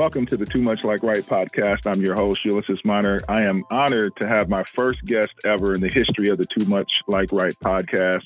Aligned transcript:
Welcome 0.00 0.24
to 0.26 0.36
the 0.36 0.46
Too 0.46 0.62
Much 0.62 0.82
Like 0.82 1.02
Right 1.02 1.22
podcast. 1.22 1.80
I'm 1.84 2.00
your 2.00 2.14
host, 2.14 2.44
Ulysses 2.44 2.80
Minor. 2.84 3.20
I 3.28 3.42
am 3.42 3.64
honored 3.70 4.16
to 4.16 4.26
have 4.26 4.48
my 4.48 4.64
first 4.64 5.04
guest 5.04 5.32
ever 5.44 5.74
in 5.74 5.80
the 5.80 5.88
history 5.88 6.28
of 6.30 6.38
the 6.38 6.46
Too 6.46 6.64
Much 6.66 6.90
Like 7.06 7.30
Right 7.32 7.54
podcast, 7.62 8.22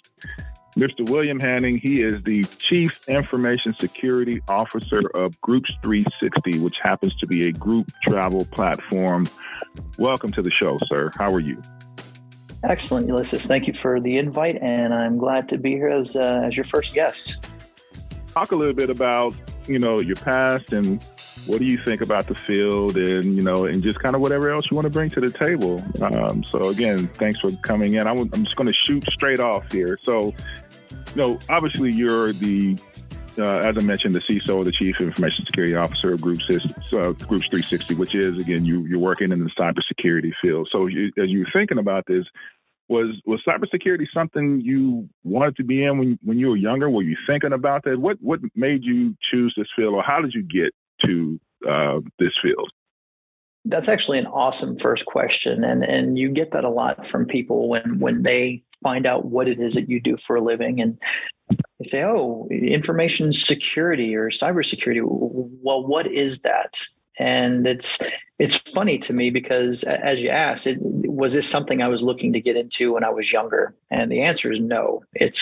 Mr. 0.77 1.09
William 1.09 1.39
Hanning. 1.39 1.79
He 1.79 2.03
is 2.03 2.23
the 2.25 2.45
Chief 2.59 3.09
Information 3.09 3.75
Security 3.79 4.43
Officer 4.49 5.01
of 5.15 5.41
Groups 5.41 5.71
360, 5.83 6.59
which 6.59 6.75
happens 6.83 7.15
to 7.17 7.27
be 7.27 7.49
a 7.49 7.53
group 7.53 7.93
travel 8.03 8.45
platform. 8.47 9.29
Welcome 9.99 10.33
to 10.33 10.43
the 10.43 10.51
show, 10.51 10.79
sir. 10.89 11.11
How 11.17 11.31
are 11.31 11.41
you? 11.41 11.63
Excellent, 12.65 13.07
Ulysses. 13.07 13.43
Thank 13.43 13.69
you 13.69 13.75
for 13.83 14.01
the 14.01 14.17
invite, 14.17 14.61
and 14.61 14.93
I'm 14.93 15.19
glad 15.19 15.49
to 15.51 15.59
be 15.59 15.73
here 15.73 15.91
as, 15.91 16.09
uh, 16.17 16.47
as 16.47 16.57
your 16.57 16.65
first 16.65 16.93
guest. 16.93 17.35
Talk 18.33 18.51
a 18.51 18.57
little 18.57 18.75
bit 18.75 18.91
about 18.91 19.35
you 19.67 19.79
know 19.79 20.01
your 20.01 20.17
past 20.17 20.73
and 20.73 21.03
what 21.47 21.59
do 21.59 21.65
you 21.65 21.79
think 21.85 22.01
about 22.01 22.27
the 22.27 22.35
field 22.47 22.97
and 22.97 23.37
you 23.37 23.43
know 23.43 23.65
and 23.65 23.83
just 23.83 23.99
kind 23.99 24.15
of 24.15 24.21
whatever 24.21 24.51
else 24.51 24.65
you 24.71 24.75
want 24.75 24.85
to 24.85 24.91
bring 24.91 25.11
to 25.11 25.21
the 25.21 25.31
table 25.31 25.83
um, 26.03 26.45
so 26.45 26.69
again 26.69 27.09
thanks 27.19 27.41
for 27.41 27.51
coming 27.63 27.95
in 27.95 28.07
i'm, 28.07 28.19
I'm 28.19 28.45
just 28.45 28.57
going 28.57 28.69
to 28.69 28.75
shoot 28.87 29.05
straight 29.13 29.41
off 29.41 29.71
here 29.73 29.99
so 30.03 30.35
know 31.17 31.39
obviously 31.49 31.93
you're 31.93 32.33
the 32.33 32.79
uh, 33.39 33.59
as 33.59 33.75
I 33.77 33.83
mentioned, 33.83 34.15
the 34.15 34.21
CISO, 34.21 34.65
the 34.65 34.73
Chief 34.73 34.95
Information 35.01 35.45
Security 35.45 35.75
Officer 35.75 36.13
of 36.13 36.21
Groups, 36.21 36.45
uh, 36.49 37.13
Groups 37.27 37.49
360, 37.49 37.95
which 37.95 38.15
is 38.15 38.39
again 38.39 38.65
you 38.65 38.87
you're 38.87 38.99
working 38.99 39.33
in 39.33 39.43
the 39.43 39.51
cybersecurity 39.59 40.33
field. 40.41 40.69
So 40.71 40.87
you, 40.87 41.07
as 41.19 41.31
you're 41.31 41.51
thinking 41.53 41.79
about 41.79 42.05
this, 42.07 42.25
was 42.89 43.21
was 43.25 43.41
cybersecurity 43.47 44.07
something 44.13 44.61
you 44.61 45.09
wanted 45.23 45.57
to 45.57 45.65
be 45.65 45.85
in 45.85 45.99
when 45.99 46.19
when 46.23 46.39
you 46.39 46.49
were 46.49 46.57
younger? 46.57 46.89
Were 46.89 47.03
you 47.03 47.17
thinking 47.27 47.53
about 47.53 47.85
that? 47.85 47.99
What 47.99 48.19
what 48.21 48.41
made 48.55 48.85
you 48.85 49.17
choose 49.31 49.55
this 49.57 49.69
field, 49.75 49.95
or 49.95 50.03
how 50.03 50.21
did 50.21 50.33
you 50.35 50.43
get 50.43 50.73
to 51.07 51.41
uh, 51.69 52.01
this 52.19 52.33
field? 52.43 52.71
That's 53.65 53.89
actually 53.89 54.19
an 54.19 54.27
awesome 54.27 54.77
first 54.83 55.07
question, 55.07 55.65
and 55.65 55.83
and 55.83 56.19
you 56.19 56.31
get 56.31 56.53
that 56.53 56.65
a 56.65 56.71
lot 56.71 56.99
from 57.11 57.27
people 57.27 57.69
when 57.69 57.99
when 57.99 58.23
they 58.23 58.63
find 58.83 59.07
out 59.07 59.25
what 59.25 59.49
it 59.49 59.59
is 59.59 59.73
that 59.75 59.89
you 59.89 60.01
do 60.01 60.17
for 60.27 60.37
a 60.37 60.43
living, 60.43 60.81
and 60.81 60.99
they 61.79 61.89
say, 61.91 62.03
"Oh, 62.03 62.47
information 62.51 63.33
security 63.49 64.15
or 64.17 64.31
cybersecurity." 64.31 65.01
Well, 65.03 65.87
what 65.87 66.07
is 66.07 66.37
that? 66.45 66.71
And 67.19 67.67
it's 67.67 67.87
it's 68.39 68.55
funny 68.75 69.01
to 69.07 69.13
me 69.13 69.31
because 69.31 69.83
as 69.87 70.19
you 70.19 70.29
asked, 70.29 70.67
it, 70.67 70.79
was 70.81 71.33
this 71.33 71.45
something 71.53 71.81
I 71.81 71.89
was 71.89 72.01
looking 72.03 72.33
to 72.33 72.41
get 72.41 72.57
into 72.57 72.95
when 72.95 73.05
I 73.05 73.11
was 73.11 73.27
younger? 73.33 73.75
And 73.91 74.11
the 74.11 74.23
answer 74.23 74.53
is 74.53 74.59
no. 74.61 75.05
It's 75.15 75.39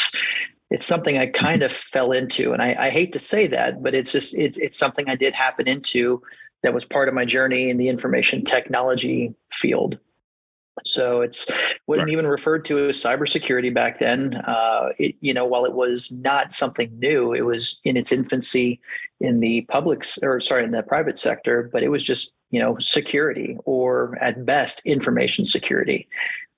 it's 0.71 0.85
something 0.89 1.19
I 1.19 1.27
kind 1.39 1.63
of 1.63 1.71
fell 1.93 2.13
into, 2.13 2.53
and 2.53 2.63
I, 2.63 2.89
I 2.89 2.91
hate 2.91 3.13
to 3.15 3.21
say 3.31 3.49
that, 3.49 3.83
but 3.83 3.95
it's 3.95 4.13
just 4.13 4.27
it's 4.33 4.57
it's 4.59 4.79
something 4.79 5.07
I 5.09 5.17
did 5.17 5.35
happen 5.35 5.67
into 5.67 6.23
that 6.63 6.75
was 6.75 6.85
part 6.93 7.09
of 7.09 7.15
my 7.15 7.25
journey 7.25 7.71
in 7.71 7.79
the 7.79 7.89
information 7.89 8.45
technology 8.45 9.35
field. 9.61 9.97
So 10.95 11.21
it's 11.21 11.37
wasn't 11.87 12.07
right. 12.07 12.13
even 12.13 12.27
referred 12.27 12.67
to 12.67 12.89
as 12.89 12.95
cybersecurity 13.05 13.75
back 13.75 13.99
then. 14.01 14.35
Uh, 14.35 14.89
it, 14.99 15.17
you 15.21 15.35
know, 15.35 15.45
while 15.45 15.65
it 15.65 15.73
was 15.73 16.03
not 16.11 16.47
something 16.59 16.99
new, 16.99 17.35
it 17.35 17.43
was 17.43 17.63
in 17.85 17.97
its 17.97 18.09
infancy 18.11 18.81
in 19.21 19.41
the 19.41 19.67
public 19.71 20.01
or 20.23 20.41
sorry 20.47 20.65
in 20.65 20.71
the 20.71 20.83
private 20.83 21.17
sector, 21.23 21.69
but 21.73 21.83
it 21.83 21.89
was 21.89 22.05
just 22.05 22.21
you 22.51 22.61
know 22.61 22.77
security 22.95 23.57
or 23.65 24.17
at 24.21 24.47
best 24.47 24.73
information 24.85 25.47
security. 25.51 26.09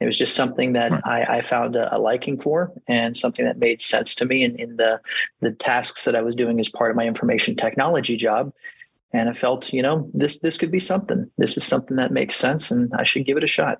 It 0.00 0.06
was 0.06 0.18
just 0.18 0.36
something 0.36 0.74
that 0.74 0.90
right. 0.90 1.02
I, 1.04 1.38
I, 1.38 1.40
found 1.48 1.76
a, 1.76 1.96
a, 1.96 1.98
liking 1.98 2.40
for 2.42 2.72
and 2.88 3.16
something 3.22 3.44
that 3.44 3.58
made 3.58 3.78
sense 3.90 4.08
to 4.18 4.26
me 4.26 4.44
in, 4.44 4.58
in 4.60 4.76
the 4.76 5.00
the 5.40 5.56
tasks 5.64 6.00
that 6.04 6.16
I 6.16 6.22
was 6.22 6.34
doing 6.34 6.60
as 6.60 6.68
part 6.76 6.90
of 6.90 6.96
my 6.96 7.04
information 7.04 7.56
technology 7.56 8.16
job. 8.16 8.52
And 9.14 9.28
I 9.28 9.32
felt, 9.40 9.64
you 9.72 9.80
know, 9.80 10.10
this 10.12 10.32
this 10.42 10.54
could 10.58 10.72
be 10.72 10.82
something. 10.88 11.30
This 11.38 11.50
is 11.56 11.62
something 11.70 11.98
that 11.98 12.10
makes 12.10 12.34
sense, 12.42 12.64
and 12.68 12.92
I 12.92 13.04
should 13.10 13.24
give 13.24 13.36
it 13.36 13.44
a 13.44 13.46
shot. 13.46 13.78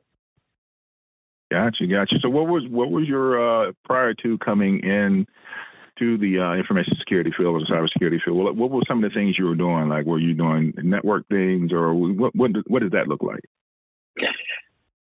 Gotcha, 1.51 1.89
gotcha. 1.89 2.17
So, 2.23 2.31
what 2.31 2.47
was 2.47 2.63
what 2.71 2.93
was 2.93 3.09
your 3.09 3.69
uh, 3.69 3.73
prior 3.85 4.15
to 4.23 4.39
coming 4.39 4.79
in 4.85 5.27
to 5.99 6.19
the 6.19 6.39
uh, 6.39 6.55
information 6.55 6.95
security 7.01 7.33
field 7.37 7.57
or 7.57 7.61
the 7.61 7.67
cybersecurity 7.67 8.19
field? 8.25 8.37
What, 8.37 8.55
what 8.55 8.71
were 8.71 8.83
some 8.87 9.03
of 9.03 9.11
the 9.11 9.15
things 9.15 9.35
you 9.37 9.47
were 9.47 9.57
doing? 9.57 9.89
Like, 9.89 10.07
were 10.07 10.21
you 10.21 10.35
doing 10.35 10.73
network 10.77 11.27
things, 11.27 11.73
or 11.73 11.93
what 11.95 12.35
what, 12.37 12.53
what 12.69 12.83
did 12.83 12.93
that 12.93 13.09
look 13.09 13.25
like? 13.25 13.43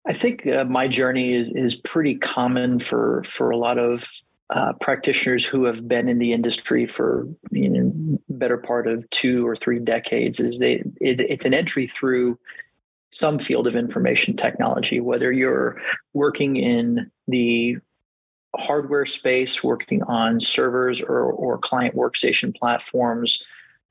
I 0.06 0.12
think 0.20 0.47
uh, 0.47 0.64
my 0.64 0.87
journey 0.87 1.34
is 1.34 1.47
is 1.54 1.75
pretty 1.91 2.19
common 2.34 2.81
for 2.91 3.25
for 3.38 3.50
a 3.50 3.56
lot 3.56 3.78
of 3.78 4.00
uh, 4.55 4.72
practitioners 4.81 5.47
who 5.50 5.65
have 5.65 5.87
been 5.87 6.09
in 6.09 6.19
the 6.19 6.33
industry 6.33 6.91
for 6.97 7.27
you 7.50 7.69
know 7.69 8.19
better 8.28 8.56
part 8.59 8.87
of 8.87 9.05
two 9.22 9.47
or 9.47 9.56
three 9.62 9.78
decades. 9.78 10.37
Is 10.38 10.55
they 10.59 10.83
it, 11.00 11.21
it's 11.21 11.44
an 11.44 11.55
entry 11.55 11.91
through 11.99 12.38
some 13.21 13.38
field 13.47 13.66
of 13.66 13.77
information 13.77 14.37
technology, 14.37 14.99
whether 14.99 15.31
you're 15.31 15.77
working 16.15 16.56
in 16.56 17.11
the 17.28 17.77
hardware 18.56 19.06
space, 19.19 19.50
working 19.62 20.03
on 20.03 20.41
servers 20.56 21.00
or, 21.06 21.22
or 21.22 21.61
client 21.62 21.94
workstation 21.94 22.55
platforms, 22.59 23.32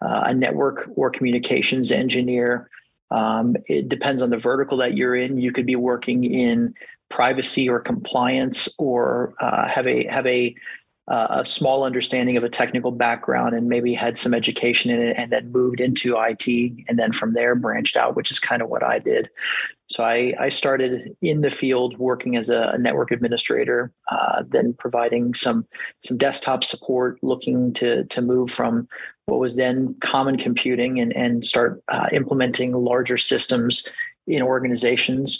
uh, 0.01 0.23
a 0.25 0.33
network 0.33 0.89
or 0.95 1.09
communications 1.09 1.91
engineer, 1.91 2.69
um, 3.11 3.55
it 3.65 3.89
depends 3.89 4.21
on 4.21 4.29
the 4.29 4.37
vertical 4.37 4.77
that 4.77 4.95
you're 4.95 5.15
in. 5.15 5.37
You 5.37 5.51
could 5.51 5.65
be 5.65 5.75
working 5.75 6.23
in 6.23 6.73
privacy 7.09 7.67
or 7.67 7.79
compliance, 7.79 8.57
or 8.77 9.33
uh, 9.41 9.67
have 9.73 9.87
a 9.87 10.05
have 10.07 10.25
a 10.25 10.55
uh, 11.09 11.41
a 11.41 11.43
small 11.57 11.83
understanding 11.83 12.37
of 12.37 12.43
a 12.43 12.49
technical 12.49 12.91
background 12.91 13.55
and 13.55 13.67
maybe 13.67 13.93
had 13.93 14.15
some 14.21 14.33
education 14.33 14.91
in 14.91 15.01
it 15.01 15.15
and 15.17 15.31
then 15.31 15.51
moved 15.51 15.79
into 15.79 16.15
IT 16.17 16.85
and 16.87 16.99
then 16.99 17.11
from 17.19 17.33
there 17.33 17.55
branched 17.55 17.97
out, 17.97 18.15
which 18.15 18.31
is 18.31 18.37
kind 18.47 18.61
of 18.61 18.69
what 18.69 18.83
I 18.83 18.99
did. 18.99 19.27
So 19.91 20.03
I, 20.03 20.33
I 20.39 20.49
started 20.57 21.15
in 21.21 21.41
the 21.41 21.49
field 21.59 21.97
working 21.97 22.35
as 22.35 22.45
a 22.47 22.77
network 22.77 23.11
administrator, 23.11 23.91
uh, 24.11 24.43
then 24.47 24.75
providing 24.77 25.33
some 25.43 25.65
some 26.07 26.17
desktop 26.17 26.59
support, 26.69 27.17
looking 27.23 27.73
to 27.79 28.03
to 28.11 28.21
move 28.21 28.49
from 28.55 28.87
what 29.25 29.39
was 29.39 29.51
then 29.57 29.95
common 30.11 30.37
computing 30.37 30.99
and 30.99 31.11
and 31.11 31.43
start 31.43 31.81
uh, 31.91 32.05
implementing 32.13 32.73
larger 32.73 33.17
systems 33.17 33.75
in 34.27 34.43
organizations. 34.43 35.35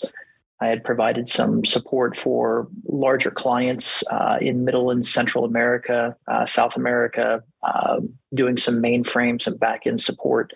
I 0.61 0.67
had 0.67 0.83
provided 0.83 1.29
some 1.37 1.61
support 1.73 2.17
for 2.23 2.67
larger 2.85 3.31
clients 3.35 3.85
uh, 4.11 4.37
in 4.41 4.65
Middle 4.65 4.91
and 4.91 5.05
Central 5.15 5.45
America, 5.45 6.15
uh, 6.27 6.45
South 6.55 6.71
America, 6.75 7.43
uh, 7.63 8.01
doing 8.35 8.57
some 8.65 8.81
mainframe, 8.81 9.39
some 9.43 9.55
backend 9.55 10.01
support, 10.05 10.51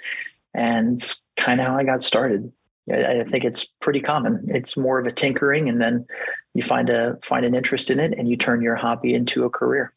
and 0.53 1.01
kind 1.43 1.61
of 1.61 1.67
how 1.67 1.77
I 1.77 1.83
got 1.83 2.03
started. 2.03 2.51
I 2.91 3.23
think 3.31 3.45
it's 3.45 3.61
pretty 3.81 4.01
common. 4.01 4.45
It's 4.49 4.75
more 4.75 4.99
of 4.99 5.05
a 5.05 5.13
tinkering, 5.13 5.69
and 5.69 5.79
then 5.79 6.05
you 6.53 6.65
find 6.67 6.89
a 6.89 7.17
find 7.29 7.45
an 7.45 7.55
interest 7.55 7.89
in 7.89 7.97
it, 7.99 8.13
and 8.17 8.27
you 8.27 8.35
turn 8.35 8.61
your 8.61 8.75
hobby 8.75 9.13
into 9.13 9.45
a 9.45 9.49
career. 9.49 9.93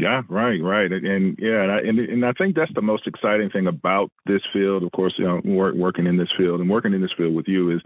Yeah, 0.00 0.22
right, 0.30 0.58
right, 0.62 0.90
and 0.90 1.36
yeah, 1.38 1.62
and 1.62 1.70
I, 1.70 1.78
and, 1.80 2.24
I 2.24 2.32
think 2.32 2.56
that's 2.56 2.72
the 2.74 2.80
most 2.80 3.06
exciting 3.06 3.50
thing 3.50 3.66
about 3.66 4.10
this 4.24 4.40
field. 4.50 4.82
Of 4.82 4.92
course, 4.92 5.12
you 5.18 5.26
know, 5.26 5.42
work, 5.44 5.74
working 5.74 6.06
in 6.06 6.16
this 6.16 6.30
field 6.38 6.60
and 6.60 6.70
working 6.70 6.94
in 6.94 7.02
this 7.02 7.12
field 7.18 7.34
with 7.34 7.46
you 7.46 7.70
is, 7.70 7.82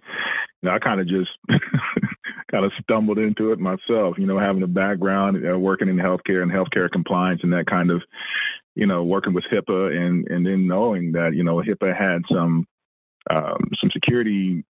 you 0.62 0.68
know, 0.68 0.76
I 0.76 0.78
kind 0.78 1.00
of 1.00 1.08
just 1.08 1.30
kind 2.52 2.64
of 2.64 2.70
stumbled 2.80 3.18
into 3.18 3.50
it 3.50 3.58
myself. 3.58 4.14
You 4.16 4.26
know, 4.26 4.38
having 4.38 4.62
a 4.62 4.68
background 4.68 5.38
uh, 5.44 5.58
working 5.58 5.88
in 5.88 5.96
healthcare 5.96 6.44
and 6.44 6.52
healthcare 6.52 6.88
compliance 6.88 7.40
and 7.42 7.52
that 7.52 7.66
kind 7.66 7.90
of, 7.90 8.00
you 8.76 8.86
know, 8.86 9.02
working 9.02 9.34
with 9.34 9.44
HIPAA 9.52 9.96
and 9.96 10.28
and 10.28 10.46
then 10.46 10.68
knowing 10.68 11.12
that 11.12 11.32
you 11.34 11.42
know 11.42 11.56
HIPAA 11.56 11.98
had 11.98 12.22
some 12.32 12.64
um, 13.28 13.70
some 13.80 13.90
security 13.92 14.64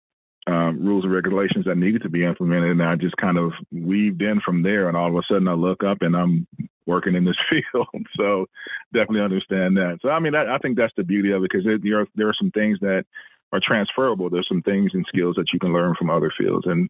um, 0.46 0.84
rules 0.84 1.04
and 1.04 1.12
regulations 1.12 1.66
that 1.66 1.76
needed 1.76 2.02
to 2.02 2.08
be 2.08 2.24
implemented, 2.24 2.72
and 2.72 2.82
I 2.82 2.96
just 2.96 3.16
kind 3.16 3.38
of 3.38 3.52
weaved 3.70 4.22
in 4.22 4.40
from 4.44 4.62
there. 4.62 4.88
And 4.88 4.96
all 4.96 5.08
of 5.08 5.14
a 5.14 5.22
sudden, 5.30 5.48
I 5.48 5.54
look 5.54 5.84
up 5.84 5.98
and 6.00 6.16
I'm 6.16 6.46
working 6.86 7.14
in 7.14 7.24
this 7.24 7.36
field. 7.50 8.06
so 8.16 8.46
definitely 8.92 9.20
understand 9.20 9.76
that. 9.76 9.98
So 10.02 10.08
I 10.08 10.18
mean, 10.18 10.34
I, 10.34 10.56
I 10.56 10.58
think 10.58 10.76
that's 10.76 10.94
the 10.96 11.04
beauty 11.04 11.30
of 11.30 11.44
it 11.44 11.50
because 11.50 11.64
there 11.64 12.00
are, 12.00 12.06
there 12.16 12.28
are 12.28 12.34
some 12.38 12.50
things 12.50 12.78
that 12.80 13.04
are 13.52 13.60
transferable. 13.64 14.30
There's 14.30 14.48
some 14.48 14.62
things 14.62 14.90
and 14.94 15.04
skills 15.08 15.36
that 15.36 15.52
you 15.52 15.58
can 15.58 15.72
learn 15.72 15.94
from 15.96 16.10
other 16.10 16.32
fields 16.36 16.66
and 16.66 16.88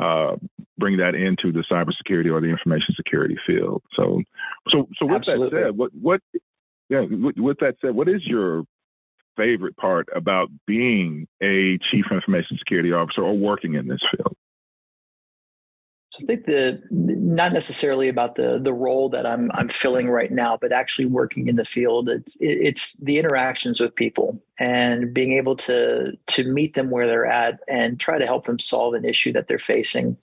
uh, 0.00 0.36
bring 0.78 0.96
that 0.96 1.14
into 1.14 1.52
the 1.52 1.64
cybersecurity 1.70 2.32
or 2.32 2.40
the 2.40 2.48
information 2.48 2.94
security 2.96 3.36
field. 3.46 3.82
So, 3.94 4.22
so, 4.70 4.88
so 4.98 5.06
with 5.06 5.16
Absolutely. 5.16 5.50
that 5.50 5.66
said, 5.66 5.76
what, 5.76 5.90
what, 5.94 6.20
yeah, 6.88 7.02
with, 7.02 7.36
with 7.36 7.58
that 7.60 7.74
said, 7.80 7.94
what 7.94 8.08
is 8.08 8.22
your 8.24 8.64
favorite 9.40 9.76
part 9.76 10.08
about 10.14 10.48
being 10.66 11.26
a 11.42 11.78
chief 11.90 12.06
information 12.10 12.58
security 12.58 12.92
officer 12.92 13.22
or 13.22 13.36
working 13.36 13.74
in 13.74 13.88
this 13.88 14.00
field? 14.10 14.36
I 16.20 16.26
think 16.26 16.44
the 16.44 16.82
not 16.90 17.52
necessarily 17.52 18.08
about 18.08 18.36
the 18.36 18.60
the 18.62 18.72
role 18.72 19.08
that 19.10 19.24
I'm 19.24 19.50
I'm 19.52 19.70
filling 19.82 20.08
right 20.08 20.30
now, 20.30 20.58
but 20.60 20.72
actually 20.72 21.06
working 21.06 21.48
in 21.48 21.56
the 21.56 21.64
field. 21.74 22.08
It's 22.08 22.28
it's 22.38 22.80
the 23.00 23.18
interactions 23.18 23.80
with 23.80 23.94
people 23.94 24.38
and 24.58 25.14
being 25.14 25.32
able 25.32 25.56
to 25.56 26.12
to 26.36 26.44
meet 26.44 26.74
them 26.74 26.90
where 26.90 27.06
they're 27.06 27.26
at 27.26 27.60
and 27.68 27.98
try 27.98 28.18
to 28.18 28.26
help 28.26 28.46
them 28.46 28.58
solve 28.68 28.94
an 28.94 29.04
issue 29.04 29.32
that 29.32 29.46
they're 29.48 29.62
facing 29.66 30.16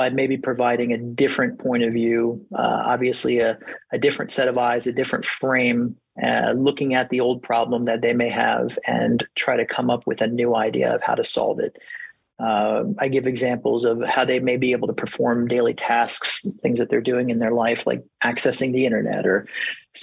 by 0.00 0.08
maybe 0.08 0.38
providing 0.38 0.94
a 0.94 0.96
different 0.96 1.58
point 1.60 1.82
of 1.82 1.92
view, 1.92 2.46
uh, 2.58 2.84
obviously 2.86 3.40
a, 3.40 3.58
a 3.92 3.98
different 3.98 4.32
set 4.34 4.48
of 4.48 4.56
eyes, 4.56 4.80
a 4.86 4.92
different 4.92 5.26
frame, 5.38 5.94
uh, 6.26 6.52
looking 6.56 6.94
at 6.94 7.10
the 7.10 7.20
old 7.20 7.42
problem 7.42 7.84
that 7.84 8.00
they 8.00 8.14
may 8.14 8.30
have 8.30 8.68
and 8.86 9.22
try 9.36 9.58
to 9.58 9.66
come 9.66 9.90
up 9.90 10.00
with 10.06 10.22
a 10.22 10.26
new 10.26 10.56
idea 10.56 10.94
of 10.94 11.02
how 11.04 11.14
to 11.14 11.22
solve 11.34 11.60
it. 11.60 11.76
Uh, 12.42 12.84
I 12.98 13.08
give 13.08 13.26
examples 13.26 13.84
of 13.84 13.98
how 14.08 14.24
they 14.24 14.38
may 14.38 14.56
be 14.56 14.72
able 14.72 14.88
to 14.88 14.94
perform 14.94 15.48
daily 15.48 15.74
tasks, 15.74 16.28
things 16.62 16.78
that 16.78 16.88
they're 16.88 17.02
doing 17.02 17.28
in 17.28 17.38
their 17.38 17.52
life, 17.52 17.80
like 17.84 18.02
accessing 18.24 18.72
the 18.72 18.86
internet 18.86 19.26
or 19.26 19.46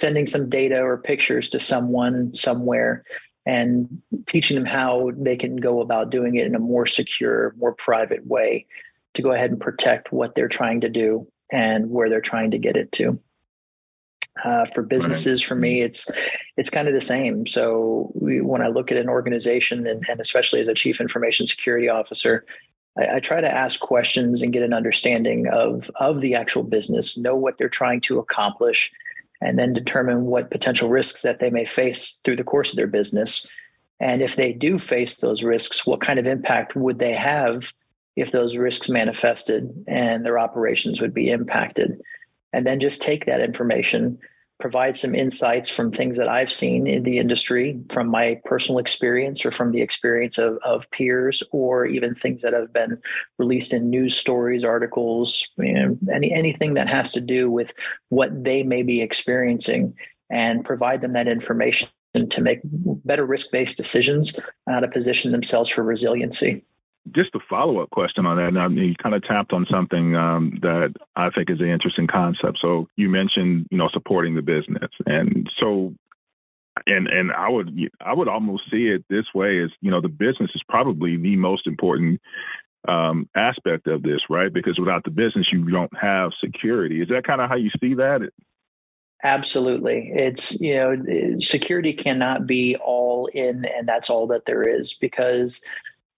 sending 0.00 0.28
some 0.30 0.48
data 0.48 0.76
or 0.76 0.98
pictures 0.98 1.48
to 1.50 1.58
someone 1.68 2.32
somewhere 2.44 3.02
and 3.46 4.00
teaching 4.30 4.54
them 4.54 4.64
how 4.64 5.10
they 5.16 5.34
can 5.34 5.56
go 5.56 5.80
about 5.80 6.10
doing 6.12 6.36
it 6.36 6.46
in 6.46 6.54
a 6.54 6.60
more 6.60 6.86
secure, 6.86 7.52
more 7.58 7.74
private 7.84 8.24
way 8.24 8.64
to 9.16 9.22
go 9.22 9.32
ahead 9.32 9.50
and 9.50 9.60
protect 9.60 10.12
what 10.12 10.32
they're 10.34 10.50
trying 10.50 10.82
to 10.82 10.88
do 10.88 11.26
and 11.50 11.90
where 11.90 12.08
they're 12.08 12.22
trying 12.24 12.50
to 12.52 12.58
get 12.58 12.76
it 12.76 12.88
to. 12.96 13.18
Uh, 14.44 14.64
for 14.74 14.82
businesses, 14.82 15.42
for 15.48 15.56
me, 15.56 15.82
it's 15.82 15.98
it's 16.56 16.68
kind 16.68 16.86
of 16.86 16.94
the 16.94 17.06
same. 17.08 17.44
So 17.52 18.12
we, 18.14 18.40
when 18.40 18.62
I 18.62 18.68
look 18.68 18.92
at 18.92 18.96
an 18.96 19.08
organization, 19.08 19.86
and, 19.86 20.04
and, 20.08 20.20
especially 20.20 20.60
as 20.60 20.68
a 20.68 20.74
chief 20.80 20.96
information 21.00 21.46
security 21.56 21.88
officer, 21.88 22.44
I, 22.96 23.16
I, 23.16 23.20
try 23.26 23.40
to 23.40 23.48
ask 23.48 23.78
questions 23.80 24.40
and 24.40 24.52
get 24.52 24.62
an 24.62 24.72
understanding 24.72 25.46
of 25.52 25.82
of 25.98 26.20
the 26.20 26.36
actual 26.36 26.62
business, 26.62 27.06
know 27.16 27.34
what 27.34 27.54
they're 27.58 27.70
trying 27.72 28.00
to 28.06 28.20
accomplish, 28.20 28.76
and 29.40 29.58
then 29.58 29.72
determine 29.72 30.26
what 30.26 30.52
potential 30.52 30.88
risks 30.88 31.18
that 31.24 31.38
they 31.40 31.50
may 31.50 31.66
face 31.74 31.98
through 32.24 32.36
the 32.36 32.44
course 32.44 32.68
of 32.70 32.76
their 32.76 32.86
business. 32.86 33.30
And 33.98 34.22
if 34.22 34.30
they 34.36 34.52
do 34.52 34.78
face 34.88 35.10
those 35.20 35.42
risks, 35.42 35.76
what 35.84 36.04
kind 36.06 36.20
of 36.20 36.26
impact 36.26 36.76
would 36.76 37.00
they 37.00 37.14
have 37.14 37.60
if 38.20 38.32
those 38.32 38.56
risks 38.56 38.86
manifested 38.88 39.84
and 39.86 40.24
their 40.24 40.38
operations 40.38 41.00
would 41.00 41.14
be 41.14 41.30
impacted? 41.30 42.00
and 42.52 42.66
then 42.66 42.80
just 42.80 42.96
take 43.06 43.26
that 43.26 43.40
information, 43.40 44.18
provide 44.60 44.94
some 45.00 45.14
insights 45.14 45.68
from 45.76 45.92
things 45.92 46.16
that 46.16 46.28
I've 46.28 46.48
seen 46.58 46.86
in 46.86 47.02
the 47.02 47.18
industry, 47.18 47.80
from 47.92 48.08
my 48.08 48.40
personal 48.44 48.78
experience 48.78 49.40
or 49.44 49.52
from 49.56 49.72
the 49.72 49.82
experience 49.82 50.34
of, 50.38 50.58
of 50.64 50.82
peers, 50.96 51.40
or 51.52 51.86
even 51.86 52.14
things 52.16 52.40
that 52.42 52.52
have 52.52 52.72
been 52.72 52.98
released 53.38 53.72
in 53.72 53.90
news 53.90 54.16
stories, 54.20 54.64
articles, 54.64 55.32
you 55.58 55.74
know, 55.74 55.98
any 56.12 56.32
anything 56.32 56.74
that 56.74 56.88
has 56.88 57.10
to 57.12 57.20
do 57.20 57.50
with 57.50 57.68
what 58.08 58.30
they 58.42 58.62
may 58.62 58.82
be 58.82 59.02
experiencing, 59.02 59.94
and 60.30 60.64
provide 60.64 61.00
them 61.00 61.12
that 61.12 61.28
information 61.28 61.88
to 62.14 62.40
make 62.40 62.58
better 63.04 63.24
risk-based 63.24 63.76
decisions, 63.76 64.28
how 64.66 64.80
to 64.80 64.88
position 64.88 65.30
themselves 65.30 65.70
for 65.74 65.84
resiliency 65.84 66.64
just 67.14 67.34
a 67.34 67.40
follow 67.48 67.80
up 67.80 67.90
question 67.90 68.26
on 68.26 68.36
that. 68.36 68.52
Now, 68.52 68.68
you 68.68 68.94
kind 69.02 69.14
of 69.14 69.22
tapped 69.22 69.52
on 69.52 69.66
something 69.70 70.14
um, 70.16 70.58
that 70.62 70.94
I 71.16 71.30
think 71.30 71.50
is 71.50 71.60
an 71.60 71.70
interesting 71.70 72.06
concept. 72.06 72.58
So 72.60 72.88
you 72.96 73.08
mentioned, 73.08 73.66
you 73.70 73.78
know, 73.78 73.88
supporting 73.92 74.34
the 74.34 74.42
business, 74.42 74.90
and 75.06 75.48
so, 75.60 75.94
and 76.86 77.08
and 77.08 77.32
I 77.32 77.48
would 77.48 77.70
I 78.00 78.14
would 78.14 78.28
almost 78.28 78.64
see 78.70 78.86
it 78.86 79.04
this 79.08 79.26
way: 79.34 79.58
is 79.58 79.70
you 79.80 79.90
know, 79.90 80.00
the 80.00 80.08
business 80.08 80.50
is 80.54 80.62
probably 80.68 81.16
the 81.16 81.36
most 81.36 81.66
important 81.66 82.20
um, 82.86 83.28
aspect 83.36 83.86
of 83.86 84.02
this, 84.02 84.20
right? 84.30 84.52
Because 84.52 84.78
without 84.78 85.04
the 85.04 85.10
business, 85.10 85.48
you 85.52 85.68
don't 85.70 85.96
have 85.96 86.30
security. 86.42 87.02
Is 87.02 87.08
that 87.08 87.26
kind 87.26 87.40
of 87.40 87.48
how 87.48 87.56
you 87.56 87.70
see 87.80 87.94
that? 87.94 88.30
Absolutely. 89.24 90.12
It's, 90.14 90.40
you 90.50 90.76
know, 90.76 90.94
security 91.50 91.92
cannot 91.92 92.46
be 92.46 92.76
all 92.82 93.28
in 93.32 93.64
and 93.64 93.88
that's 93.88 94.08
all 94.08 94.28
that 94.28 94.42
there 94.46 94.80
is 94.80 94.86
because 95.00 95.50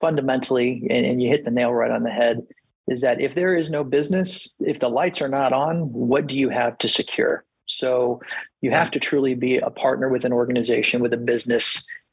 fundamentally, 0.00 0.86
and, 0.88 1.06
and 1.06 1.22
you 1.22 1.30
hit 1.30 1.44
the 1.44 1.50
nail 1.50 1.72
right 1.72 1.90
on 1.90 2.02
the 2.02 2.10
head, 2.10 2.46
is 2.88 3.00
that 3.02 3.20
if 3.20 3.34
there 3.34 3.56
is 3.56 3.70
no 3.70 3.84
business, 3.84 4.28
if 4.58 4.80
the 4.80 4.88
lights 4.88 5.20
are 5.20 5.28
not 5.28 5.52
on, 5.52 5.92
what 5.92 6.26
do 6.26 6.34
you 6.34 6.48
have 6.48 6.76
to 6.78 6.88
secure? 6.96 7.44
So 7.80 8.20
you 8.60 8.70
have 8.70 8.90
to 8.92 9.00
truly 9.00 9.34
be 9.34 9.58
a 9.58 9.70
partner 9.70 10.08
with 10.08 10.24
an 10.24 10.32
organization, 10.32 11.00
with 11.00 11.12
a 11.12 11.16
business, 11.16 11.62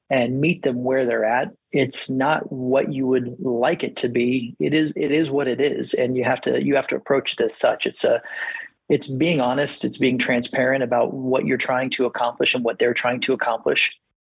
and 0.10 0.40
meet 0.40 0.64
them 0.64 0.84
where 0.84 1.06
they're 1.06 1.26
at. 1.26 1.50
It's 1.72 1.98
not 2.08 2.52
what 2.52 2.94
you 2.94 3.08
would 3.08 3.36
like 3.40 3.84
it 3.84 3.98
to 4.02 4.10
be. 4.10 4.56
It 4.60 4.74
is 4.74 4.92
it 4.96 5.12
is 5.12 5.30
what 5.30 5.48
it 5.48 5.60
is, 5.60 5.88
and 5.98 6.16
you 6.16 6.24
have 6.24 6.42
to 6.42 6.64
you 6.64 6.76
have 6.76 6.88
to 6.88 6.96
approach 6.96 7.30
it 7.38 7.44
as 7.44 7.52
such. 7.62 7.84
It's 7.86 8.04
a 8.04 8.22
it's 8.90 9.08
being 9.18 9.42
honest. 9.42 9.74
It's 9.82 9.98
being 9.98 10.18
transparent 10.18 10.84
about 10.84 11.14
what 11.14 11.46
you're 11.46 11.58
trying 11.58 11.92
to 11.98 12.06
accomplish 12.06 12.50
and 12.54 12.64
what 12.64 12.78
they're 12.80 12.96
trying 13.00 13.22
to 13.28 13.34
accomplish, 13.34 13.80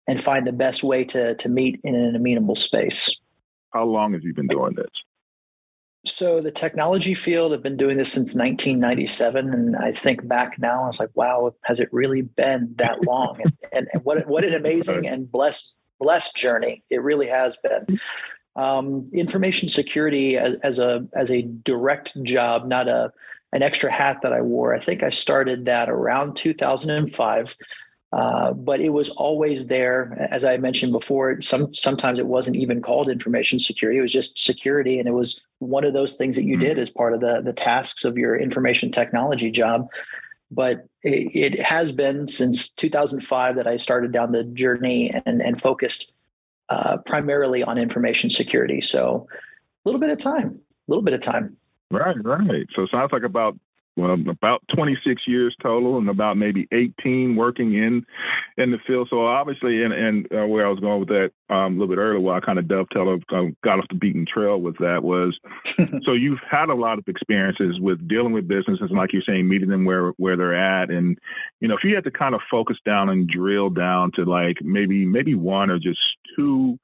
and 0.07 0.21
find 0.25 0.45
the 0.45 0.51
best 0.51 0.83
way 0.83 1.05
to 1.05 1.35
to 1.35 1.49
meet 1.49 1.79
in 1.83 1.95
an 1.95 2.15
amenable 2.15 2.57
space. 2.65 2.91
How 3.71 3.85
long 3.85 4.13
have 4.13 4.23
you 4.23 4.33
been 4.33 4.47
doing 4.47 4.73
this? 4.75 4.89
So 6.17 6.41
the 6.41 6.51
technology 6.51 7.15
field, 7.25 7.53
I've 7.53 7.63
been 7.63 7.77
doing 7.77 7.97
this 7.97 8.07
since 8.13 8.29
1997, 8.33 9.53
and 9.53 9.75
I 9.75 9.93
think 10.03 10.25
back 10.27 10.53
now, 10.57 10.83
I 10.83 10.87
was 10.87 10.95
like, 10.97 11.09
wow, 11.13 11.53
has 11.63 11.79
it 11.79 11.89
really 11.91 12.21
been 12.21 12.75
that 12.77 13.03
long? 13.05 13.39
and, 13.43 13.53
and, 13.71 13.87
and, 13.93 14.03
what 14.03 14.25
what 14.27 14.43
an 14.43 14.53
amazing 14.53 15.07
and 15.07 15.29
blessed 15.29 15.57
blessed 15.99 16.29
journey 16.41 16.83
it 16.89 17.01
really 17.01 17.27
has 17.27 17.53
been. 17.63 17.99
Um, 18.55 19.09
information 19.13 19.69
security 19.75 20.37
as, 20.37 20.53
as 20.63 20.77
a 20.77 21.07
as 21.15 21.29
a 21.29 21.41
direct 21.65 22.09
job, 22.25 22.67
not 22.67 22.87
a 22.87 23.11
an 23.51 23.63
extra 23.63 23.91
hat 23.91 24.17
that 24.23 24.31
I 24.31 24.41
wore. 24.41 24.75
I 24.75 24.83
think 24.83 25.03
I 25.03 25.09
started 25.21 25.65
that 25.65 25.89
around 25.89 26.39
2005. 26.43 27.45
Uh, 28.11 28.53
but 28.53 28.79
it 28.79 28.89
was 28.89 29.07
always 29.17 29.67
there. 29.67 30.27
As 30.31 30.43
I 30.43 30.57
mentioned 30.57 30.91
before, 30.91 31.39
some 31.51 31.71
sometimes 31.83 32.17
it 32.17 32.25
wasn't 32.25 32.55
even 32.55 32.81
called 32.81 33.09
information 33.09 33.59
security. 33.67 33.99
It 33.99 34.01
was 34.01 34.11
just 34.11 34.29
security, 34.47 34.97
and 34.97 35.07
it 35.07 35.11
was 35.11 35.33
one 35.59 35.83
of 35.83 35.93
those 35.93 36.09
things 36.17 36.35
that 36.35 36.43
you 36.43 36.57
mm-hmm. 36.57 36.65
did 36.65 36.79
as 36.79 36.89
part 36.97 37.13
of 37.13 37.19
the 37.19 37.41
the 37.43 37.53
tasks 37.53 38.01
of 38.05 38.17
your 38.17 38.35
information 38.35 38.91
technology 38.91 39.51
job. 39.51 39.87
But 40.49 40.87
it, 41.03 41.53
it 41.53 41.59
has 41.63 41.95
been 41.95 42.27
since 42.39 42.57
2005 42.81 43.57
that 43.57 43.67
I 43.67 43.77
started 43.77 44.11
down 44.11 44.31
the 44.31 44.43
journey 44.43 45.13
and 45.25 45.39
and 45.41 45.61
focused 45.61 46.03
uh, 46.69 46.97
primarily 47.05 47.61
on 47.61 47.77
information 47.77 48.31
security. 48.35 48.81
So 48.91 49.27
a 49.85 49.89
little 49.89 50.01
bit 50.01 50.09
of 50.09 50.23
time, 50.23 50.59
a 50.87 50.91
little 50.91 51.03
bit 51.03 51.13
of 51.13 51.23
time. 51.23 51.57
Right, 51.91 52.15
right. 52.23 52.65
So 52.75 52.83
it 52.83 52.89
sounds 52.91 53.11
like 53.11 53.23
about 53.23 53.55
well, 53.99 54.17
about 54.29 54.61
26 54.75 55.23
years 55.27 55.55
total, 55.61 55.97
and 55.97 56.09
about 56.09 56.37
maybe 56.37 56.67
18 56.71 57.35
working 57.35 57.73
in 57.73 58.05
in 58.57 58.71
the 58.71 58.77
field. 58.87 59.07
So 59.09 59.25
obviously, 59.25 59.83
and 59.83 59.93
and 59.93 60.25
uh, 60.31 60.47
where 60.47 60.65
I 60.65 60.69
was 60.69 60.79
going 60.79 60.99
with 60.99 61.09
that 61.09 61.31
um, 61.49 61.75
a 61.75 61.79
little 61.79 61.87
bit 61.87 61.97
earlier, 61.97 62.19
where 62.19 62.35
I 62.35 62.39
kind 62.39 62.59
of 62.59 62.67
dovetailed, 62.67 63.23
uh, 63.31 63.51
got 63.63 63.79
off 63.79 63.85
the 63.89 63.95
beaten 63.95 64.25
trail 64.31 64.59
with 64.59 64.77
that 64.77 65.03
was, 65.03 65.37
so 66.03 66.13
you've 66.13 66.39
had 66.49 66.69
a 66.69 66.75
lot 66.75 66.97
of 66.97 67.07
experiences 67.07 67.79
with 67.79 68.07
dealing 68.07 68.33
with 68.33 68.47
businesses, 68.47 68.87
and 68.89 68.97
like 68.97 69.13
you're 69.13 69.23
saying, 69.25 69.47
meeting 69.47 69.69
them 69.69 69.85
where 69.85 70.09
where 70.17 70.37
they're 70.37 70.55
at, 70.55 70.89
and 70.89 71.17
you 71.59 71.67
know, 71.67 71.75
if 71.75 71.83
you 71.83 71.95
had 71.95 72.03
to 72.05 72.11
kind 72.11 72.35
of 72.35 72.41
focus 72.49 72.77
down 72.85 73.09
and 73.09 73.27
drill 73.27 73.69
down 73.69 74.11
to 74.15 74.23
like 74.23 74.57
maybe 74.61 75.05
maybe 75.05 75.35
one 75.35 75.69
or 75.69 75.79
just 75.79 75.99
two 76.35 76.79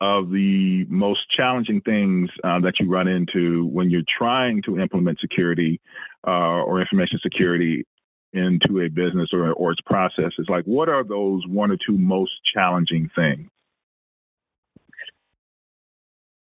of 0.00 0.30
the 0.30 0.86
most 0.88 1.20
challenging 1.36 1.80
things 1.82 2.30
uh, 2.42 2.60
that 2.60 2.74
you 2.80 2.88
run 2.88 3.06
into 3.06 3.66
when 3.66 3.90
you're 3.90 4.02
trying 4.18 4.62
to 4.62 4.78
implement 4.78 5.20
security 5.20 5.80
uh, 6.26 6.62
or 6.62 6.80
information 6.80 7.18
security 7.22 7.86
into 8.32 8.80
a 8.80 8.88
business 8.88 9.28
or, 9.32 9.52
or 9.52 9.72
its 9.72 9.80
processes? 9.84 10.46
Like, 10.48 10.64
what 10.64 10.88
are 10.88 11.04
those 11.04 11.46
one 11.46 11.70
or 11.70 11.76
two 11.76 11.98
most 11.98 12.32
challenging 12.54 13.10
things? 13.14 13.48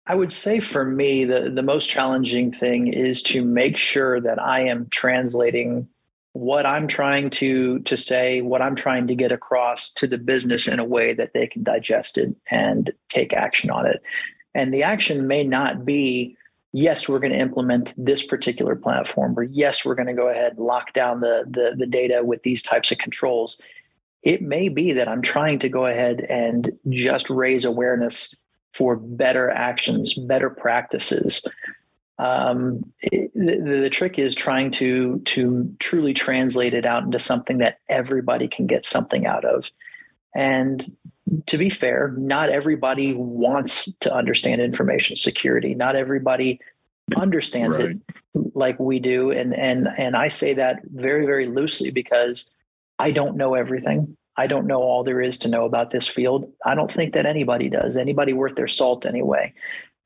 I 0.06 0.14
would 0.14 0.32
say 0.44 0.60
for 0.72 0.84
me, 0.84 1.24
the, 1.24 1.52
the 1.54 1.62
most 1.62 1.92
challenging 1.94 2.52
thing 2.58 2.92
is 2.92 3.16
to 3.32 3.42
make 3.42 3.74
sure 3.94 4.20
that 4.20 4.40
I 4.40 4.68
am 4.68 4.88
translating 4.92 5.88
what 6.32 6.64
I'm 6.64 6.86
trying 6.88 7.30
to 7.40 7.80
to 7.80 7.96
say, 8.08 8.40
what 8.40 8.62
I'm 8.62 8.76
trying 8.76 9.08
to 9.08 9.14
get 9.14 9.32
across 9.32 9.78
to 9.98 10.06
the 10.06 10.18
business 10.18 10.62
in 10.66 10.78
a 10.78 10.84
way 10.84 11.14
that 11.14 11.30
they 11.34 11.46
can 11.46 11.64
digest 11.64 12.10
it 12.14 12.34
and 12.50 12.90
take 13.14 13.32
action 13.32 13.70
on 13.70 13.86
it. 13.86 14.00
And 14.54 14.72
the 14.72 14.82
action 14.82 15.26
may 15.26 15.44
not 15.44 15.84
be, 15.84 16.36
yes, 16.72 16.96
we're 17.08 17.18
going 17.18 17.32
to 17.32 17.38
implement 17.38 17.88
this 17.96 18.18
particular 18.28 18.76
platform, 18.76 19.34
or 19.36 19.42
yes, 19.42 19.74
we're 19.84 19.94
going 19.94 20.08
to 20.08 20.14
go 20.14 20.28
ahead 20.28 20.52
and 20.56 20.64
lock 20.64 20.92
down 20.94 21.20
the, 21.20 21.42
the, 21.50 21.70
the 21.78 21.86
data 21.86 22.20
with 22.22 22.40
these 22.42 22.60
types 22.70 22.88
of 22.92 22.98
controls. 22.98 23.54
It 24.22 24.42
may 24.42 24.68
be 24.68 24.92
that 24.92 25.08
I'm 25.08 25.22
trying 25.22 25.60
to 25.60 25.68
go 25.68 25.86
ahead 25.86 26.20
and 26.28 26.70
just 26.88 27.24
raise 27.30 27.64
awareness 27.64 28.14
for 28.76 28.96
better 28.96 29.50
actions, 29.50 30.12
better 30.26 30.50
practices, 30.50 31.32
um, 32.20 32.92
it, 33.00 33.32
the, 33.34 33.88
the, 33.88 33.90
trick 33.98 34.14
is 34.18 34.34
trying 34.44 34.72
to 34.78 35.22
to 35.34 35.74
truly 35.90 36.12
translate 36.14 36.74
it 36.74 36.84
out 36.84 37.04
into 37.04 37.18
something 37.26 37.58
that 37.58 37.78
everybody 37.88 38.48
can 38.54 38.66
get 38.66 38.82
something 38.92 39.26
out 39.26 39.44
of. 39.44 39.64
And 40.34 40.82
to 41.48 41.58
be 41.58 41.70
fair, 41.80 42.14
not 42.16 42.50
everybody 42.50 43.14
wants 43.14 43.72
to 44.02 44.12
understand 44.12 44.60
information 44.60 45.16
security. 45.24 45.74
Not 45.74 45.96
everybody 45.96 46.60
understands 47.16 47.76
right. 47.76 47.96
it 48.34 48.54
like 48.54 48.78
we 48.78 48.98
do. 48.98 49.30
And, 49.30 49.52
and, 49.52 49.86
and 49.86 50.16
I 50.16 50.28
say 50.40 50.54
that 50.54 50.82
very, 50.84 51.26
very 51.26 51.48
loosely 51.48 51.90
because 51.92 52.38
I 52.98 53.10
don't 53.10 53.36
know 53.36 53.54
everything. 53.54 54.16
I 54.36 54.46
don't 54.46 54.66
know 54.66 54.82
all 54.82 55.04
there 55.04 55.20
is 55.20 55.34
to 55.42 55.48
know 55.48 55.64
about 55.64 55.90
this 55.90 56.04
field. 56.14 56.52
I 56.64 56.74
don't 56.74 56.90
think 56.94 57.14
that 57.14 57.26
anybody 57.26 57.68
does, 57.68 57.96
anybody 58.00 58.32
worth 58.32 58.54
their 58.56 58.68
salt 58.68 59.04
anyway. 59.06 59.52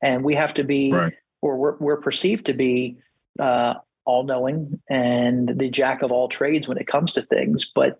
And 0.01 0.23
we 0.23 0.35
have 0.35 0.53
to 0.55 0.63
be, 0.63 0.91
right. 0.91 1.13
Or 1.45 1.57
we're, 1.57 1.77
we're 1.77 2.01
perceived 2.01 2.47
to 2.47 2.55
be 2.55 2.97
uh, 3.39 3.75
all 4.03 4.25
knowing 4.25 4.81
and 4.89 5.47
the 5.47 5.69
jack 5.69 6.01
of 6.01 6.11
all 6.11 6.27
trades 6.27 6.67
when 6.67 6.79
it 6.79 6.87
comes 6.87 7.11
to 7.13 7.23
things. 7.27 7.61
But 7.75 7.99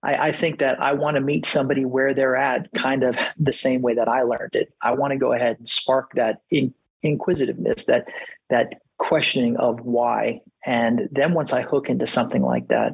I, 0.00 0.28
I 0.28 0.30
think 0.40 0.60
that 0.60 0.80
I 0.80 0.92
want 0.92 1.16
to 1.16 1.20
meet 1.20 1.44
somebody 1.52 1.84
where 1.84 2.14
they're 2.14 2.36
at, 2.36 2.68
kind 2.80 3.02
of 3.02 3.16
the 3.36 3.54
same 3.64 3.82
way 3.82 3.96
that 3.96 4.06
I 4.06 4.22
learned 4.22 4.52
it. 4.52 4.72
I 4.80 4.92
want 4.92 5.12
to 5.12 5.18
go 5.18 5.32
ahead 5.32 5.56
and 5.58 5.68
spark 5.82 6.12
that 6.14 6.42
in, 6.52 6.72
inquisitiveness, 7.02 7.80
that 7.88 8.06
that 8.50 8.80
questioning 8.98 9.56
of 9.56 9.80
why. 9.80 10.40
And 10.64 11.08
then 11.10 11.34
once 11.34 11.50
I 11.52 11.62
hook 11.62 11.86
into 11.88 12.06
something 12.14 12.42
like 12.42 12.68
that, 12.68 12.90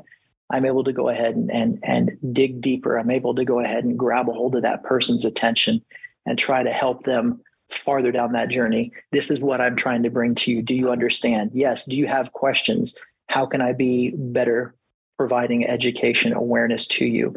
I'm 0.50 0.64
able 0.64 0.84
to 0.84 0.94
go 0.94 1.10
ahead 1.10 1.34
and, 1.34 1.50
and, 1.50 1.78
and 1.82 2.34
dig 2.34 2.62
deeper. 2.62 2.98
I'm 2.98 3.10
able 3.10 3.34
to 3.34 3.44
go 3.44 3.60
ahead 3.60 3.84
and 3.84 3.98
grab 3.98 4.30
a 4.30 4.32
hold 4.32 4.56
of 4.56 4.62
that 4.62 4.82
person's 4.82 5.26
attention 5.26 5.82
and 6.24 6.38
try 6.38 6.62
to 6.62 6.70
help 6.70 7.04
them 7.04 7.42
farther 7.84 8.12
down 8.12 8.32
that 8.32 8.50
journey. 8.50 8.92
This 9.12 9.24
is 9.30 9.40
what 9.40 9.60
I'm 9.60 9.76
trying 9.76 10.02
to 10.04 10.10
bring 10.10 10.34
to 10.44 10.50
you. 10.50 10.62
Do 10.62 10.74
you 10.74 10.90
understand? 10.90 11.50
Yes. 11.54 11.78
Do 11.88 11.94
you 11.96 12.06
have 12.06 12.32
questions? 12.32 12.90
How 13.28 13.46
can 13.46 13.60
I 13.60 13.72
be 13.72 14.12
better 14.14 14.74
providing 15.16 15.64
education 15.64 16.32
awareness 16.34 16.80
to 16.98 17.04
you? 17.04 17.34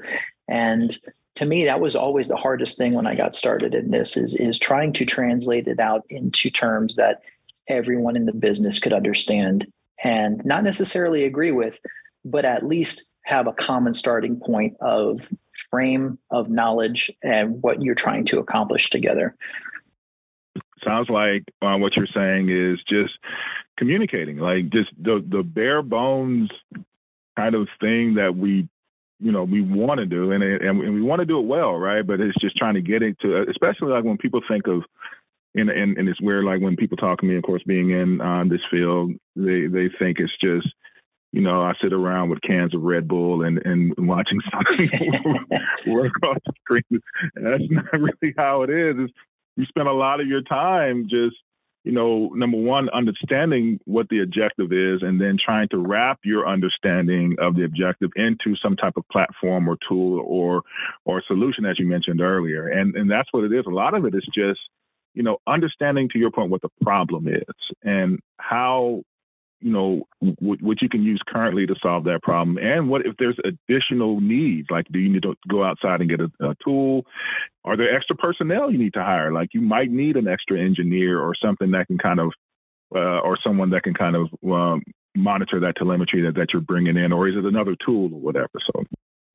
And 0.47 0.91
to 1.37 1.45
me, 1.45 1.65
that 1.65 1.79
was 1.79 1.95
always 1.95 2.27
the 2.27 2.35
hardest 2.35 2.77
thing 2.77 2.93
when 2.93 3.07
I 3.07 3.15
got 3.15 3.35
started 3.35 3.73
in 3.73 3.91
this 3.91 4.07
is, 4.15 4.31
is 4.37 4.59
trying 4.65 4.93
to 4.93 5.05
translate 5.05 5.67
it 5.67 5.79
out 5.79 6.03
into 6.09 6.49
terms 6.59 6.93
that 6.97 7.21
everyone 7.67 8.15
in 8.15 8.25
the 8.25 8.33
business 8.33 8.77
could 8.83 8.93
understand 8.93 9.65
and 10.03 10.41
not 10.45 10.63
necessarily 10.63 11.25
agree 11.25 11.51
with, 11.51 11.73
but 12.25 12.45
at 12.45 12.65
least 12.65 12.91
have 13.23 13.47
a 13.47 13.55
common 13.65 13.95
starting 13.97 14.39
point 14.45 14.75
of 14.81 15.19
frame 15.71 16.19
of 16.29 16.49
knowledge 16.49 17.11
and 17.23 17.63
what 17.63 17.81
you're 17.81 17.95
trying 17.95 18.25
to 18.27 18.37
accomplish 18.37 18.81
together. 18.91 19.35
Sounds 20.85 21.09
like 21.09 21.43
uh, 21.61 21.77
what 21.77 21.95
you're 21.95 22.07
saying 22.13 22.49
is 22.49 22.79
just 22.87 23.13
communicating, 23.77 24.37
like 24.37 24.69
just 24.69 24.89
the 25.01 25.23
the 25.27 25.43
bare 25.43 25.81
bones 25.81 26.49
kind 27.37 27.55
of 27.55 27.67
thing 27.79 28.15
that 28.15 28.35
we 28.35 28.67
you 29.19 29.31
know 29.31 29.43
we 29.43 29.61
want 29.61 29.99
to 29.99 30.05
do 30.05 30.31
and 30.31 30.43
and 30.43 30.93
we 30.93 31.01
want 31.01 31.19
to 31.19 31.25
do 31.25 31.39
it 31.39 31.45
well 31.45 31.73
right 31.73 32.05
but 32.05 32.19
it's 32.19 32.39
just 32.39 32.55
trying 32.57 32.75
to 32.75 32.81
get 32.81 33.01
into 33.01 33.43
especially 33.49 33.87
like 33.87 34.03
when 34.03 34.17
people 34.17 34.41
think 34.47 34.67
of 34.67 34.83
and, 35.55 35.69
and 35.69 35.97
and 35.97 36.09
it's 36.09 36.21
weird 36.21 36.43
like 36.43 36.61
when 36.61 36.75
people 36.75 36.97
talk 36.97 37.19
to 37.19 37.25
me 37.25 37.35
of 37.35 37.43
course 37.43 37.63
being 37.65 37.89
in 37.89 38.21
um, 38.21 38.49
this 38.49 38.61
field 38.69 39.13
they 39.35 39.65
they 39.65 39.89
think 39.99 40.19
it's 40.19 40.33
just 40.41 40.67
you 41.33 41.41
know, 41.41 41.63
I 41.63 41.73
sit 41.81 41.91
around 41.91 42.29
with 42.29 42.41
cans 42.41 42.75
of 42.75 42.83
Red 42.83 43.07
Bull 43.07 43.43
and, 43.43 43.59
and 43.65 43.91
watching 43.97 44.39
something 44.53 44.89
work 45.87 46.13
across 46.15 46.37
the 46.45 46.53
screen. 46.61 47.01
That's 47.33 47.63
not 47.69 47.91
really 47.91 48.33
how 48.37 48.61
it 48.61 48.69
is. 48.69 48.95
It's, 48.99 49.13
you 49.55 49.65
spend 49.65 49.87
a 49.87 49.93
lot 49.93 50.19
of 50.19 50.27
your 50.27 50.41
time 50.41 51.07
just, 51.09 51.35
you 51.83 51.91
know, 51.91 52.29
number 52.33 52.57
one, 52.57 52.89
understanding 52.89 53.79
what 53.85 54.07
the 54.09 54.21
objective 54.21 54.71
is, 54.71 55.01
and 55.01 55.19
then 55.19 55.37
trying 55.43 55.67
to 55.69 55.77
wrap 55.77 56.19
your 56.23 56.47
understanding 56.47 57.35
of 57.39 57.55
the 57.55 57.65
objective 57.65 58.09
into 58.15 58.55
some 58.61 58.75
type 58.75 58.93
of 58.95 59.03
platform 59.11 59.67
or 59.67 59.77
tool 59.87 60.23
or 60.25 60.63
or 61.05 61.21
solution, 61.27 61.65
as 61.65 61.77
you 61.77 61.85
mentioned 61.85 62.21
earlier. 62.21 62.67
And 62.67 62.95
and 62.95 63.11
that's 63.11 63.29
what 63.31 63.43
it 63.43 63.53
is. 63.53 63.65
A 63.67 63.69
lot 63.69 63.93
of 63.93 64.05
it 64.05 64.15
is 64.15 64.25
just, 64.33 64.61
you 65.13 65.23
know, 65.23 65.37
understanding 65.45 66.09
to 66.13 66.19
your 66.19 66.31
point 66.31 66.49
what 66.49 66.61
the 66.61 66.69
problem 66.81 67.27
is 67.27 67.75
and 67.83 68.19
how 68.39 69.03
you 69.63 69.71
know 69.71 70.03
what, 70.19 70.61
what 70.61 70.81
you 70.81 70.89
can 70.89 71.03
use 71.03 71.21
currently 71.27 71.65
to 71.65 71.75
solve 71.81 72.03
that 72.05 72.21
problem? 72.21 72.57
And 72.57 72.89
what 72.89 73.05
if 73.05 73.15
there's 73.17 73.37
additional 73.45 74.21
needs? 74.21 74.67
Like 74.69 74.87
do 74.91 74.99
you 74.99 75.11
need 75.11 75.23
to 75.23 75.35
go 75.49 75.63
outside 75.63 76.01
and 76.01 76.09
get 76.09 76.19
a, 76.19 76.29
a 76.45 76.55
tool? 76.63 77.05
Are 77.65 77.77
there 77.77 77.95
extra 77.95 78.15
personnel 78.15 78.71
you 78.71 78.77
need 78.77 78.93
to 78.93 79.03
hire? 79.03 79.31
Like 79.31 79.49
you 79.53 79.61
might 79.61 79.91
need 79.91 80.15
an 80.17 80.27
extra 80.27 80.59
engineer 80.59 81.19
or 81.19 81.33
something 81.41 81.71
that 81.71 81.87
can 81.87 81.97
kind 81.97 82.19
of 82.19 82.31
uh, 82.95 83.19
or 83.21 83.37
someone 83.43 83.71
that 83.71 83.83
can 83.83 83.93
kind 83.93 84.15
of 84.15 84.27
um, 84.49 84.83
monitor 85.15 85.59
that 85.59 85.75
telemetry 85.77 86.21
that, 86.21 86.35
that 86.35 86.47
you're 86.53 86.61
bringing 86.61 86.97
in 86.97 87.11
or 87.11 87.27
is 87.27 87.35
it 87.35 87.45
another 87.45 87.75
tool 87.85 88.13
or 88.13 88.19
whatever? 88.19 88.51
So 88.73 88.83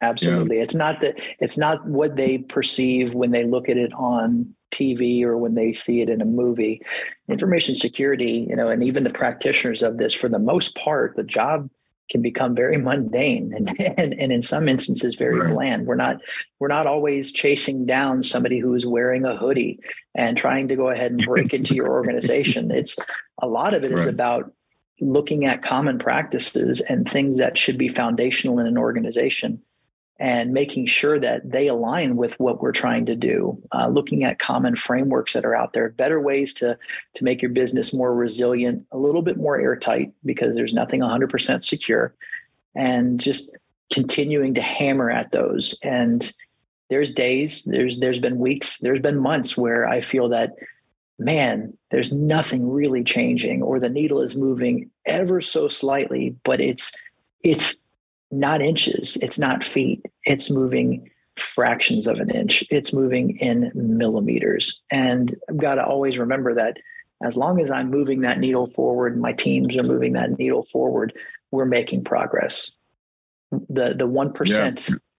absolutely. 0.03 0.57
Yeah. 0.57 0.65
it's 0.65 0.75
not 0.75 0.97
that 1.01 1.15
it's 1.41 1.57
not 1.57 1.87
what 1.87 2.17
they 2.17 2.45
perceive 2.49 3.15
when 3.15 3.31
they 3.31 3.45
look 3.45 3.69
at 3.69 3.77
it 3.77 3.93
on 3.95 4.55
TV 4.81 5.23
or 5.23 5.37
when 5.37 5.55
they 5.55 5.77
see 5.87 6.01
it 6.01 6.09
in 6.09 6.21
a 6.21 6.27
movie. 6.27 6.81
Information 7.29 7.77
security, 7.81 8.47
you 8.49 8.57
know, 8.57 8.69
and 8.69 8.83
even 8.83 9.05
the 9.05 9.11
practitioners 9.11 9.83
of 9.85 9.97
this, 9.97 10.13
for 10.21 10.29
the 10.29 10.39
most 10.39 10.69
part, 10.83 11.15
the 11.17 11.23
job 11.23 11.69
can 12.11 12.23
become 12.23 12.55
very 12.55 12.79
mundane 12.83 13.53
and, 13.55 13.69
and, 13.97 14.13
and 14.13 14.33
in 14.33 14.43
some 14.51 14.69
instances 14.69 15.15
very 15.19 15.41
right. 15.41 15.53
bland. 15.53 15.87
We're 15.87 15.97
not 15.97 16.17
we're 16.59 16.69
not 16.69 16.87
always 16.87 17.27
chasing 17.43 17.87
down 17.87 18.25
somebody 18.33 18.61
who 18.61 18.75
is 18.75 18.85
wearing 18.87 19.25
a 19.25 19.37
hoodie 19.37 19.79
and 20.15 20.37
trying 20.37 20.69
to 20.69 20.77
go 20.77 20.91
ahead 20.91 21.13
and 21.13 21.23
break 21.27 21.53
into 21.53 21.75
your 21.75 21.89
organization. 21.89 22.71
It's 22.79 22.93
a 23.43 23.47
lot 23.47 23.75
of 23.75 23.83
it 23.83 23.89
right. 23.89 24.09
is 24.09 24.15
about 24.15 24.53
looking 25.01 25.45
at 25.45 25.65
common 25.65 25.99
practices 25.99 26.81
and 26.89 27.09
things 27.13 27.39
that 27.39 27.53
should 27.65 27.79
be 27.79 27.91
foundational 27.95 28.59
in 28.59 28.67
an 28.67 28.79
organization 28.79 29.63
and 30.21 30.53
making 30.53 30.89
sure 31.01 31.21
that 31.21 31.43
they 31.45 31.69
align 31.69 32.17
with 32.17 32.33
what 32.39 32.61
we're 32.61 32.73
trying 32.73 33.07
to 33.07 33.15
do, 33.15 33.63
uh, 33.73 33.89
looking 33.89 34.25
at 34.25 34.37
common 34.41 34.75
frameworks 34.87 35.31
that 35.35 35.45
are 35.45 35.55
out 35.55 35.73
there, 35.73 35.91
better 35.91 36.21
ways 36.21 36.49
to, 36.59 36.77
to 37.17 37.25
make 37.25 37.41
your 37.41 37.53
business 37.53 37.87
more 37.93 38.13
resilient, 38.13 38.85
a 38.91 38.99
little 38.99 39.23
bit 39.23 39.37
more 39.37 39.61
airtight 39.61 40.13
because 40.25 40.55
there's 40.55 40.73
nothing 40.75 41.01
100% 41.01 41.29
secure, 41.69 42.15
and 42.75 43.21
just 43.23 43.41
continuing 43.93 44.55
to 44.55 44.61
hammer 44.61 45.11
at 45.11 45.31
those. 45.31 45.73
And 45.83 46.25
there's 46.91 47.15
days, 47.15 47.51
there's 47.65 47.95
there's 48.01 48.21
been 48.21 48.39
weeks, 48.39 48.67
there's 48.81 49.03
been 49.03 49.21
months 49.21 49.57
where 49.57 49.87
I 49.87 50.01
feel 50.11 50.31
that 50.31 50.51
man, 51.19 51.77
there's 51.91 52.09
nothing 52.13 52.71
really 52.71 53.03
changing, 53.05 53.63
or 53.63 53.81
the 53.81 53.89
needle 53.89 54.23
is 54.23 54.35
moving 54.37 54.91
ever 55.07 55.43
so 55.53 55.69
slightly, 55.81 56.37
but 56.45 56.61
it's 56.61 56.83
it's 57.43 57.63
not 58.31 58.61
inches, 58.61 59.08
it's 59.21 59.39
not 59.39 59.61
feet, 59.75 60.03
it's 60.25 60.51
moving 60.51 61.11
fractions 61.55 62.07
of 62.07 62.17
an 62.17 62.31
inch, 62.35 62.53
it's 62.71 62.93
moving 62.93 63.39
in 63.41 63.71
millimeters. 63.75 64.67
And 64.91 65.35
I've 65.49 65.61
got 65.61 65.77
to 65.77 65.85
always 65.85 66.19
remember 66.19 66.55
that 66.55 66.75
as 67.27 67.35
long 67.35 67.61
as 67.61 67.71
I'm 67.73 67.91
moving 67.91 68.21
that 68.21 68.39
needle 68.39 68.71
forward, 68.75 69.19
my 69.19 69.33
teams 69.45 69.77
are 69.77 69.83
moving 69.83 70.13
that 70.13 70.39
needle 70.39 70.67
forward, 70.73 71.13
we're 71.51 71.65
making 71.65 72.05
progress. 72.05 72.53
The 73.51 73.95
the 73.97 74.07
one 74.07 74.33
yeah. 74.45 74.71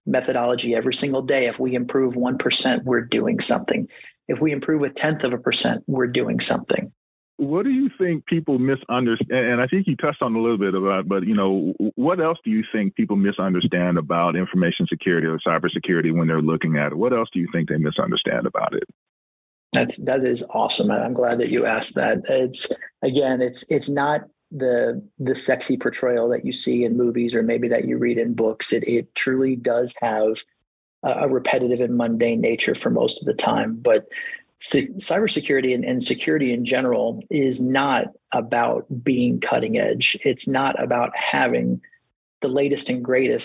methodology 0.06 0.74
every 0.76 0.96
single 1.00 1.22
day, 1.22 1.50
if 1.52 1.58
we 1.58 1.74
improve 1.74 2.14
one 2.14 2.38
percent, 2.38 2.84
we're 2.84 3.02
doing 3.02 3.38
something. 3.48 3.88
If 4.28 4.40
we 4.40 4.52
improve 4.52 4.82
a 4.82 4.90
tenth 4.90 5.24
of 5.24 5.32
a 5.32 5.38
percent, 5.38 5.82
we're 5.88 6.06
doing 6.06 6.38
something 6.48 6.92
what 7.40 7.64
do 7.64 7.70
you 7.70 7.88
think 7.96 8.26
people 8.26 8.58
misunderstand? 8.58 9.30
And 9.30 9.62
I 9.62 9.66
think 9.66 9.86
you 9.86 9.96
touched 9.96 10.20
on 10.20 10.36
a 10.36 10.40
little 10.40 10.58
bit 10.58 10.74
about, 10.74 11.08
but 11.08 11.26
you 11.26 11.34
know, 11.34 11.72
what 11.94 12.20
else 12.20 12.38
do 12.44 12.50
you 12.50 12.62
think 12.70 12.94
people 12.94 13.16
misunderstand 13.16 13.96
about 13.96 14.36
information 14.36 14.86
security 14.86 15.26
or 15.26 15.38
cybersecurity 15.38 16.14
when 16.14 16.28
they're 16.28 16.42
looking 16.42 16.76
at 16.76 16.92
it? 16.92 16.98
What 16.98 17.14
else 17.14 17.30
do 17.32 17.40
you 17.40 17.48
think 17.50 17.70
they 17.70 17.78
misunderstand 17.78 18.46
about 18.46 18.74
it? 18.74 18.84
That's 19.72 19.92
that 20.04 20.26
is 20.26 20.38
awesome. 20.52 20.90
I'm 20.90 21.14
glad 21.14 21.38
that 21.40 21.48
you 21.48 21.64
asked 21.64 21.94
that. 21.94 22.22
It's 22.28 22.58
again, 23.02 23.40
it's 23.40 23.58
it's 23.70 23.88
not 23.88 24.22
the 24.50 25.02
the 25.18 25.36
sexy 25.46 25.78
portrayal 25.78 26.28
that 26.30 26.44
you 26.44 26.52
see 26.62 26.84
in 26.84 26.98
movies 26.98 27.32
or 27.32 27.42
maybe 27.42 27.68
that 27.68 27.86
you 27.86 27.96
read 27.96 28.18
in 28.18 28.34
books. 28.34 28.66
It 28.70 28.84
it 28.86 29.08
truly 29.16 29.56
does 29.56 29.88
have 30.02 30.34
a 31.02 31.26
repetitive 31.26 31.80
and 31.80 31.96
mundane 31.96 32.42
nature 32.42 32.76
for 32.82 32.90
most 32.90 33.14
of 33.22 33.26
the 33.26 33.42
time, 33.42 33.80
but 33.82 34.06
cybersecurity 35.10 35.74
and, 35.74 35.84
and 35.84 36.04
security 36.06 36.52
in 36.52 36.64
general 36.64 37.22
is 37.30 37.56
not 37.58 38.04
about 38.32 38.86
being 39.02 39.40
cutting 39.40 39.78
edge. 39.78 40.16
It's 40.24 40.46
not 40.46 40.82
about 40.82 41.10
having 41.32 41.80
the 42.42 42.48
latest 42.48 42.88
and 42.88 43.04
greatest, 43.04 43.44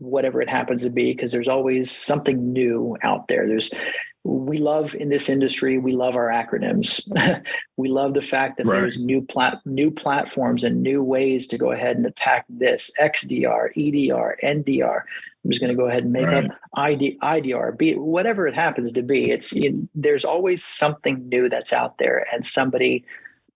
whatever 0.00 0.42
it 0.42 0.48
happens 0.48 0.82
to 0.82 0.90
be, 0.90 1.12
because 1.14 1.30
there's 1.30 1.48
always 1.48 1.86
something 2.08 2.52
new 2.52 2.96
out 3.02 3.26
there. 3.28 3.46
There's 3.46 3.70
we 4.22 4.58
love 4.58 4.86
in 4.98 5.08
this 5.08 5.22
industry, 5.28 5.78
we 5.78 5.92
love 5.92 6.14
our 6.14 6.28
acronyms. 6.28 6.84
we 7.78 7.88
love 7.88 8.12
the 8.12 8.22
fact 8.30 8.58
that 8.58 8.66
right. 8.66 8.80
there's 8.80 8.96
new 8.98 9.26
plat- 9.30 9.62
new 9.64 9.90
platforms 9.90 10.62
and 10.62 10.82
new 10.82 11.02
ways 11.02 11.42
to 11.50 11.56
go 11.56 11.72
ahead 11.72 11.96
and 11.96 12.04
attack 12.04 12.44
this 12.50 12.80
XDR, 13.00 13.70
EDR, 13.70 14.36
NDR. 14.44 15.00
I'm 15.42 15.50
just 15.50 15.60
going 15.60 15.74
to 15.74 15.76
go 15.76 15.88
ahead 15.88 16.02
and 16.02 16.12
make 16.12 16.26
right. 16.26 16.44
up 16.44 16.50
ID, 16.76 17.18
IDR, 17.22 17.78
be 17.78 17.94
whatever 17.94 18.46
it 18.46 18.54
happens 18.54 18.92
to 18.92 19.02
be. 19.02 19.30
It's 19.30 19.46
it, 19.52 19.88
there's 19.94 20.24
always 20.26 20.58
something 20.78 21.26
new 21.30 21.48
that's 21.48 21.72
out 21.72 21.94
there, 21.98 22.26
and 22.30 22.44
somebody 22.54 23.06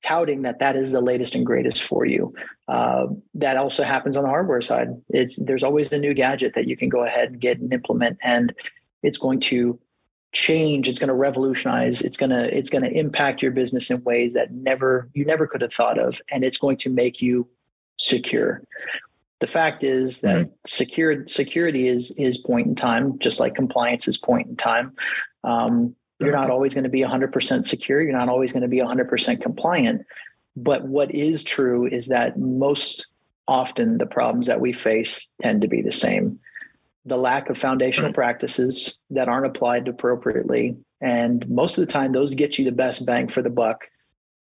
touting 0.09 0.43
that 0.43 0.57
that 0.61 0.77
is 0.77 0.93
the 0.93 1.01
latest 1.01 1.35
and 1.35 1.45
greatest 1.45 1.79
for 1.89 2.05
you. 2.05 2.35
Uh, 2.69 3.07
that 3.35 3.57
also 3.57 3.83
happens 3.83 4.17
on 4.17 4.23
the 4.23 4.29
hardware 4.29 4.63
side. 4.67 4.89
It's 5.09 5.33
there's 5.39 5.63
always 5.63 5.87
a 5.91 5.99
new 5.99 6.15
gadget 6.15 6.53
that 6.55 6.67
you 6.67 6.77
can 6.77 6.89
go 6.89 7.05
ahead 7.05 7.31
and 7.31 7.41
get 7.41 7.59
and 7.59 7.73
implement, 7.73 8.19
and 8.23 8.53
it's 9.03 9.19
going 9.19 9.43
to 9.51 9.79
change 10.49 10.87
it's 10.87 10.99
going 10.99 11.09
to 11.09 11.15
revolutionize 11.15 11.95
it's 12.01 12.17
going 12.17 12.31
to 12.31 12.49
it's 12.51 12.69
going 12.69 12.83
to 12.83 12.91
impact 12.91 13.41
your 13.41 13.53
business 13.53 13.85
in 13.89 14.03
ways 14.03 14.33
that 14.35 14.53
never 14.53 15.09
you 15.15 15.25
never 15.25 15.47
could 15.47 15.61
have 15.61 15.71
thought 15.77 15.99
of 15.99 16.15
and 16.31 16.43
it's 16.43 16.57
going 16.57 16.77
to 16.81 16.91
make 16.91 17.21
you 17.21 17.47
secure 18.11 18.61
the 19.41 19.47
fact 19.53 19.85
is 19.85 20.11
that 20.23 20.37
mm-hmm. 20.37 20.51
secure, 20.79 21.25
security 21.37 21.89
is 21.89 22.03
is 22.17 22.37
point 22.47 22.67
in 22.67 22.75
time 22.75 23.19
just 23.23 23.39
like 23.39 23.55
compliance 23.55 24.03
is 24.07 24.19
point 24.25 24.49
in 24.49 24.57
time 24.57 24.93
um, 25.45 25.95
you're 26.25 26.35
not 26.35 26.51
always 26.51 26.73
going 26.73 26.85
to 26.85 26.91
be 26.91 27.03
100% 27.03 27.33
secure 27.71 28.03
you're 28.03 28.17
not 28.17 28.29
always 28.29 28.51
going 28.51 28.63
to 28.63 28.69
be 28.69 28.79
100% 28.79 29.43
compliant 29.43 30.03
but 30.57 30.87
what 30.87 31.15
is 31.15 31.41
true 31.57 31.87
is 31.87 32.05
that 32.09 32.39
most 32.39 33.03
often 33.47 33.99
the 33.99 34.07
problems 34.07 34.47
that 34.47 34.61
we 34.61 34.75
face 34.85 35.09
tend 35.43 35.63
to 35.63 35.69
be 35.69 35.83
the 35.83 35.95
same 36.03 36.39
the 37.07 37.17
lack 37.17 37.51
of 37.51 37.57
foundational 37.61 38.09
mm-hmm. 38.09 38.15
practices 38.15 38.75
that 39.11 39.29
aren't 39.29 39.47
applied 39.47 39.87
appropriately. 39.89 40.77
And 41.01 41.45
most 41.49 41.79
of 41.79 41.87
the 41.87 41.93
time, 41.93 42.13
those 42.13 42.35
get 42.35 42.59
you 42.59 42.65
the 42.65 42.73
best 42.73 43.05
bang 43.05 43.29
for 43.33 43.43
the 43.43 43.51
buck. 43.51 43.81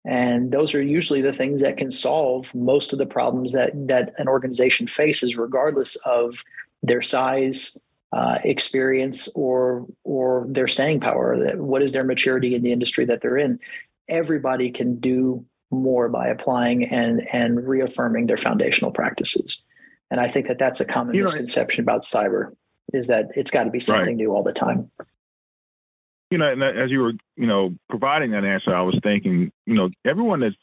And 0.04 0.50
those 0.50 0.74
are 0.74 0.82
usually 0.82 1.22
the 1.22 1.32
things 1.32 1.62
that 1.62 1.78
can 1.78 1.92
solve 2.02 2.44
most 2.54 2.92
of 2.92 2.98
the 2.98 3.06
problems 3.06 3.52
that, 3.52 3.70
that 3.88 4.14
an 4.18 4.28
organization 4.28 4.88
faces, 4.96 5.34
regardless 5.38 5.88
of 6.04 6.32
their 6.82 7.02
size, 7.08 7.54
uh, 8.12 8.34
experience, 8.44 9.16
or 9.34 9.86
or 10.04 10.46
their 10.48 10.68
staying 10.68 11.00
power. 11.00 11.56
What 11.56 11.82
is 11.82 11.92
their 11.92 12.04
maturity 12.04 12.54
in 12.54 12.62
the 12.62 12.72
industry 12.72 13.06
that 13.06 13.20
they're 13.22 13.38
in? 13.38 13.58
Everybody 14.08 14.72
can 14.72 15.00
do 15.00 15.44
more 15.70 16.08
by 16.08 16.28
applying 16.28 16.84
and 16.84 17.22
and 17.32 17.66
reaffirming 17.66 18.26
their 18.26 18.38
foundational 18.42 18.90
practices. 18.90 19.50
And 20.10 20.20
I 20.20 20.30
think 20.30 20.48
that 20.48 20.58
that's 20.58 20.78
a 20.80 20.84
common 20.84 21.14
you 21.14 21.24
misconception 21.24 21.80
about 21.80 22.02
cyber 22.14 22.52
is 22.92 23.06
that 23.06 23.30
it's 23.34 23.50
got 23.50 23.64
to 23.64 23.70
be 23.70 23.80
something 23.80 24.06
right. 24.06 24.16
new 24.16 24.34
all 24.34 24.42
the 24.42 24.52
time. 24.52 24.90
You 26.30 26.38
know, 26.38 26.50
and 26.50 26.62
as 26.62 26.90
you 26.90 27.00
were, 27.00 27.12
you 27.36 27.46
know, 27.46 27.74
providing 27.88 28.32
that 28.32 28.44
answer, 28.44 28.74
I 28.74 28.82
was 28.82 28.98
thinking, 29.02 29.52
you 29.66 29.74
know, 29.74 29.90
everyone 30.04 30.40
that's 30.40 30.54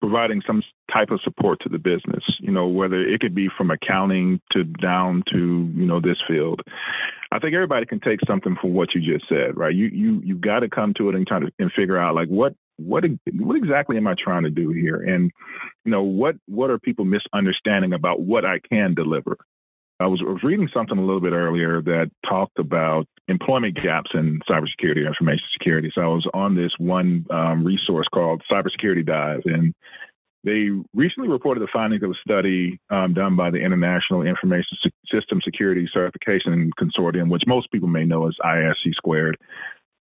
providing 0.00 0.42
some 0.46 0.62
type 0.92 1.10
of 1.10 1.20
support 1.22 1.60
to 1.60 1.68
the 1.68 1.78
business, 1.78 2.24
you 2.40 2.52
know, 2.52 2.66
whether 2.66 3.00
it 3.00 3.20
could 3.20 3.34
be 3.34 3.48
from 3.56 3.70
accounting 3.70 4.40
to 4.52 4.64
down 4.64 5.22
to, 5.32 5.38
you 5.74 5.86
know, 5.86 6.00
this 6.00 6.18
field. 6.28 6.60
I 7.32 7.38
think 7.38 7.54
everybody 7.54 7.86
can 7.86 8.00
take 8.00 8.20
something 8.26 8.56
from 8.60 8.74
what 8.74 8.94
you 8.94 9.00
just 9.00 9.28
said, 9.28 9.56
right? 9.56 9.74
You 9.74 9.86
you 9.86 10.20
you 10.24 10.36
got 10.36 10.60
to 10.60 10.68
come 10.68 10.94
to 10.94 11.08
it 11.08 11.14
and 11.14 11.26
try 11.26 11.40
to 11.40 11.50
and 11.58 11.72
figure 11.72 11.98
out 11.98 12.14
like 12.14 12.28
what 12.28 12.54
what 12.76 13.04
what 13.32 13.56
exactly 13.56 13.96
am 13.96 14.06
I 14.06 14.14
trying 14.22 14.44
to 14.44 14.50
do 14.50 14.70
here? 14.70 14.96
And 14.96 15.32
you 15.84 15.90
know, 15.90 16.02
what 16.02 16.36
what 16.46 16.70
are 16.70 16.78
people 16.78 17.04
misunderstanding 17.04 17.92
about 17.92 18.20
what 18.20 18.44
I 18.44 18.60
can 18.70 18.94
deliver? 18.94 19.38
I 19.98 20.06
was, 20.06 20.20
was 20.22 20.42
reading 20.42 20.68
something 20.74 20.98
a 20.98 21.04
little 21.04 21.20
bit 21.20 21.32
earlier 21.32 21.80
that 21.80 22.10
talked 22.28 22.58
about 22.58 23.06
employment 23.28 23.76
gaps 23.82 24.10
in 24.12 24.40
cybersecurity 24.48 25.04
or 25.04 25.06
information 25.06 25.44
security. 25.52 25.90
So 25.94 26.02
I 26.02 26.06
was 26.06 26.28
on 26.34 26.54
this 26.54 26.72
one 26.78 27.24
um, 27.30 27.64
resource 27.64 28.06
called 28.12 28.42
Cybersecurity 28.50 29.06
Dive, 29.06 29.40
and 29.46 29.74
they 30.44 30.68
recently 30.94 31.28
reported 31.28 31.60
the 31.60 31.68
findings 31.72 32.02
of 32.02 32.10
a 32.10 32.14
study 32.20 32.78
um, 32.90 33.14
done 33.14 33.36
by 33.36 33.50
the 33.50 33.58
International 33.58 34.22
Information 34.22 34.76
System 35.12 35.40
Security 35.42 35.88
Certification 35.92 36.70
Consortium, 36.78 37.30
which 37.30 37.42
most 37.46 37.72
people 37.72 37.88
may 37.88 38.04
know 38.04 38.28
as 38.28 38.36
ISC 38.44 38.94
squared, 38.94 39.38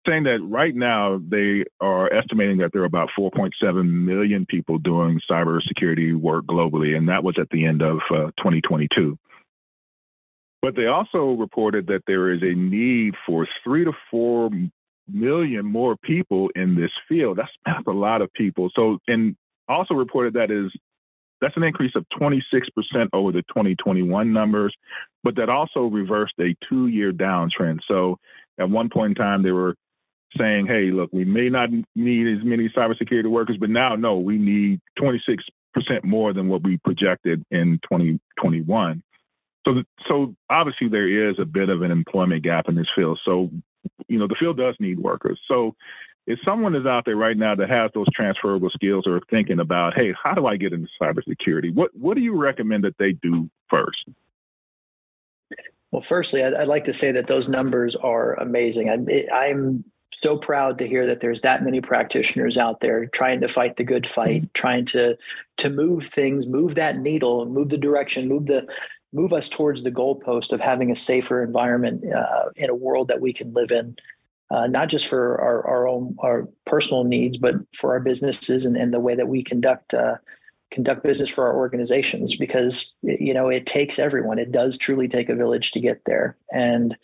saying 0.07 0.23
that 0.23 0.39
right 0.41 0.75
now 0.75 1.21
they 1.29 1.63
are 1.79 2.11
estimating 2.11 2.57
that 2.57 2.71
there 2.73 2.81
are 2.81 2.85
about 2.85 3.09
4.7 3.17 3.89
million 3.89 4.45
people 4.47 4.79
doing 4.79 5.21
cybersecurity 5.29 6.15
work 6.15 6.45
globally, 6.45 6.97
and 6.97 7.07
that 7.09 7.23
was 7.23 7.35
at 7.39 7.49
the 7.51 7.65
end 7.65 7.83
of 7.83 7.99
uh, 8.09 8.31
2022. 8.37 9.17
But 10.61 10.75
they 10.75 10.87
also 10.87 11.33
reported 11.33 11.87
that 11.87 12.01
there 12.07 12.31
is 12.31 12.41
a 12.41 12.53
need 12.53 13.13
for 13.25 13.47
three 13.63 13.85
to 13.85 13.93
four 14.09 14.49
million 15.07 15.65
more 15.65 15.95
people 15.95 16.49
in 16.55 16.75
this 16.75 16.91
field. 17.07 17.37
That's, 17.37 17.51
that's 17.65 17.87
a 17.87 17.91
lot 17.91 18.21
of 18.21 18.33
people. 18.33 18.69
So, 18.75 18.97
and 19.07 19.35
also 19.69 19.93
reported 19.93 20.33
that 20.33 20.51
is 20.51 20.71
that's 21.39 21.55
an 21.55 21.63
increase 21.63 21.91
of 21.95 22.05
26% 22.19 22.41
over 23.13 23.31
the 23.31 23.43
2021 23.43 24.33
numbers, 24.33 24.75
but 25.23 25.35
that 25.35 25.49
also 25.49 25.81
reversed 25.81 26.33
a 26.39 26.55
two-year 26.67 27.11
downtrend. 27.11 27.79
So, 27.87 28.17
at 28.59 28.69
one 28.69 28.89
point 28.89 29.11
in 29.11 29.23
time, 29.23 29.43
they 29.43 29.51
were 29.51 29.75
saying, 30.35 30.65
hey, 30.65 30.89
look, 30.91 31.11
we 31.13 31.25
may 31.25 31.49
not 31.49 31.69
need 31.95 32.27
as 32.27 32.43
many 32.43 32.69
cybersecurity 32.69 33.29
workers, 33.29 33.57
but 33.59 33.69
now, 33.69 33.95
no, 33.95 34.17
we 34.17 34.37
need 34.37 34.79
26% 34.99 35.37
more 36.03 36.33
than 36.33 36.49
what 36.49 36.63
we 36.63 36.77
projected 36.77 37.43
in 37.51 37.79
2021. 37.83 39.03
So, 39.67 39.83
so 40.07 40.35
obviously 40.49 40.87
there 40.87 41.29
is 41.29 41.35
a 41.39 41.45
bit 41.45 41.69
of 41.69 41.81
an 41.81 41.91
employment 41.91 42.43
gap 42.43 42.69
in 42.69 42.75
this 42.75 42.87
field. 42.95 43.19
So, 43.25 43.49
you 44.07 44.17
know, 44.17 44.27
the 44.27 44.35
field 44.39 44.57
does 44.57 44.75
need 44.79 44.99
workers. 44.99 45.39
So, 45.47 45.75
if 46.25 46.39
someone 46.43 46.75
is 46.75 46.85
out 46.85 47.03
there 47.05 47.15
right 47.15 47.37
now 47.37 47.55
that 47.55 47.69
has 47.69 47.89
those 47.93 48.07
transferable 48.13 48.69
skills 48.73 49.05
or 49.07 49.21
thinking 49.29 49.61
about, 49.61 49.93
hey, 49.95 50.13
how 50.21 50.33
do 50.33 50.45
I 50.45 50.57
get 50.57 50.73
into 50.73 50.89
cybersecurity? 51.01 51.73
What 51.73 51.91
what 51.95 52.15
do 52.15 52.21
you 52.21 52.35
recommend 52.35 52.83
that 52.83 52.97
they 52.99 53.13
do 53.13 53.49
first? 53.69 54.03
Well, 55.91 56.03
firstly, 56.09 56.43
I'd, 56.43 56.53
I'd 56.53 56.67
like 56.67 56.83
to 56.85 56.91
say 56.99 57.13
that 57.13 57.29
those 57.29 57.47
numbers 57.47 57.95
are 58.03 58.33
amazing. 58.33 58.89
I'm, 58.89 59.07
I'm 59.33 59.85
so 60.21 60.37
proud 60.37 60.79
to 60.79 60.87
hear 60.87 61.07
that 61.07 61.19
there's 61.21 61.39
that 61.43 61.63
many 61.63 61.79
practitioners 61.79 62.57
out 62.59 62.79
there 62.81 63.09
trying 63.13 63.39
to 63.41 63.47
fight 63.53 63.77
the 63.77 63.83
good 63.83 64.05
fight, 64.13 64.49
trying 64.55 64.85
to 64.93 65.13
to 65.59 65.69
move 65.69 66.03
things, 66.13 66.45
move 66.45 66.75
that 66.75 66.97
needle, 66.97 67.45
move 67.45 67.69
the 67.69 67.77
direction, 67.77 68.27
move 68.27 68.45
the 68.45 68.61
move 69.13 69.33
us 69.33 69.43
towards 69.55 69.83
the 69.83 69.91
goalpost 69.91 70.51
of 70.51 70.59
having 70.59 70.91
a 70.91 70.95
safer 71.05 71.43
environment 71.43 72.03
uh, 72.05 72.49
in 72.55 72.69
a 72.69 72.75
world 72.75 73.07
that 73.07 73.21
we 73.21 73.33
can 73.33 73.53
live 73.53 73.69
in, 73.71 73.95
uh, 74.51 74.67
not 74.67 74.89
just 74.89 75.05
for 75.09 75.39
our, 75.39 75.67
our 75.67 75.87
own 75.87 76.15
our 76.19 76.47
personal 76.65 77.03
needs, 77.03 77.37
but 77.37 77.53
for 77.79 77.93
our 77.93 77.99
businesses 77.99 78.63
and, 78.65 78.75
and 78.77 78.93
the 78.93 78.99
way 78.99 79.15
that 79.15 79.27
we 79.27 79.43
conduct 79.43 79.93
uh, 79.93 80.15
conduct 80.73 81.03
business 81.03 81.29
for 81.35 81.47
our 81.47 81.55
organizations. 81.55 82.35
Because 82.39 82.73
you 83.01 83.33
know 83.33 83.49
it 83.49 83.67
takes 83.73 83.95
everyone. 83.97 84.39
It 84.39 84.51
does 84.51 84.77
truly 84.85 85.07
take 85.07 85.29
a 85.29 85.35
village 85.35 85.69
to 85.73 85.79
get 85.79 86.01
there, 86.05 86.37
and 86.51 86.95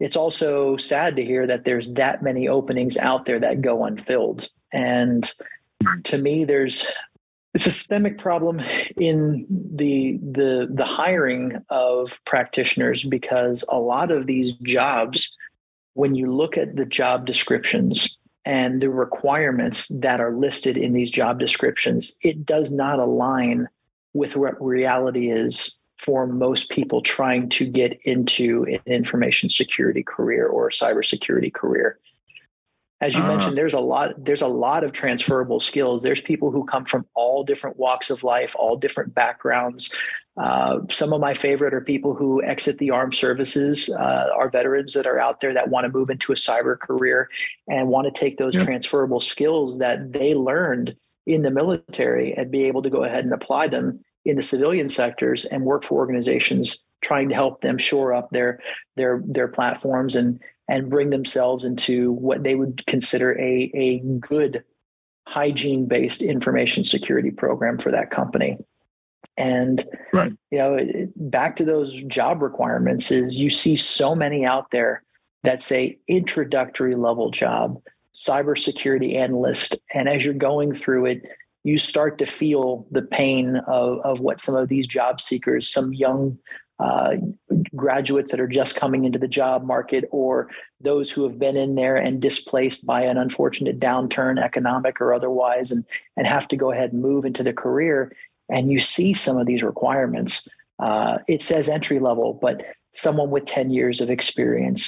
it's 0.00 0.16
also 0.16 0.76
sad 0.88 1.16
to 1.16 1.24
hear 1.24 1.46
that 1.46 1.62
there's 1.64 1.86
that 1.96 2.22
many 2.22 2.48
openings 2.48 2.94
out 3.00 3.26
there 3.26 3.40
that 3.40 3.62
go 3.62 3.84
unfilled. 3.84 4.42
And 4.72 5.24
to 6.06 6.18
me, 6.18 6.44
there's 6.44 6.74
a 7.54 7.58
systemic 7.58 8.18
problem 8.18 8.60
in 8.96 9.46
the 9.48 10.18
the 10.20 10.66
the 10.74 10.84
hiring 10.84 11.52
of 11.70 12.08
practitioners 12.26 13.04
because 13.08 13.58
a 13.68 13.78
lot 13.78 14.10
of 14.10 14.26
these 14.26 14.54
jobs, 14.62 15.18
when 15.94 16.14
you 16.14 16.34
look 16.34 16.56
at 16.56 16.74
the 16.74 16.84
job 16.84 17.26
descriptions 17.26 17.98
and 18.44 18.82
the 18.82 18.90
requirements 18.90 19.76
that 19.88 20.20
are 20.20 20.34
listed 20.34 20.76
in 20.76 20.92
these 20.92 21.10
job 21.10 21.38
descriptions, 21.38 22.04
it 22.20 22.44
does 22.44 22.66
not 22.70 22.98
align 22.98 23.68
with 24.12 24.30
what 24.34 24.62
reality 24.62 25.30
is 25.30 25.54
for 26.04 26.26
most 26.26 26.62
people 26.74 27.02
trying 27.16 27.48
to 27.58 27.64
get 27.64 27.98
into 28.04 28.66
an 28.68 28.92
information 28.92 29.48
security 29.56 30.02
career 30.02 30.46
or 30.46 30.68
a 30.68 30.84
cybersecurity 30.84 31.52
career. 31.52 31.98
As 33.00 33.12
you 33.12 33.20
uh, 33.20 33.28
mentioned, 33.28 33.56
there's 33.56 33.74
a 33.74 33.80
lot 33.80 34.10
there's 34.16 34.40
a 34.42 34.48
lot 34.48 34.84
of 34.84 34.94
transferable 34.94 35.60
skills. 35.70 36.00
There's 36.02 36.20
people 36.26 36.50
who 36.50 36.64
come 36.64 36.84
from 36.90 37.06
all 37.14 37.44
different 37.44 37.76
walks 37.76 38.06
of 38.10 38.22
life, 38.22 38.50
all 38.56 38.76
different 38.76 39.14
backgrounds. 39.14 39.84
Uh, 40.40 40.78
some 40.98 41.12
of 41.12 41.20
my 41.20 41.34
favorite 41.40 41.74
are 41.74 41.80
people 41.80 42.14
who 42.14 42.42
exit 42.42 42.76
the 42.78 42.90
armed 42.90 43.14
services, 43.20 43.78
uh, 43.92 44.26
are 44.36 44.50
veterans 44.50 44.90
that 44.94 45.06
are 45.06 45.18
out 45.18 45.36
there 45.40 45.54
that 45.54 45.68
want 45.68 45.84
to 45.84 45.96
move 45.96 46.10
into 46.10 46.32
a 46.32 46.50
cyber 46.50 46.78
career 46.78 47.28
and 47.68 47.88
want 47.88 48.06
to 48.12 48.20
take 48.20 48.36
those 48.36 48.52
yeah. 48.54 48.64
transferable 48.64 49.22
skills 49.32 49.78
that 49.78 50.12
they 50.12 50.34
learned 50.34 50.90
in 51.26 51.42
the 51.42 51.50
military 51.50 52.34
and 52.36 52.50
be 52.50 52.64
able 52.64 52.82
to 52.82 52.90
go 52.90 53.04
ahead 53.04 53.24
and 53.24 53.32
apply 53.32 53.68
them 53.68 54.00
in 54.24 54.36
the 54.36 54.42
civilian 54.50 54.90
sectors 54.96 55.44
and 55.50 55.62
work 55.62 55.84
for 55.88 55.98
organizations 55.98 56.68
trying 57.02 57.28
to 57.28 57.34
help 57.34 57.60
them 57.60 57.76
shore 57.90 58.14
up 58.14 58.30
their 58.30 58.58
their 58.96 59.22
their 59.26 59.48
platforms 59.48 60.14
and 60.16 60.40
and 60.68 60.90
bring 60.90 61.10
themselves 61.10 61.64
into 61.64 62.12
what 62.12 62.42
they 62.42 62.54
would 62.54 62.80
consider 62.88 63.32
a 63.38 63.70
a 63.74 64.02
good 64.28 64.64
hygiene 65.26 65.86
based 65.88 66.20
information 66.20 66.84
security 66.90 67.30
program 67.30 67.78
for 67.82 67.92
that 67.92 68.10
company. 68.10 68.58
And 69.36 69.82
right. 70.12 70.32
you 70.50 70.58
know, 70.58 70.76
back 71.16 71.56
to 71.56 71.64
those 71.64 71.92
job 72.14 72.40
requirements 72.40 73.04
is 73.10 73.24
you 73.30 73.50
see 73.64 73.76
so 73.98 74.14
many 74.14 74.44
out 74.44 74.66
there 74.70 75.02
that 75.42 75.58
say 75.68 75.98
introductory 76.08 76.94
level 76.94 77.30
job, 77.30 77.80
cybersecurity 78.28 79.16
analyst, 79.16 79.76
and 79.92 80.08
as 80.08 80.20
you're 80.22 80.34
going 80.34 80.78
through 80.84 81.06
it, 81.06 81.22
you 81.64 81.78
start 81.78 82.18
to 82.18 82.26
feel 82.38 82.86
the 82.90 83.02
pain 83.02 83.56
of, 83.66 83.98
of 84.04 84.20
what 84.20 84.36
some 84.44 84.54
of 84.54 84.68
these 84.68 84.86
job 84.86 85.16
seekers, 85.28 85.66
some 85.74 85.92
young 85.92 86.38
uh, 86.78 87.10
graduates 87.74 88.28
that 88.30 88.40
are 88.40 88.48
just 88.48 88.70
coming 88.80 89.04
into 89.04 89.18
the 89.18 89.28
job 89.28 89.64
market, 89.64 90.04
or 90.10 90.48
those 90.80 91.08
who 91.14 91.28
have 91.28 91.38
been 91.38 91.56
in 91.56 91.74
there 91.74 91.96
and 91.96 92.20
displaced 92.20 92.84
by 92.84 93.02
an 93.02 93.16
unfortunate 93.16 93.78
downturn, 93.78 94.42
economic 94.42 95.00
or 95.00 95.14
otherwise, 95.14 95.66
and, 95.70 95.84
and 96.16 96.26
have 96.26 96.48
to 96.48 96.56
go 96.56 96.72
ahead 96.72 96.92
and 96.92 97.00
move 97.00 97.24
into 97.24 97.42
the 97.42 97.52
career. 97.52 98.12
And 98.48 98.70
you 98.70 98.80
see 98.96 99.14
some 99.26 99.38
of 99.38 99.46
these 99.46 99.62
requirements. 99.62 100.32
Uh, 100.78 101.18
it 101.28 101.40
says 101.48 101.66
entry 101.72 102.00
level, 102.00 102.38
but 102.42 102.60
someone 103.04 103.30
with 103.30 103.44
10 103.54 103.70
years 103.70 104.00
of 104.02 104.10
experience, 104.10 104.80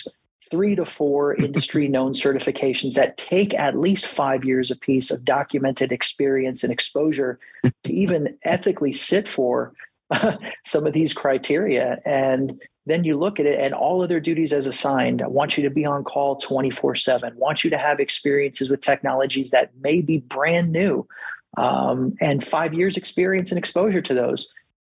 three 0.50 0.74
to 0.74 0.84
four 0.98 1.34
industry 1.44 1.88
known 1.88 2.14
certifications 2.14 2.94
that 2.96 3.14
take 3.30 3.54
at 3.54 3.76
least 3.76 4.04
five 4.16 4.44
years 4.44 4.72
apiece 4.74 5.04
of 5.10 5.24
documented 5.24 5.92
experience 5.92 6.60
and 6.62 6.72
exposure 6.72 7.38
to 7.64 7.92
even 7.92 8.38
ethically 8.44 8.98
sit 9.10 9.26
for 9.34 9.72
some 10.72 10.86
of 10.86 10.92
these 10.92 11.12
criteria. 11.12 11.96
And 12.04 12.60
then 12.86 13.04
you 13.04 13.18
look 13.18 13.40
at 13.40 13.46
it 13.46 13.58
and 13.60 13.74
all 13.74 14.02
other 14.02 14.20
duties 14.20 14.50
as 14.56 14.64
assigned. 14.64 15.22
I 15.22 15.28
want 15.28 15.54
you 15.56 15.64
to 15.64 15.74
be 15.74 15.84
on 15.84 16.04
call 16.04 16.38
24 16.48 16.96
7, 17.04 17.32
want 17.36 17.60
you 17.64 17.70
to 17.70 17.78
have 17.78 17.98
experiences 18.00 18.70
with 18.70 18.82
technologies 18.82 19.48
that 19.52 19.72
may 19.80 20.00
be 20.00 20.18
brand 20.18 20.72
new 20.72 21.06
um, 21.56 22.14
and 22.20 22.44
five 22.50 22.74
years 22.74 22.94
experience 22.96 23.48
and 23.50 23.58
exposure 23.58 24.02
to 24.02 24.14
those 24.14 24.44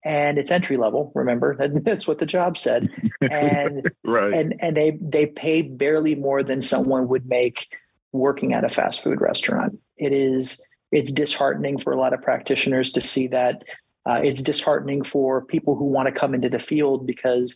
and 0.05 0.39
it's 0.39 0.51
entry 0.51 0.77
level. 0.77 1.13
Remember, 1.15 1.57
that's 1.85 2.07
what 2.07 2.19
the 2.19 2.27
job 2.27 2.55
said, 2.65 2.89
and 3.21 3.89
right. 4.05 4.33
and 4.33 4.55
and 4.61 4.77
they 4.77 4.99
they 5.01 5.27
pay 5.27 5.63
barely 5.63 6.15
more 6.15 6.43
than 6.43 6.65
someone 6.71 7.09
would 7.09 7.27
make 7.27 7.55
working 8.13 8.53
at 8.53 8.65
a 8.65 8.69
fast 8.69 8.97
food 9.05 9.21
restaurant. 9.21 9.79
It 9.97 10.13
is 10.13 10.47
it's 10.91 11.11
disheartening 11.15 11.79
for 11.83 11.93
a 11.93 11.99
lot 11.99 12.13
of 12.13 12.23
practitioners 12.23 12.91
to 12.95 13.01
see 13.15 13.29
that. 13.29 13.63
Uh, 14.05 14.21
it's 14.23 14.41
disheartening 14.43 15.03
for 15.13 15.45
people 15.45 15.77
who 15.77 15.85
want 15.85 16.13
to 16.13 16.19
come 16.19 16.35
into 16.35 16.49
the 16.49 16.61
field 16.69 17.07
because 17.07 17.51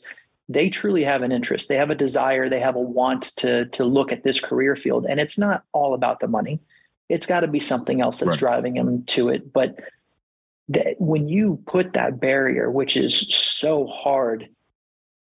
they 0.49 0.71
truly 0.81 1.03
have 1.03 1.23
an 1.23 1.33
interest. 1.33 1.65
They 1.69 1.75
have 1.77 1.91
a 1.91 1.95
desire. 1.95 2.49
They 2.49 2.61
have 2.61 2.77
a 2.77 2.81
want 2.81 3.25
to 3.39 3.67
to 3.75 3.85
look 3.85 4.13
at 4.13 4.23
this 4.23 4.37
career 4.49 4.77
field, 4.83 5.07
and 5.09 5.19
it's 5.19 5.37
not 5.37 5.65
all 5.73 5.95
about 5.95 6.21
the 6.21 6.29
money. 6.29 6.61
It's 7.09 7.27
got 7.27 7.41
to 7.41 7.49
be 7.49 7.63
something 7.69 8.01
else 8.01 8.17
that's 8.19 8.29
right. 8.29 8.39
driving 8.39 8.75
them 8.75 9.05
to 9.17 9.29
it. 9.29 9.53
But 9.53 9.77
that 10.69 10.97
when 10.99 11.29
you 11.29 11.63
put 11.67 11.95
that 11.95 12.21
barrier, 12.21 12.71
which 12.71 12.97
is 12.97 13.13
so 13.61 13.89
hard 13.93 14.47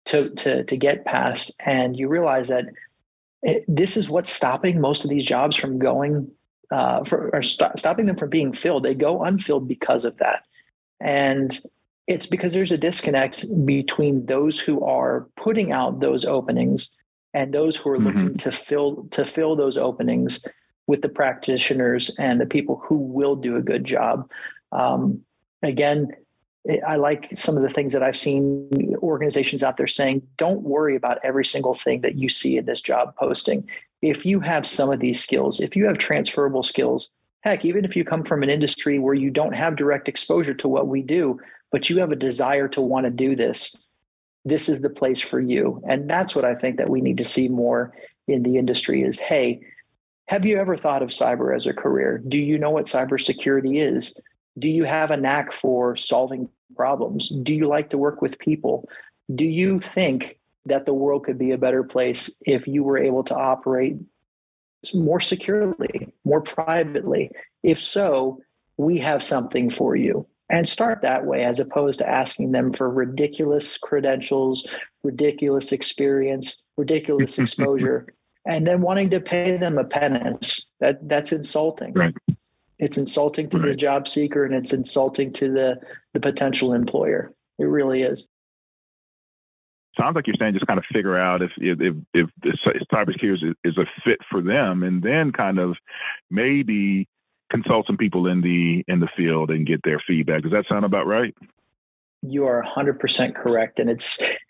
to 0.07 0.29
to 0.43 0.63
to 0.63 0.77
get 0.77 1.05
past, 1.05 1.51
and 1.59 1.95
you 1.95 2.07
realize 2.07 2.47
that 2.47 2.65
it, 3.43 3.65
this 3.67 3.89
is 3.95 4.09
what's 4.09 4.29
stopping 4.37 4.79
most 4.79 5.03
of 5.03 5.09
these 5.09 5.27
jobs 5.27 5.55
from 5.59 5.77
going, 5.77 6.31
uh, 6.71 7.01
for, 7.09 7.29
or 7.33 7.43
st- 7.43 7.77
stopping 7.77 8.05
them 8.05 8.17
from 8.17 8.29
being 8.29 8.55
filled. 8.63 8.83
They 8.83 8.93
go 8.93 9.23
unfilled 9.23 9.67
because 9.67 10.05
of 10.05 10.17
that, 10.17 10.43
and 10.99 11.53
it's 12.07 12.25
because 12.27 12.51
there's 12.51 12.71
a 12.71 12.77
disconnect 12.77 13.37
between 13.65 14.25
those 14.25 14.59
who 14.65 14.83
are 14.83 15.27
putting 15.41 15.71
out 15.71 15.99
those 15.99 16.25
openings 16.27 16.81
and 17.33 17.53
those 17.53 17.77
who 17.81 17.91
are 17.91 17.97
mm-hmm. 17.97 18.07
looking 18.07 18.37
to 18.39 18.51
fill 18.69 19.07
to 19.13 19.23
fill 19.35 19.55
those 19.55 19.77
openings 19.77 20.31
with 20.85 21.01
the 21.01 21.09
practitioners 21.09 22.09
and 22.17 22.41
the 22.41 22.45
people 22.45 22.81
who 22.87 22.97
will 22.97 23.35
do 23.35 23.55
a 23.55 23.61
good 23.61 23.85
job. 23.85 24.29
Um, 24.71 25.21
again, 25.61 26.09
I 26.87 26.95
like 26.95 27.23
some 27.45 27.57
of 27.57 27.63
the 27.63 27.73
things 27.73 27.93
that 27.93 28.03
I've 28.03 28.19
seen 28.23 28.95
organizations 28.97 29.63
out 29.63 29.75
there 29.77 29.87
saying, 29.87 30.21
don't 30.37 30.61
worry 30.61 30.95
about 30.95 31.17
every 31.23 31.47
single 31.51 31.77
thing 31.83 32.01
that 32.01 32.15
you 32.15 32.29
see 32.41 32.57
in 32.57 32.65
this 32.65 32.79
job 32.85 33.15
posting. 33.17 33.67
If 34.01 34.25
you 34.25 34.39
have 34.39 34.63
some 34.77 34.89
of 34.89 34.99
these 34.99 35.17
skills, 35.25 35.57
if 35.59 35.75
you 35.75 35.85
have 35.85 35.97
transferable 35.97 36.63
skills, 36.63 37.05
heck, 37.43 37.65
even 37.65 37.85
if 37.85 37.95
you 37.95 38.03
come 38.03 38.23
from 38.23 38.41
an 38.41 38.49
industry 38.49 38.99
where 38.99 39.13
you 39.13 39.29
don't 39.29 39.53
have 39.53 39.75
direct 39.75 40.07
exposure 40.07 40.53
to 40.55 40.67
what 40.67 40.87
we 40.87 41.01
do, 41.01 41.39
but 41.71 41.89
you 41.89 41.99
have 41.99 42.11
a 42.11 42.15
desire 42.15 42.67
to 42.69 42.81
want 42.81 43.05
to 43.05 43.09
do 43.09 43.35
this, 43.35 43.57
this 44.45 44.61
is 44.67 44.81
the 44.81 44.89
place 44.89 45.17
for 45.29 45.39
you. 45.39 45.81
And 45.85 46.09
that's 46.09 46.35
what 46.35 46.45
I 46.45 46.55
think 46.55 46.77
that 46.77 46.89
we 46.89 47.01
need 47.01 47.17
to 47.17 47.25
see 47.35 47.47
more 47.47 47.93
in 48.27 48.43
the 48.43 48.57
industry 48.57 49.03
is, 49.03 49.15
hey, 49.27 49.61
have 50.27 50.45
you 50.45 50.57
ever 50.57 50.77
thought 50.77 51.03
of 51.03 51.11
cyber 51.19 51.55
as 51.55 51.65
a 51.69 51.73
career? 51.73 52.21
Do 52.25 52.37
you 52.37 52.57
know 52.57 52.71
what 52.71 52.85
cybersecurity 52.87 53.97
is? 53.97 54.03
Do 54.57 54.67
you 54.67 54.85
have 54.85 55.11
a 55.11 55.17
knack 55.17 55.47
for 55.61 55.97
solving 56.09 56.47
problems? 56.75 57.27
Do 57.43 57.51
you 57.51 57.67
like 57.67 57.89
to 57.89 57.97
work 57.97 58.21
with 58.21 58.39
people? 58.39 58.87
Do 59.33 59.43
you 59.43 59.81
think 59.93 60.23
that 60.65 60.85
the 60.85 60.93
world 60.93 61.25
could 61.25 61.37
be 61.37 61.51
a 61.51 61.57
better 61.57 61.83
place 61.83 62.17
if 62.41 62.67
you 62.67 62.83
were 62.83 62.97
able 62.97 63.23
to 63.25 63.33
operate 63.33 63.97
more 64.93 65.21
securely, 65.21 66.13
more 66.25 66.41
privately? 66.41 67.29
If 67.63 67.77
so, 67.93 68.39
we 68.77 68.99
have 68.99 69.21
something 69.29 69.71
for 69.77 69.95
you. 69.95 70.25
And 70.49 70.67
start 70.73 70.99
that 71.01 71.25
way 71.25 71.43
as 71.43 71.55
opposed 71.59 71.99
to 71.99 72.07
asking 72.07 72.51
them 72.51 72.73
for 72.77 72.89
ridiculous 72.89 73.63
credentials, 73.81 74.61
ridiculous 75.03 75.63
experience, 75.71 76.45
ridiculous 76.77 77.29
exposure, 77.37 78.07
and 78.45 78.67
then 78.67 78.81
wanting 78.81 79.09
to 79.11 79.19
pay 79.19 79.57
them 79.57 79.77
a 79.77 79.85
penance. 79.85 80.43
That 80.79 81.07
that's 81.07 81.31
insulting. 81.31 81.93
Right. 81.93 82.13
It's 82.77 82.97
insulting 82.97 83.49
to 83.51 83.57
right. 83.57 83.69
the 83.69 83.75
job 83.75 84.03
seeker 84.13 84.45
and 84.45 84.53
it's 84.53 84.73
insulting 84.73 85.31
to 85.39 85.53
the, 85.53 85.75
the 86.13 86.19
potential 86.19 86.73
employer. 86.73 87.31
It 87.57 87.65
really 87.65 88.01
is. 88.01 88.19
Sounds 89.99 90.15
like 90.15 90.27
you're 90.27 90.35
saying 90.39 90.53
just 90.53 90.67
kind 90.67 90.79
of 90.79 90.85
figure 90.91 91.17
out 91.17 91.41
if 91.41 91.51
if 91.57 91.95
if, 92.13 92.29
if 92.43 92.87
cybersecurity 92.91 93.51
is, 93.51 93.55
is 93.63 93.77
a 93.77 93.85
fit 94.03 94.19
for 94.29 94.41
them, 94.41 94.83
and 94.83 95.03
then 95.03 95.31
kind 95.31 95.59
of 95.59 95.75
maybe 96.31 97.07
consult 97.51 97.85
some 97.85 97.97
people 97.97 98.27
in 98.27 98.41
the 98.41 98.83
in 98.91 98.99
the 98.99 99.09
field 99.15 99.51
and 99.51 99.67
get 99.67 99.81
their 99.83 100.01
feedback. 100.05 100.41
Does 100.41 100.51
that 100.51 100.65
sound 100.67 100.85
about 100.85 101.05
right? 101.05 101.33
you 102.25 102.45
are 102.45 102.63
100% 102.63 103.35
correct 103.35 103.79
and 103.79 103.89
it's 103.89 104.03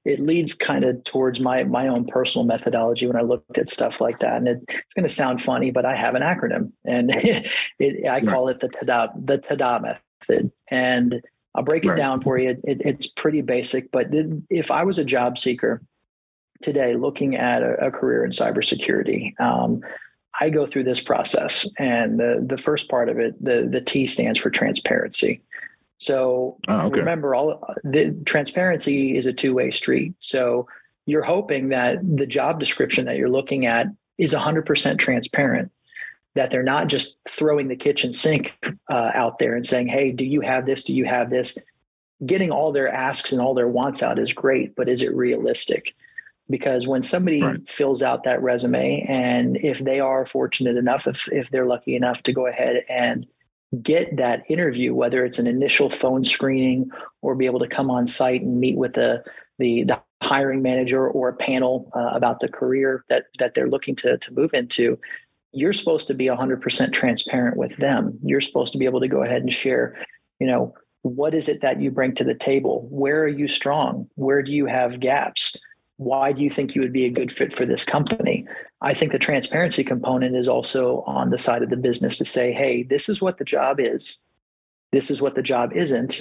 it 0.05 0.19
leads 0.19 0.51
kind 0.65 0.83
of 0.83 1.03
towards 1.11 1.39
my 1.39 1.63
my 1.63 1.87
own 1.87 2.05
personal 2.05 2.45
methodology 2.45 3.07
when 3.07 3.15
i 3.15 3.21
looked 3.21 3.57
at 3.57 3.67
stuff 3.73 3.93
like 3.99 4.19
that 4.19 4.37
and 4.37 4.47
it, 4.47 4.57
it's 4.67 4.93
going 4.95 5.09
to 5.09 5.15
sound 5.15 5.41
funny 5.45 5.71
but 5.71 5.85
i 5.85 5.95
have 5.95 6.13
an 6.13 6.21
acronym 6.21 6.71
and 6.85 7.09
it, 7.09 7.45
it, 7.79 8.07
i 8.07 8.21
call 8.21 8.47
it 8.49 8.57
the 8.61 8.69
tada 8.69 9.07
the 9.25 9.41
tada 9.49 9.81
method 9.81 10.51
and 10.69 11.15
i'll 11.55 11.63
break 11.63 11.83
it 11.83 11.89
right. 11.89 11.97
down 11.97 12.21
for 12.21 12.37
you 12.37 12.55
it's 12.63 13.07
pretty 13.17 13.41
basic 13.41 13.91
but 13.91 14.07
if 14.49 14.71
i 14.71 14.83
was 14.83 14.97
a 14.97 15.03
job 15.03 15.33
seeker 15.43 15.81
today 16.63 16.95
looking 16.97 17.35
at 17.35 17.61
a, 17.61 17.87
a 17.87 17.91
career 17.91 18.25
in 18.25 18.31
cybersecurity 18.31 19.39
um, 19.39 19.81
I 20.39 20.49
go 20.49 20.67
through 20.71 20.85
this 20.85 20.99
process, 21.05 21.51
and 21.77 22.19
the 22.19 22.45
the 22.49 22.57
first 22.65 22.89
part 22.89 23.07
of 23.07 23.19
it, 23.19 23.41
the 23.43 23.69
the 23.71 23.81
T 23.91 24.09
stands 24.13 24.39
for 24.39 24.49
transparency. 24.49 25.43
So 26.07 26.57
oh, 26.67 26.87
okay. 26.87 26.99
remember, 26.99 27.35
all 27.35 27.61
the 27.83 28.23
transparency 28.27 29.17
is 29.17 29.25
a 29.25 29.33
two 29.39 29.53
way 29.53 29.71
street. 29.71 30.13
So 30.31 30.67
you're 31.05 31.23
hoping 31.23 31.69
that 31.69 31.97
the 32.01 32.25
job 32.25 32.59
description 32.59 33.05
that 33.05 33.15
you're 33.17 33.29
looking 33.29 33.65
at 33.65 33.87
is 34.17 34.31
100% 34.31 34.99
transparent, 34.99 35.71
that 36.35 36.49
they're 36.51 36.63
not 36.63 36.89
just 36.89 37.05
throwing 37.37 37.67
the 37.67 37.75
kitchen 37.75 38.15
sink 38.23 38.47
uh, 38.91 39.09
out 39.15 39.35
there 39.39 39.55
and 39.55 39.67
saying, 39.69 39.87
"Hey, 39.87 40.11
do 40.11 40.23
you 40.23 40.41
have 40.41 40.65
this? 40.65 40.79
Do 40.85 40.93
you 40.93 41.05
have 41.05 41.29
this?" 41.29 41.47
Getting 42.25 42.51
all 42.51 42.71
their 42.71 42.89
asks 42.89 43.29
and 43.31 43.41
all 43.41 43.53
their 43.53 43.67
wants 43.67 44.01
out 44.01 44.19
is 44.19 44.31
great, 44.33 44.75
but 44.75 44.87
is 44.87 44.99
it 45.01 45.15
realistic? 45.15 45.83
Because 46.49 46.87
when 46.87 47.03
somebody 47.11 47.41
right. 47.41 47.59
fills 47.77 48.01
out 48.01 48.25
that 48.25 48.41
resume, 48.41 49.05
and 49.07 49.57
if 49.57 49.83
they 49.83 49.99
are 49.99 50.27
fortunate 50.31 50.77
enough, 50.77 51.01
if 51.05 51.15
if 51.27 51.47
they're 51.51 51.65
lucky 51.65 51.95
enough 51.95 52.17
to 52.25 52.33
go 52.33 52.47
ahead 52.47 52.83
and 52.89 53.25
get 53.81 54.17
that 54.17 54.43
interview, 54.49 54.93
whether 54.93 55.25
it's 55.25 55.39
an 55.39 55.47
initial 55.47 55.91
phone 56.01 56.23
screening 56.33 56.89
or 57.21 57.35
be 57.35 57.45
able 57.45 57.59
to 57.59 57.67
come 57.67 57.89
on 57.89 58.07
site 58.17 58.41
and 58.41 58.59
meet 58.59 58.77
with 58.77 58.93
the 58.93 59.23
the, 59.59 59.83
the 59.85 59.95
hiring 60.21 60.61
manager 60.61 61.07
or 61.07 61.29
a 61.29 61.35
panel 61.35 61.91
uh, 61.95 62.15
about 62.15 62.39
the 62.39 62.47
career 62.47 63.03
that 63.09 63.23
that 63.39 63.53
they're 63.55 63.69
looking 63.69 63.95
to 63.95 64.17
to 64.17 64.33
move 64.33 64.51
into, 64.53 64.97
you're 65.53 65.73
supposed 65.73 66.07
to 66.07 66.13
be 66.13 66.25
100% 66.25 66.59
transparent 66.99 67.57
with 67.57 67.71
them. 67.79 68.19
You're 68.23 68.41
supposed 68.41 68.73
to 68.73 68.79
be 68.79 68.85
able 68.85 69.01
to 69.01 69.07
go 69.07 69.23
ahead 69.23 69.41
and 69.41 69.51
share, 69.63 69.97
you 70.39 70.47
know, 70.47 70.73
what 71.03 71.33
is 71.33 71.43
it 71.47 71.59
that 71.61 71.81
you 71.81 71.91
bring 71.91 72.15
to 72.15 72.23
the 72.23 72.37
table? 72.45 72.87
Where 72.89 73.23
are 73.23 73.27
you 73.27 73.47
strong? 73.47 74.07
Where 74.15 74.41
do 74.41 74.51
you 74.51 74.65
have 74.65 74.99
gaps? 75.01 75.41
why 75.97 76.31
do 76.31 76.41
you 76.41 76.51
think 76.55 76.71
you 76.73 76.81
would 76.81 76.93
be 76.93 77.05
a 77.05 77.11
good 77.11 77.31
fit 77.37 77.53
for 77.57 77.65
this 77.65 77.79
company? 77.91 78.45
I 78.81 78.93
think 78.93 79.11
the 79.11 79.19
transparency 79.19 79.83
component 79.83 80.35
is 80.35 80.47
also 80.47 81.03
on 81.05 81.29
the 81.29 81.39
side 81.45 81.63
of 81.63 81.69
the 81.69 81.77
business 81.77 82.17
to 82.17 82.25
say, 82.33 82.51
hey, 82.53 82.85
this 82.87 83.01
is 83.07 83.21
what 83.21 83.37
the 83.37 83.45
job 83.45 83.79
is. 83.79 84.01
This 84.91 85.03
is 85.09 85.21
what 85.21 85.35
the 85.35 85.41
job 85.41 85.71
isn't. 85.73 86.13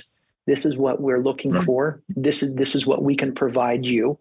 This 0.46 0.58
is 0.64 0.76
what 0.76 1.00
we're 1.00 1.22
looking 1.22 1.52
mm-hmm. 1.52 1.64
for. 1.64 2.02
This 2.08 2.34
is 2.42 2.54
this 2.56 2.68
is 2.74 2.86
what 2.86 3.02
we 3.02 3.16
can 3.16 3.34
provide 3.34 3.84
you. 3.84 4.18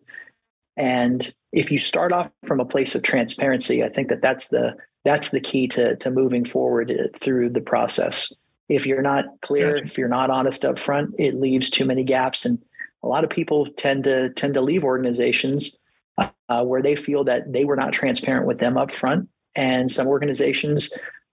And 0.78 1.24
if 1.52 1.72
you 1.72 1.80
start 1.88 2.12
off 2.12 2.32
from 2.48 2.60
a 2.60 2.66
place 2.66 2.90
of 2.96 3.04
transparency, 3.04 3.84
I 3.84 3.90
think 3.90 4.10
that 4.10 4.22
that's 4.22 4.44
the 4.52 4.72
that's 5.04 5.26
the 5.32 5.42
key 5.42 5.70
to 5.76 5.96
to 5.98 6.12
moving 6.12 6.46
forward 6.52 6.92
through 7.24 7.50
the 7.50 7.62
process. 7.62 8.14
If 8.70 8.86
you're 8.86 9.02
not 9.02 9.26
clear, 9.44 9.76
gotcha. 9.76 9.92
if 9.92 9.98
you're 9.98 10.08
not 10.08 10.30
honest 10.30 10.64
up 10.64 10.76
front, 10.86 11.16
it 11.18 11.36
leaves 11.36 11.70
too 11.78 11.86
many 11.86 12.04
gaps 12.04 12.38
and 12.44 12.60
a 13.04 13.08
lot 13.08 13.24
of 13.24 13.30
people 13.30 13.68
tend 13.80 14.04
to 14.04 14.30
tend 14.38 14.54
to 14.54 14.62
leave 14.62 14.84
organizations 14.84 15.64
uh, 16.18 16.64
where 16.64 16.82
they 16.82 16.96
feel 17.06 17.24
that 17.26 17.52
they 17.52 17.66
were 17.66 17.76
not 17.76 17.94
transparent 17.94 18.46
with 18.46 18.60
them 18.60 18.78
up 18.78 18.90
front, 19.00 19.28
and 19.56 19.92
some 19.96 20.08
organizations 20.08 20.84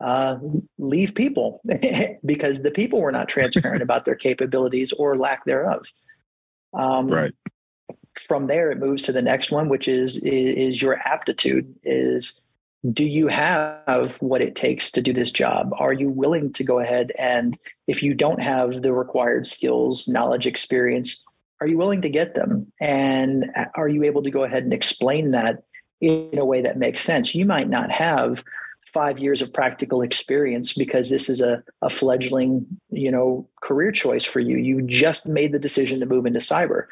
uh, 0.05 0.37
leave 0.79 1.11
people 1.15 1.61
because 2.25 2.55
the 2.63 2.71
people 2.75 3.01
were 3.01 3.13
not 3.13 3.29
transparent 3.29 3.83
about 3.89 4.05
their 4.05 4.17
capabilities 4.17 4.89
or 4.99 5.17
lack 5.17 5.45
thereof. 5.45 5.83
Um, 6.73 7.09
right. 7.09 7.33
From 8.29 8.47
there, 8.47 8.71
it 8.71 8.79
moves 8.79 9.03
to 9.03 9.13
the 9.13 9.23
next 9.23 9.51
one, 9.51 9.69
which 9.69 9.89
is, 9.89 10.11
is 10.23 10.81
your 10.81 10.95
aptitude. 10.95 11.75
Is 11.83 12.25
do 12.93 13.03
you 13.03 13.27
have 13.27 14.11
what 14.21 14.41
it 14.41 14.57
takes 14.61 14.85
to 14.95 15.03
do 15.03 15.13
this 15.13 15.31
job? 15.37 15.71
Are 15.79 15.93
you 15.93 16.11
willing 16.11 16.53
to 16.57 16.65
go 16.65 16.79
ahead 16.79 17.11
and, 17.19 17.57
if 17.89 18.03
you 18.03 18.15
don't 18.15 18.41
have 18.41 18.71
the 18.83 18.93
required 18.93 19.49
skills, 19.57 20.03
knowledge, 20.07 20.47
experience, 20.47 21.09
are 21.61 21.67
you 21.67 21.77
willing 21.77 22.03
to 22.03 22.09
get 22.09 22.35
them? 22.37 22.71
And 22.79 23.47
are 23.75 23.89
you 23.89 24.05
able 24.05 24.23
to 24.23 24.31
go 24.31 24.45
ahead 24.45 24.63
and 24.63 24.73
explain 24.73 25.33
that 25.33 25.65
in 26.01 26.39
a 26.39 26.45
way 26.45 26.63
that 26.63 26.79
makes 26.79 26.99
sense. 27.07 27.29
You 27.35 27.45
might 27.45 27.69
not 27.69 27.91
have 27.91 28.37
five 28.95 29.19
years 29.19 29.43
of 29.43 29.53
practical 29.53 30.03
experience 30.03 30.71
because 30.77 31.05
this 31.11 31.23
is 31.29 31.41
a, 31.41 31.63
a 31.83 31.89
fledgling, 32.01 32.67
you 32.91 33.11
know, 33.11 33.49
career 33.63 33.93
choice 33.93 34.23
for 34.33 34.41
you. 34.41 34.57
You 34.57 34.83
just 34.83 35.27
made 35.27 35.53
the 35.53 35.59
decision 35.59 36.01
to 36.01 36.07
move 36.07 36.27
into 36.27 36.41
cyber, 36.51 36.85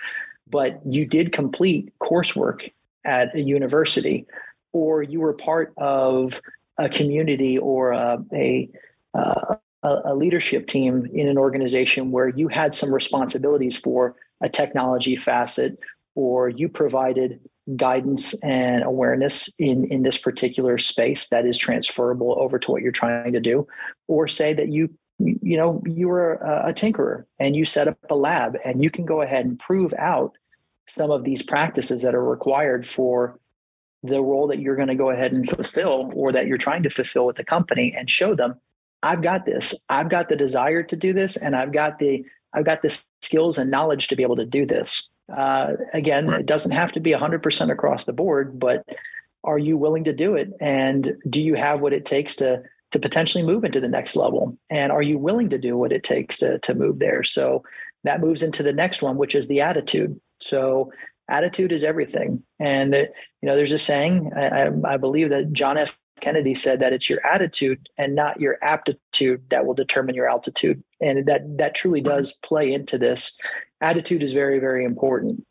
but 0.50 0.80
you 0.84 1.06
did 1.06 1.32
complete 1.32 1.92
coursework 2.00 2.58
at 3.04 3.34
a 3.34 3.40
university, 3.40 4.26
or 4.72 5.02
you 5.02 5.20
were 5.20 5.34
part 5.34 5.72
of 5.76 6.30
a 6.78 6.88
community 6.88 7.58
or 7.58 7.92
a, 7.92 8.68
uh, 9.14 9.54
a, 9.82 9.88
a 10.06 10.14
leadership 10.14 10.66
team 10.68 11.06
in 11.14 11.28
an 11.28 11.38
organization 11.38 12.10
where 12.10 12.28
you 12.28 12.48
had 12.48 12.72
some 12.80 12.92
responsibilities 12.92 13.72
for 13.82 14.16
a 14.42 14.48
technology 14.48 15.18
facet 15.24 15.78
or 16.14 16.48
you 16.48 16.68
provided 16.68 17.40
guidance 17.76 18.20
and 18.42 18.84
awareness 18.84 19.32
in, 19.58 19.86
in 19.90 20.02
this 20.02 20.14
particular 20.22 20.78
space 20.78 21.18
that 21.30 21.44
is 21.44 21.58
transferable 21.64 22.36
over 22.38 22.58
to 22.58 22.70
what 22.70 22.82
you're 22.82 22.92
trying 22.92 23.32
to 23.32 23.40
do, 23.40 23.66
or 24.08 24.28
say 24.28 24.54
that 24.54 24.68
you 24.68 24.88
you 25.18 25.56
know 25.56 25.82
you 25.86 26.08
were 26.08 26.34
a, 26.34 26.70
a 26.70 26.72
tinkerer 26.74 27.24
and 27.38 27.56
you 27.56 27.66
set 27.74 27.88
up 27.88 27.98
a 28.10 28.14
lab 28.14 28.56
and 28.64 28.82
you 28.82 28.90
can 28.90 29.06
go 29.06 29.22
ahead 29.22 29.44
and 29.44 29.58
prove 29.58 29.92
out 29.98 30.32
some 30.98 31.10
of 31.10 31.24
these 31.24 31.40
practices 31.48 32.00
that 32.02 32.14
are 32.14 32.24
required 32.24 32.86
for 32.94 33.38
the 34.02 34.20
role 34.20 34.48
that 34.48 34.58
you're 34.58 34.76
going 34.76 34.88
to 34.88 34.94
go 34.94 35.10
ahead 35.10 35.32
and 35.32 35.48
fulfill 35.48 36.10
or 36.14 36.32
that 36.32 36.46
you're 36.46 36.58
trying 36.58 36.82
to 36.82 36.90
fulfill 36.90 37.26
with 37.26 37.36
the 37.36 37.44
company 37.44 37.94
and 37.96 38.08
show 38.18 38.34
them 38.36 38.54
I've 39.02 39.22
got 39.22 39.46
this. 39.46 39.62
I've 39.88 40.10
got 40.10 40.28
the 40.28 40.36
desire 40.36 40.82
to 40.82 40.96
do 40.96 41.12
this 41.12 41.30
and 41.40 41.54
I've 41.54 41.72
got 41.72 41.98
the 41.98 42.24
I've 42.52 42.64
got 42.64 42.82
the 42.82 42.90
skills 43.24 43.56
and 43.58 43.70
knowledge 43.70 44.06
to 44.08 44.16
be 44.16 44.22
able 44.22 44.36
to 44.36 44.46
do 44.46 44.66
this. 44.66 44.88
Uh, 45.30 45.72
again, 45.92 46.26
right. 46.26 46.40
it 46.40 46.46
doesn't 46.46 46.70
have 46.70 46.92
to 46.92 47.00
be 47.00 47.12
100% 47.12 47.72
across 47.72 48.00
the 48.06 48.12
board, 48.12 48.58
but 48.58 48.84
are 49.44 49.58
you 49.58 49.76
willing 49.76 50.04
to 50.04 50.12
do 50.12 50.36
it? 50.36 50.48
And 50.60 51.06
do 51.30 51.38
you 51.38 51.54
have 51.54 51.80
what 51.80 51.92
it 51.92 52.06
takes 52.06 52.34
to 52.36 52.62
to 52.92 52.98
potentially 52.98 53.42
move 53.42 53.64
into 53.64 53.80
the 53.80 53.88
next 53.88 54.16
level? 54.16 54.56
And 54.70 54.92
are 54.92 55.02
you 55.02 55.18
willing 55.18 55.50
to 55.50 55.58
do 55.58 55.76
what 55.76 55.92
it 55.92 56.04
takes 56.08 56.36
to 56.38 56.58
to 56.64 56.74
move 56.74 56.98
there? 56.98 57.22
So 57.34 57.62
that 58.04 58.20
moves 58.20 58.42
into 58.42 58.62
the 58.62 58.72
next 58.72 59.02
one, 59.02 59.16
which 59.16 59.34
is 59.34 59.48
the 59.48 59.60
attitude. 59.60 60.20
So 60.50 60.90
attitude 61.28 61.72
is 61.72 61.82
everything. 61.86 62.42
And 62.58 62.94
you 62.94 63.48
know, 63.48 63.56
there's 63.56 63.72
a 63.72 63.84
saying 63.86 64.30
I, 64.36 64.94
I 64.94 64.96
believe 64.96 65.30
that 65.30 65.52
John 65.52 65.78
F. 65.78 65.88
Kennedy 66.22 66.56
said 66.64 66.80
that 66.80 66.94
it's 66.94 67.10
your 67.10 67.24
attitude 67.26 67.78
and 67.98 68.14
not 68.14 68.40
your 68.40 68.56
aptitude 68.62 69.42
that 69.50 69.66
will 69.66 69.74
determine 69.74 70.14
your 70.14 70.28
altitude. 70.28 70.82
And 71.00 71.26
that 71.26 71.56
that 71.58 71.72
truly 71.80 72.00
does 72.00 72.32
play 72.44 72.72
into 72.72 72.96
this. 72.96 73.18
Attitude 73.82 74.22
is 74.22 74.32
very, 74.32 74.58
very 74.58 74.84
important 74.84 75.44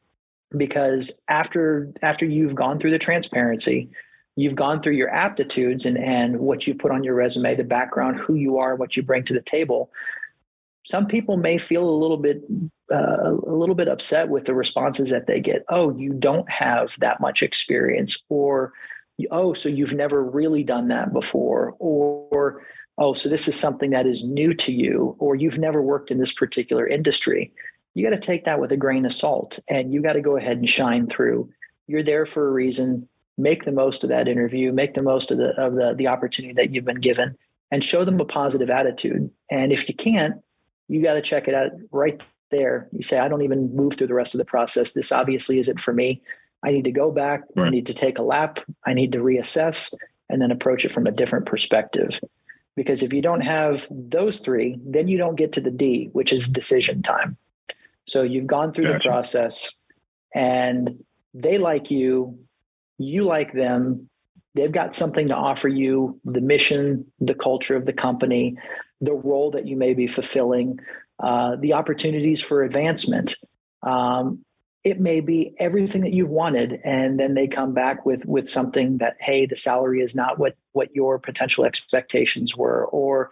because 0.57 1.03
after 1.29 1.91
after 2.01 2.25
you've 2.25 2.55
gone 2.55 2.79
through 2.79 2.91
the 2.91 2.99
transparency, 2.99 3.89
you've 4.35 4.55
gone 4.55 4.81
through 4.81 4.95
your 4.95 5.09
aptitudes 5.09 5.83
and, 5.85 5.97
and 5.97 6.39
what 6.39 6.67
you 6.67 6.75
put 6.75 6.91
on 6.91 7.03
your 7.03 7.15
resume, 7.15 7.55
the 7.55 7.63
background, 7.63 8.19
who 8.19 8.35
you 8.35 8.57
are, 8.57 8.75
what 8.75 8.95
you 8.95 9.03
bring 9.03 9.25
to 9.25 9.33
the 9.33 9.43
table. 9.49 9.91
Some 10.91 11.07
people 11.07 11.37
may 11.37 11.57
feel 11.67 11.87
a 11.87 11.97
little 11.99 12.17
bit 12.17 12.43
uh, 12.93 13.31
a 13.31 13.55
little 13.55 13.73
bit 13.73 13.87
upset 13.87 14.29
with 14.29 14.45
the 14.45 14.53
responses 14.53 15.07
that 15.11 15.25
they 15.25 15.39
get. 15.39 15.65
Oh, 15.69 15.97
you 15.97 16.13
don't 16.13 16.47
have 16.49 16.89
that 16.99 17.19
much 17.19 17.39
experience, 17.41 18.11
or 18.29 18.73
oh, 19.31 19.55
so 19.63 19.69
you've 19.69 19.93
never 19.93 20.23
really 20.23 20.63
done 20.63 20.89
that 20.89 21.11
before, 21.11 21.75
or 21.79 22.61
oh, 22.97 23.15
so 23.23 23.29
this 23.29 23.39
is 23.47 23.55
something 23.61 23.91
that 23.91 24.05
is 24.05 24.17
new 24.23 24.53
to 24.65 24.71
you, 24.71 25.15
or 25.17 25.35
you've 25.35 25.57
never 25.57 25.81
worked 25.81 26.11
in 26.11 26.19
this 26.19 26.31
particular 26.37 26.87
industry. 26.87 27.51
You 27.95 28.07
got 28.07 28.19
to 28.19 28.27
take 28.27 28.45
that 28.45 28.59
with 28.59 28.71
a 28.71 28.77
grain 28.77 29.05
of 29.05 29.13
salt 29.19 29.53
and 29.69 29.93
you 29.93 30.01
got 30.01 30.13
to 30.13 30.21
go 30.21 30.37
ahead 30.37 30.57
and 30.57 30.69
shine 30.77 31.07
through. 31.15 31.49
You're 31.87 32.03
there 32.03 32.27
for 32.33 32.47
a 32.47 32.51
reason. 32.51 33.07
Make 33.37 33.65
the 33.65 33.71
most 33.71 34.03
of 34.03 34.09
that 34.09 34.27
interview, 34.27 34.71
make 34.71 34.93
the 34.93 35.01
most 35.01 35.29
of 35.31 35.37
the 35.37 35.49
of 35.57 35.73
the, 35.73 35.93
the 35.97 36.07
opportunity 36.07 36.53
that 36.53 36.73
you've 36.73 36.85
been 36.85 37.01
given 37.01 37.35
and 37.71 37.83
show 37.91 38.05
them 38.05 38.19
a 38.19 38.25
positive 38.25 38.69
attitude. 38.69 39.29
And 39.49 39.71
if 39.71 39.79
you 39.87 39.95
can't, 40.01 40.35
you 40.87 41.03
got 41.03 41.15
to 41.15 41.21
check 41.21 41.47
it 41.47 41.53
out 41.53 41.71
right 41.91 42.17
there. 42.51 42.87
You 42.91 43.01
say, 43.09 43.17
I 43.17 43.27
don't 43.27 43.41
even 43.41 43.75
move 43.75 43.93
through 43.97 44.07
the 44.07 44.13
rest 44.13 44.33
of 44.33 44.37
the 44.37 44.45
process. 44.45 44.85
This 44.93 45.05
obviously 45.11 45.59
isn't 45.59 45.79
for 45.83 45.93
me. 45.93 46.21
I 46.63 46.71
need 46.71 46.85
to 46.85 46.91
go 46.91 47.11
back. 47.11 47.41
Right. 47.55 47.67
I 47.67 47.69
need 47.69 47.87
to 47.87 47.93
take 47.93 48.17
a 48.17 48.23
lap. 48.23 48.57
I 48.85 48.93
need 48.93 49.11
to 49.13 49.19
reassess 49.19 49.75
and 50.29 50.41
then 50.41 50.51
approach 50.51 50.83
it 50.85 50.91
from 50.93 51.07
a 51.07 51.11
different 51.11 51.45
perspective. 51.45 52.09
Because 52.75 52.99
if 53.01 53.13
you 53.13 53.21
don't 53.21 53.41
have 53.41 53.75
those 53.89 54.33
three, 54.43 54.79
then 54.85 55.07
you 55.07 55.17
don't 55.17 55.37
get 55.37 55.53
to 55.53 55.61
the 55.61 55.71
D, 55.71 56.09
which 56.11 56.31
is 56.31 56.41
decision 56.53 57.03
time. 57.03 57.37
So 58.09 58.21
you've 58.21 58.47
gone 58.47 58.73
through 58.73 58.85
gotcha. 58.85 58.99
the 59.03 59.09
process 59.09 59.51
and 60.33 61.03
they 61.33 61.57
like 61.57 61.89
you, 61.89 62.39
you 62.97 63.25
like 63.25 63.53
them, 63.53 64.09
they've 64.55 64.71
got 64.71 64.91
something 64.99 65.27
to 65.27 65.33
offer 65.33 65.67
you 65.67 66.19
the 66.23 66.41
mission, 66.41 67.05
the 67.19 67.35
culture 67.35 67.75
of 67.75 67.85
the 67.85 67.93
company, 67.93 68.55
the 69.01 69.13
role 69.13 69.51
that 69.51 69.67
you 69.67 69.75
may 69.75 69.93
be 69.93 70.07
fulfilling, 70.15 70.77
uh, 71.21 71.55
the 71.61 71.73
opportunities 71.73 72.39
for 72.47 72.63
advancement. 72.63 73.29
Um, 73.83 74.45
it 74.85 74.99
may 74.99 75.19
be 75.19 75.55
everything 75.59 76.01
that 76.01 76.13
you've 76.13 76.29
wanted 76.29 76.79
and 76.83 77.19
then 77.19 77.33
they 77.33 77.47
come 77.47 77.73
back 77.73 78.05
with 78.05 78.23
with 78.23 78.45
something 78.53 78.99
that 78.99 79.17
hey 79.19 79.47
the 79.47 79.57
salary 79.63 80.01
is 80.01 80.11
not 80.13 80.37
what 80.37 80.55
what 80.73 80.95
your 80.95 81.17
potential 81.17 81.65
expectations 81.65 82.53
were 82.55 82.85
or 82.85 83.31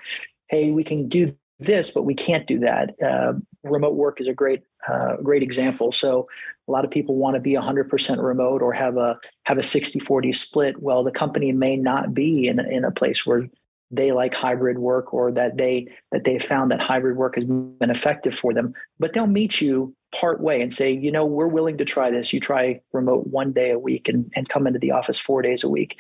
hey 0.50 0.72
we 0.72 0.84
can 0.84 1.08
do 1.08 1.34
this 1.66 1.86
but 1.94 2.04
we 2.04 2.16
can't 2.16 2.48
do 2.48 2.60
that. 2.60 2.96
Uh, 3.04 3.34
remote 3.64 3.96
work 3.96 4.20
is 4.20 4.28
a 4.28 4.34
great 4.34 4.62
uh, 4.92 5.18
great 5.18 5.44
example. 5.44 5.94
So 6.02 6.28
a 6.68 6.72
lot 6.72 6.86
of 6.86 6.92
people 6.92 7.16
want 7.16 7.36
to 7.36 7.42
be 7.42 7.54
100% 7.54 7.90
remote 8.18 8.62
or 8.62 8.74
have 8.74 8.98
a 8.98 9.18
have 9.44 9.58
a 9.58 9.62
60-40 9.62 10.32
split. 10.48 10.82
Well 10.82 11.04
the 11.04 11.12
company 11.12 11.52
may 11.52 11.76
not 11.76 12.14
be 12.14 12.48
in, 12.48 12.60
in 12.60 12.86
a 12.86 12.92
place 12.92 13.18
where 13.26 13.48
they 13.92 14.12
like 14.12 14.34
hybrid 14.34 14.80
work 14.80 15.14
or 15.14 15.32
that 15.32 15.58
they 15.58 15.88
that 16.12 16.22
they 16.26 16.40
found 16.50 16.72
that 16.72 16.80
hybrid 16.80 17.16
work 17.16 17.36
has 17.36 17.46
been 17.46 17.92
effective 17.92 18.34
for 18.42 18.54
them 18.54 18.74
but 18.98 19.12
they'll 19.14 19.28
meet 19.28 19.52
you 19.62 19.94
part 20.20 20.42
way 20.42 20.62
and 20.62 20.74
say 20.78 20.92
you 20.92 21.12
know 21.12 21.26
we're 21.26 21.48
willing 21.48 21.78
to 21.78 21.86
try 21.86 22.12
this. 22.12 22.28
You 22.32 22.40
try 22.40 22.82
remote 22.92 23.28
one 23.28 23.54
day 23.54 23.72
a 23.72 23.80
week 23.80 24.04
and, 24.08 24.32
and 24.36 24.48
come 24.50 24.68
into 24.68 24.80
the 24.80 24.92
office 24.92 25.18
four 25.26 25.42
days 25.42 25.60
a 25.64 25.70
week. 25.70 25.96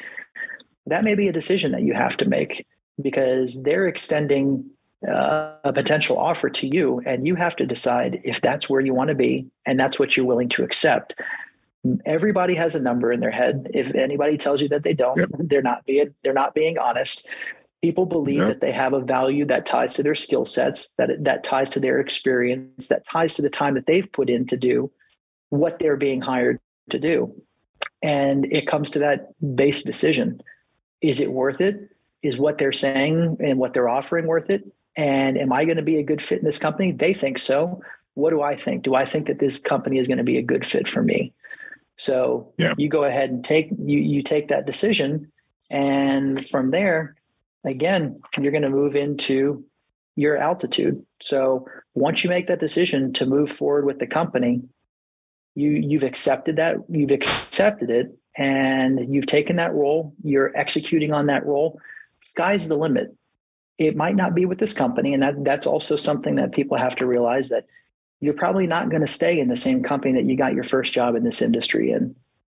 That 0.87 1.03
may 1.03 1.15
be 1.15 1.27
a 1.27 1.33
decision 1.33 1.71
that 1.71 1.83
you 1.83 1.93
have 1.93 2.17
to 2.17 2.27
make 2.27 2.65
because 3.01 3.49
they're 3.63 3.87
extending 3.87 4.69
uh, 5.07 5.55
a 5.63 5.73
potential 5.73 6.17
offer 6.17 6.49
to 6.49 6.65
you 6.65 7.01
and 7.05 7.27
you 7.27 7.35
have 7.35 7.55
to 7.55 7.65
decide 7.65 8.21
if 8.23 8.35
that's 8.41 8.69
where 8.69 8.81
you 8.81 8.93
want 8.93 9.09
to 9.09 9.15
be 9.15 9.47
and 9.65 9.79
that's 9.79 9.99
what 9.99 10.09
you're 10.15 10.25
willing 10.25 10.49
to 10.55 10.63
accept 10.63 11.13
everybody 12.05 12.55
has 12.55 12.71
a 12.73 12.79
number 12.79 13.11
in 13.11 13.19
their 13.19 13.31
head 13.31 13.67
if 13.73 13.93
anybody 13.95 14.37
tells 14.37 14.61
you 14.61 14.69
that 14.69 14.83
they 14.83 14.93
don't 14.93 15.17
yep. 15.17 15.29
they're 15.39 15.61
not 15.61 15.85
being 15.85 16.13
they're 16.23 16.33
not 16.33 16.53
being 16.53 16.77
honest 16.77 17.11
People 17.83 18.05
believe 18.05 18.39
that 18.39 18.61
they 18.61 18.71
have 18.71 18.93
a 18.93 19.01
value 19.01 19.45
that 19.47 19.65
ties 19.69 19.89
to 19.97 20.03
their 20.03 20.15
skill 20.15 20.47
sets, 20.55 20.77
that 20.97 21.09
that 21.23 21.41
ties 21.49 21.67
to 21.73 21.81
their 21.81 21.99
experience, 21.99 22.81
that 22.89 23.01
ties 23.11 23.27
to 23.35 23.41
the 23.41 23.49
time 23.49 23.73
that 23.73 23.83
they've 23.85 24.07
put 24.13 24.29
in 24.29 24.47
to 24.47 24.55
do 24.55 24.89
what 25.49 25.75
they're 25.81 25.97
being 25.97 26.21
hired 26.21 26.61
to 26.91 26.97
do. 26.97 27.35
And 28.01 28.45
it 28.45 28.71
comes 28.71 28.89
to 28.91 28.99
that 28.99 29.33
base 29.57 29.75
decision. 29.85 30.39
Is 31.01 31.17
it 31.19 31.29
worth 31.29 31.59
it? 31.59 31.89
Is 32.23 32.39
what 32.39 32.55
they're 32.57 32.71
saying 32.71 33.35
and 33.41 33.59
what 33.59 33.73
they're 33.73 33.89
offering 33.89 34.27
worth 34.27 34.49
it? 34.49 34.63
And 34.95 35.37
am 35.37 35.51
I 35.51 35.65
going 35.65 35.77
to 35.77 35.83
be 35.83 35.97
a 35.97 36.03
good 36.03 36.21
fit 36.29 36.39
in 36.39 36.45
this 36.45 36.59
company? 36.61 36.91
They 36.91 37.15
think 37.19 37.37
so. 37.47 37.81
What 38.13 38.29
do 38.29 38.41
I 38.41 38.57
think? 38.63 38.83
Do 38.83 38.95
I 38.95 39.09
think 39.09 39.27
that 39.27 39.39
this 39.39 39.53
company 39.67 39.97
is 39.97 40.07
going 40.07 40.19
to 40.19 40.23
be 40.23 40.37
a 40.37 40.43
good 40.43 40.63
fit 40.71 40.85
for 40.93 41.01
me? 41.01 41.33
So 42.05 42.53
yeah. 42.57 42.73
you 42.77 42.89
go 42.89 43.05
ahead 43.05 43.29
and 43.29 43.45
take 43.47 43.69
you 43.71 43.99
you 43.99 44.23
take 44.29 44.49
that 44.49 44.65
decision, 44.65 45.31
and 45.69 46.41
from 46.51 46.71
there, 46.71 47.15
again, 47.65 48.21
you're 48.37 48.51
going 48.51 48.63
to 48.63 48.69
move 48.69 48.95
into 48.95 49.63
your 50.15 50.37
altitude. 50.37 51.03
So 51.29 51.65
once 51.95 52.17
you 52.23 52.29
make 52.29 52.47
that 52.47 52.59
decision 52.59 53.13
to 53.15 53.25
move 53.25 53.49
forward 53.57 53.85
with 53.85 53.99
the 53.99 54.07
company, 54.07 54.61
you 55.55 55.69
you've 55.71 56.03
accepted 56.03 56.57
that 56.57 56.75
you've 56.89 57.11
accepted 57.11 57.89
it 57.89 58.17
and 58.37 59.13
you've 59.13 59.27
taken 59.27 59.57
that 59.57 59.73
role, 59.73 60.13
you're 60.23 60.55
executing 60.57 61.13
on 61.13 61.27
that 61.27 61.45
role. 61.45 61.79
Sky's 62.33 62.67
the 62.67 62.75
limit. 62.75 63.15
It 63.77 63.95
might 63.95 64.15
not 64.15 64.35
be 64.35 64.45
with 64.45 64.59
this 64.59 64.73
company, 64.77 65.13
and 65.13 65.23
that 65.23 65.43
that's 65.43 65.65
also 65.65 65.97
something 66.05 66.35
that 66.35 66.53
people 66.53 66.77
have 66.77 66.95
to 66.97 67.05
realize 67.05 67.45
that 67.49 67.65
you're 68.19 68.35
probably 68.35 68.67
not 68.67 68.89
going 68.89 69.05
to 69.05 69.13
stay 69.15 69.39
in 69.39 69.47
the 69.47 69.57
same 69.63 69.83
company 69.83 70.13
that 70.13 70.25
you 70.25 70.37
got 70.37 70.53
your 70.53 70.65
first 70.69 70.93
job 70.93 71.15
in 71.15 71.23
this 71.23 71.41
industry 71.41 71.91
in. 71.91 72.15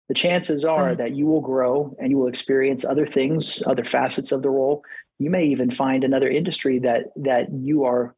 The 0.09 0.15
chances 0.23 0.65
are 0.65 0.93
hmm. 0.93 0.99
that 0.99 1.17
you 1.17 1.27
will 1.27 1.41
grow 1.41 1.97
and 1.99 2.11
you 2.11 2.19
will 2.19 2.29
experience 2.29 2.83
other 2.89 3.09
things, 3.13 3.45
other 3.67 3.85
facets 3.91 4.29
of 4.31 4.43
the 4.43 4.51
role 4.51 4.83
you 5.19 5.31
may 5.31 5.47
even 5.47 5.75
find 5.77 6.05
another 6.05 6.29
industry 6.29 6.81
that 6.81 7.13
that 7.17 7.53
you 7.53 7.85
are 7.85 8.15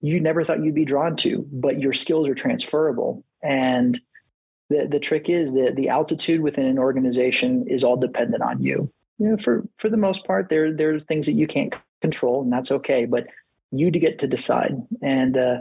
you 0.00 0.20
never 0.20 0.44
thought 0.44 0.62
you'd 0.62 0.74
be 0.74 0.84
drawn 0.84 1.16
to, 1.22 1.46
but 1.50 1.80
your 1.80 1.94
skills 1.94 2.28
are 2.28 2.34
transferable. 2.34 3.24
And 3.42 3.98
the 4.68 4.88
the 4.90 4.98
trick 4.98 5.26
is 5.28 5.48
that 5.54 5.74
the 5.76 5.88
altitude 5.88 6.40
within 6.40 6.64
an 6.64 6.78
organization 6.78 7.66
is 7.68 7.82
all 7.82 7.96
dependent 7.96 8.42
on 8.42 8.62
you. 8.62 8.90
You 9.18 9.30
know, 9.30 9.36
for 9.44 9.64
for 9.80 9.88
the 9.88 9.96
most 9.96 10.24
part, 10.26 10.48
there 10.50 10.74
there's 10.76 11.02
things 11.06 11.26
that 11.26 11.32
you 11.32 11.46
can't 11.46 11.72
control, 12.10 12.42
and 12.42 12.52
that's 12.52 12.70
okay. 12.70 13.04
But 13.04 13.24
you 13.70 13.90
to 13.90 13.98
get 13.98 14.20
to 14.20 14.26
decide. 14.26 14.86
And 15.02 15.36
uh, 15.36 15.56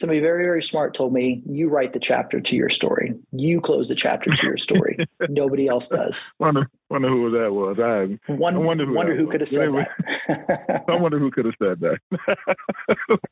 somebody 0.00 0.20
very 0.20 0.44
very 0.44 0.64
smart 0.70 0.96
told 0.96 1.12
me 1.12 1.42
you 1.46 1.68
write 1.68 1.92
the 1.92 2.00
chapter 2.06 2.40
to 2.40 2.54
your 2.54 2.70
story. 2.70 3.14
You 3.32 3.60
close 3.60 3.88
the 3.88 3.96
chapter 4.00 4.30
to 4.30 4.46
your 4.46 4.58
story. 4.58 4.98
Nobody 5.28 5.68
else 5.68 5.84
does. 5.90 6.14
Wonder 6.38 6.68
wonder 6.90 7.08
who 7.08 7.30
that 7.30 7.52
was. 7.52 7.76
I 7.78 8.32
wonder, 8.32 8.60
I 8.60 8.64
wonder 8.64 8.86
who, 8.86 8.94
wonder 8.94 9.16
who 9.16 9.30
could 9.30 9.40
have 9.40 9.48
said 9.50 9.60
anyway, 9.60 9.86
that. 10.28 10.84
I 10.88 10.96
wonder 10.96 11.18
who 11.18 11.30
could 11.30 11.46
have 11.46 11.54
said 11.58 11.80
that. 11.80 13.18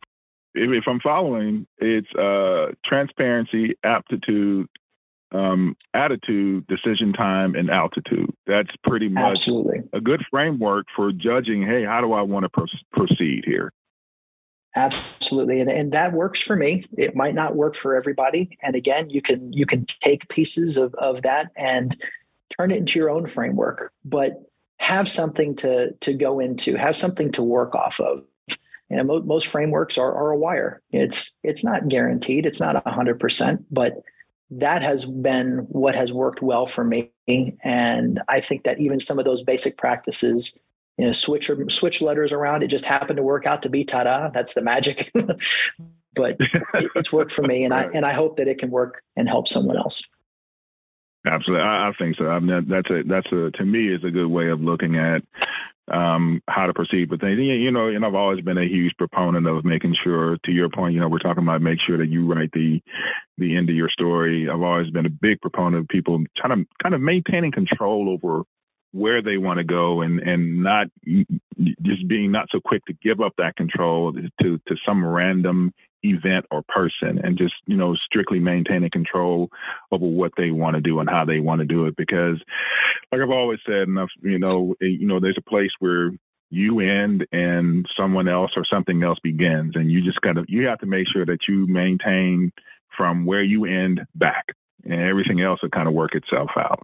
If, 0.54 0.68
if 0.70 0.84
i'm 0.86 1.00
following 1.00 1.66
it's 1.78 2.14
uh 2.14 2.72
transparency 2.84 3.74
aptitude 3.82 4.68
um, 5.32 5.76
attitude, 5.94 6.66
decision 6.66 7.12
time, 7.12 7.54
and 7.54 7.70
altitude. 7.70 8.30
That's 8.46 8.70
pretty 8.84 9.08
much 9.08 9.38
Absolutely. 9.38 9.80
a 9.92 10.00
good 10.00 10.22
framework 10.30 10.86
for 10.94 11.12
judging. 11.12 11.62
Hey, 11.62 11.84
how 11.84 12.00
do 12.00 12.12
I 12.12 12.22
want 12.22 12.44
to 12.44 12.48
pro- 12.48 12.66
proceed 12.92 13.44
here? 13.46 13.72
Absolutely, 14.74 15.60
and, 15.60 15.70
and 15.70 15.92
that 15.92 16.12
works 16.12 16.38
for 16.46 16.56
me. 16.56 16.86
It 16.92 17.14
might 17.14 17.34
not 17.34 17.54
work 17.54 17.74
for 17.82 17.94
everybody. 17.94 18.56
And 18.62 18.74
again, 18.74 19.10
you 19.10 19.20
can 19.20 19.52
you 19.52 19.66
can 19.66 19.86
take 20.02 20.26
pieces 20.28 20.76
of, 20.78 20.94
of 20.94 21.22
that 21.22 21.50
and 21.56 21.94
turn 22.58 22.70
it 22.70 22.78
into 22.78 22.92
your 22.94 23.10
own 23.10 23.30
framework, 23.34 23.92
but 24.04 24.42
have 24.78 25.06
something 25.16 25.56
to 25.56 25.88
to 26.04 26.14
go 26.14 26.40
into, 26.40 26.76
have 26.78 26.94
something 27.02 27.32
to 27.34 27.42
work 27.42 27.74
off 27.74 27.92
of. 28.00 28.24
You 28.88 28.96
know, 28.96 29.04
mo- 29.04 29.22
most 29.22 29.46
frameworks 29.52 29.94
are, 29.98 30.12
are 30.14 30.30
a 30.30 30.38
wire. 30.38 30.80
It's 30.90 31.16
it's 31.42 31.62
not 31.62 31.88
guaranteed. 31.88 32.46
It's 32.46 32.60
not 32.60 32.82
hundred 32.86 33.20
percent, 33.20 33.66
but 33.70 34.02
that 34.58 34.82
has 34.82 34.98
been 35.22 35.66
what 35.68 35.94
has 35.94 36.12
worked 36.12 36.42
well 36.42 36.68
for 36.74 36.84
me. 36.84 37.10
And 37.26 38.20
I 38.28 38.40
think 38.48 38.64
that 38.64 38.80
even 38.80 39.00
some 39.06 39.18
of 39.18 39.24
those 39.24 39.42
basic 39.44 39.78
practices 39.78 40.44
you 40.98 41.06
know, 41.06 41.12
switch 41.24 41.44
switch 41.80 41.94
letters 42.00 42.32
around. 42.32 42.62
It 42.62 42.70
just 42.70 42.84
happened 42.84 43.16
to 43.16 43.22
work 43.22 43.46
out 43.46 43.62
to 43.62 43.70
be 43.70 43.84
ta-da. 43.84 44.30
That's 44.32 44.50
the 44.54 44.60
magic. 44.60 44.98
but 46.14 46.36
it, 46.38 46.90
it's 46.94 47.12
worked 47.12 47.32
for 47.34 47.42
me, 47.42 47.64
and. 47.64 47.72
I 47.72 47.84
and 47.94 48.04
I 48.04 48.12
hope 48.14 48.36
that 48.36 48.48
it 48.48 48.58
can 48.58 48.70
work 48.70 49.02
and 49.16 49.28
help 49.28 49.46
someone 49.52 49.76
else. 49.76 49.94
Absolutely, 51.24 51.62
I, 51.64 51.88
I 51.88 51.92
think 51.98 52.16
so. 52.16 52.26
I 52.26 52.38
mean, 52.40 52.66
that's 52.68 52.90
a 52.90 53.02
that's 53.08 53.30
a 53.32 53.50
to 53.56 53.64
me 53.64 53.94
is 53.94 54.02
a 54.04 54.10
good 54.10 54.26
way 54.26 54.48
of 54.48 54.60
looking 54.60 54.96
at 54.96 55.22
um, 55.92 56.40
how 56.48 56.66
to 56.66 56.74
proceed 56.74 57.10
with 57.10 57.20
things. 57.20 57.38
You 57.38 57.70
know, 57.70 57.88
and 57.88 58.04
I've 58.04 58.14
always 58.14 58.40
been 58.40 58.58
a 58.58 58.66
huge 58.66 58.92
proponent 58.98 59.46
of 59.46 59.64
making 59.64 59.94
sure, 60.02 60.36
to 60.44 60.52
your 60.52 60.68
point, 60.68 60.94
you 60.94 61.00
know, 61.00 61.08
we're 61.08 61.18
talking 61.18 61.42
about 61.44 61.62
make 61.62 61.78
sure 61.86 61.98
that 61.98 62.08
you 62.08 62.26
write 62.26 62.50
the 62.52 62.80
the 63.38 63.56
end 63.56 63.68
of 63.70 63.76
your 63.76 63.88
story. 63.88 64.48
I've 64.52 64.62
always 64.62 64.90
been 64.90 65.06
a 65.06 65.10
big 65.10 65.40
proponent 65.40 65.82
of 65.82 65.88
people 65.88 66.22
trying 66.36 66.58
to 66.64 66.68
kind 66.82 66.94
of 66.94 67.00
maintaining 67.00 67.52
control 67.52 68.08
over 68.08 68.42
where 68.92 69.22
they 69.22 69.38
want 69.38 69.58
to 69.58 69.64
go 69.64 70.00
and 70.02 70.18
and 70.20 70.62
not 70.62 70.88
just 71.82 72.06
being 72.08 72.32
not 72.32 72.48
so 72.50 72.60
quick 72.64 72.84
to 72.86 72.94
give 73.02 73.20
up 73.20 73.32
that 73.38 73.56
control 73.56 74.12
to 74.12 74.58
to 74.66 74.76
some 74.86 75.04
random 75.04 75.72
event 76.02 76.46
or 76.50 76.62
person 76.68 77.20
and 77.22 77.38
just 77.38 77.54
you 77.66 77.76
know 77.76 77.94
strictly 77.94 78.40
maintaining 78.40 78.90
control 78.90 79.48
over 79.90 80.04
what 80.04 80.32
they 80.36 80.50
want 80.50 80.74
to 80.74 80.80
do 80.80 80.98
and 80.98 81.08
how 81.08 81.24
they 81.24 81.40
want 81.40 81.60
to 81.60 81.64
do 81.64 81.86
it 81.86 81.96
because 81.96 82.42
like 83.10 83.20
I've 83.20 83.30
always 83.30 83.60
said 83.66 83.88
enough 83.88 84.10
you 84.22 84.38
know 84.38 84.74
eh, 84.82 84.86
you 84.86 85.06
know 85.06 85.20
there's 85.20 85.38
a 85.38 85.48
place 85.48 85.70
where 85.78 86.10
you 86.50 86.80
end 86.80 87.26
and 87.32 87.86
someone 87.96 88.28
else 88.28 88.50
or 88.56 88.64
something 88.70 89.02
else 89.02 89.18
begins 89.22 89.76
and 89.76 89.90
you 89.90 90.02
just 90.02 90.20
kind 90.22 90.38
of 90.38 90.46
you 90.48 90.66
have 90.66 90.80
to 90.80 90.86
make 90.86 91.06
sure 91.12 91.24
that 91.24 91.38
you 91.48 91.66
maintain 91.66 92.52
from 92.96 93.24
where 93.24 93.42
you 93.42 93.64
end 93.64 94.00
back 94.14 94.46
and 94.84 95.00
everything 95.00 95.40
else 95.40 95.62
will 95.62 95.70
kind 95.70 95.88
of 95.88 95.94
work 95.94 96.14
itself 96.14 96.50
out. 96.56 96.82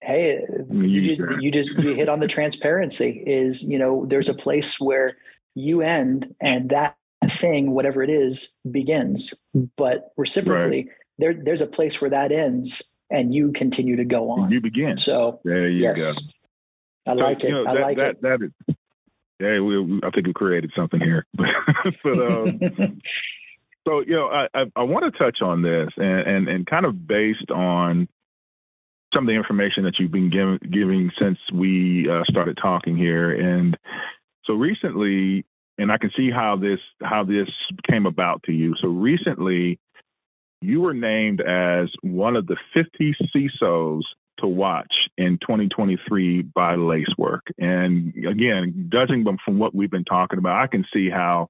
Hey 0.00 0.40
you 0.68 1.16
just, 1.16 1.20
you 1.40 1.52
just 1.52 1.70
you 1.78 1.94
hit 1.94 2.08
on 2.08 2.18
the 2.18 2.26
transparency 2.26 3.22
is 3.24 3.56
you 3.60 3.78
know 3.78 4.04
there's 4.08 4.28
a 4.28 4.42
place 4.42 4.64
where 4.80 5.16
you 5.54 5.82
end 5.82 6.34
and 6.40 6.70
that 6.70 6.96
thing 7.42 7.72
whatever 7.72 8.02
it 8.02 8.08
is 8.08 8.38
begins 8.70 9.22
but 9.76 10.12
reciprocally 10.16 10.86
right. 10.88 10.96
there 11.18 11.34
there's 11.44 11.60
a 11.60 11.66
place 11.66 11.92
where 12.00 12.10
that 12.10 12.32
ends 12.32 12.70
and 13.12 13.32
you 13.32 13.52
continue 13.54 13.96
to 13.96 14.04
go 14.04 14.30
on. 14.30 14.50
You 14.50 14.60
begin. 14.60 14.96
So 15.04 15.40
there 15.44 15.68
you 15.68 15.84
yes, 15.84 15.96
go. 15.96 16.12
I 17.06 17.14
like 17.14 17.38
so, 17.40 17.46
it. 17.46 17.48
you 17.48 17.54
know, 17.54 17.70
i 17.70 17.74
that, 17.74 17.80
like 17.82 17.96
that, 17.98 18.10
it. 18.10 18.22
that 18.22 18.38
is 18.42 18.76
yeah 19.38 19.60
we, 19.60 20.00
I 20.02 20.10
think 20.10 20.26
we 20.26 20.32
created 20.32 20.72
something 20.74 21.00
here. 21.00 21.26
But 22.02 22.12
um 22.12 22.60
so 23.86 24.00
you 24.00 24.14
know 24.14 24.28
I, 24.28 24.46
I, 24.54 24.64
I 24.74 24.82
want 24.84 25.12
to 25.12 25.18
touch 25.18 25.42
on 25.42 25.62
this 25.62 25.90
and, 25.96 26.20
and 26.20 26.48
and 26.48 26.66
kind 26.66 26.86
of 26.86 27.06
based 27.06 27.50
on 27.50 28.08
some 29.14 29.24
of 29.24 29.28
the 29.28 29.36
information 29.36 29.84
that 29.84 29.98
you've 29.98 30.10
been 30.10 30.30
give, 30.30 30.70
giving 30.70 31.10
since 31.20 31.38
we 31.52 32.08
uh, 32.10 32.22
started 32.30 32.56
talking 32.56 32.96
here. 32.96 33.30
And 33.30 33.76
so 34.46 34.54
recently, 34.54 35.44
and 35.78 35.90
I 35.90 35.98
can 35.98 36.10
see 36.16 36.30
how 36.30 36.56
this 36.56 36.80
how 37.02 37.24
this 37.24 37.48
came 37.88 38.06
about 38.06 38.42
to 38.44 38.52
you. 38.52 38.74
So 38.80 38.88
recently, 38.88 39.78
you 40.60 40.80
were 40.80 40.94
named 40.94 41.40
as 41.40 41.88
one 42.02 42.36
of 42.36 42.46
the 42.46 42.56
50 42.74 43.14
CISOs 43.34 44.02
to 44.38 44.46
watch 44.46 44.92
in 45.16 45.38
2023 45.40 46.42
by 46.42 46.74
Lacework. 46.74 47.46
And 47.58 48.14
again, 48.26 48.90
judging 48.92 49.24
from 49.44 49.58
what 49.58 49.74
we've 49.74 49.90
been 49.90 50.04
talking 50.04 50.38
about, 50.38 50.62
I 50.62 50.66
can 50.66 50.84
see 50.92 51.10
how 51.10 51.48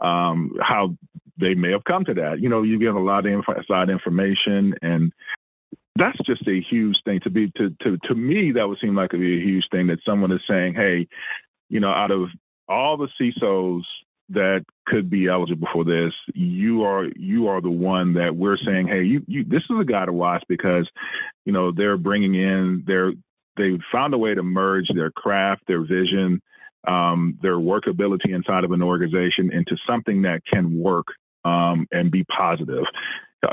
um, 0.00 0.52
how 0.60 0.96
they 1.38 1.54
may 1.54 1.72
have 1.72 1.84
come 1.84 2.04
to 2.04 2.14
that. 2.14 2.40
You 2.40 2.48
know, 2.48 2.62
you 2.62 2.78
get 2.78 2.94
a 2.94 3.00
lot 3.00 3.26
of 3.26 3.32
inside 3.32 3.90
information, 3.90 4.74
and 4.82 5.12
that's 5.96 6.18
just 6.26 6.46
a 6.46 6.60
huge 6.60 6.96
thing 7.04 7.20
to 7.24 7.30
be 7.30 7.50
to 7.56 7.70
to 7.82 7.98
to 8.04 8.14
me 8.14 8.52
that 8.52 8.68
would 8.68 8.78
seem 8.80 8.94
like 8.94 9.12
it 9.12 9.16
would 9.16 9.22
be 9.22 9.38
a 9.38 9.44
huge 9.44 9.64
thing 9.70 9.86
that 9.86 9.98
someone 10.06 10.30
is 10.30 10.40
saying 10.48 10.74
hey 10.74 11.08
you 11.68 11.80
know 11.80 11.90
out 11.90 12.10
of 12.10 12.28
all 12.68 12.96
the 12.96 13.08
CISOs 13.20 13.82
that 14.28 14.64
could 14.86 15.08
be 15.08 15.28
eligible 15.28 15.68
for 15.72 15.84
this 15.84 16.12
you 16.34 16.82
are 16.82 17.06
you 17.14 17.46
are 17.46 17.60
the 17.60 17.70
one 17.70 18.14
that 18.14 18.34
we're 18.34 18.56
saying 18.56 18.88
hey 18.88 19.04
you, 19.04 19.22
you 19.28 19.44
this 19.44 19.62
is 19.70 19.76
a 19.80 19.84
guy 19.84 20.04
to 20.04 20.12
watch 20.12 20.42
because 20.48 20.88
you 21.44 21.52
know 21.52 21.70
they're 21.70 21.96
bringing 21.96 22.34
in 22.34 22.82
their 22.88 23.12
they've 23.56 23.78
found 23.92 24.12
a 24.14 24.18
way 24.18 24.34
to 24.34 24.42
merge 24.42 24.88
their 24.96 25.12
craft 25.12 25.62
their 25.68 25.82
vision 25.82 26.40
um, 26.88 27.38
their 27.40 27.56
workability 27.56 28.34
inside 28.34 28.64
of 28.64 28.72
an 28.72 28.82
organization 28.82 29.52
into 29.52 29.76
something 29.88 30.22
that 30.22 30.40
can 30.52 30.76
work 30.76 31.06
um, 31.44 31.86
and 31.92 32.10
be 32.10 32.24
positive 32.24 32.82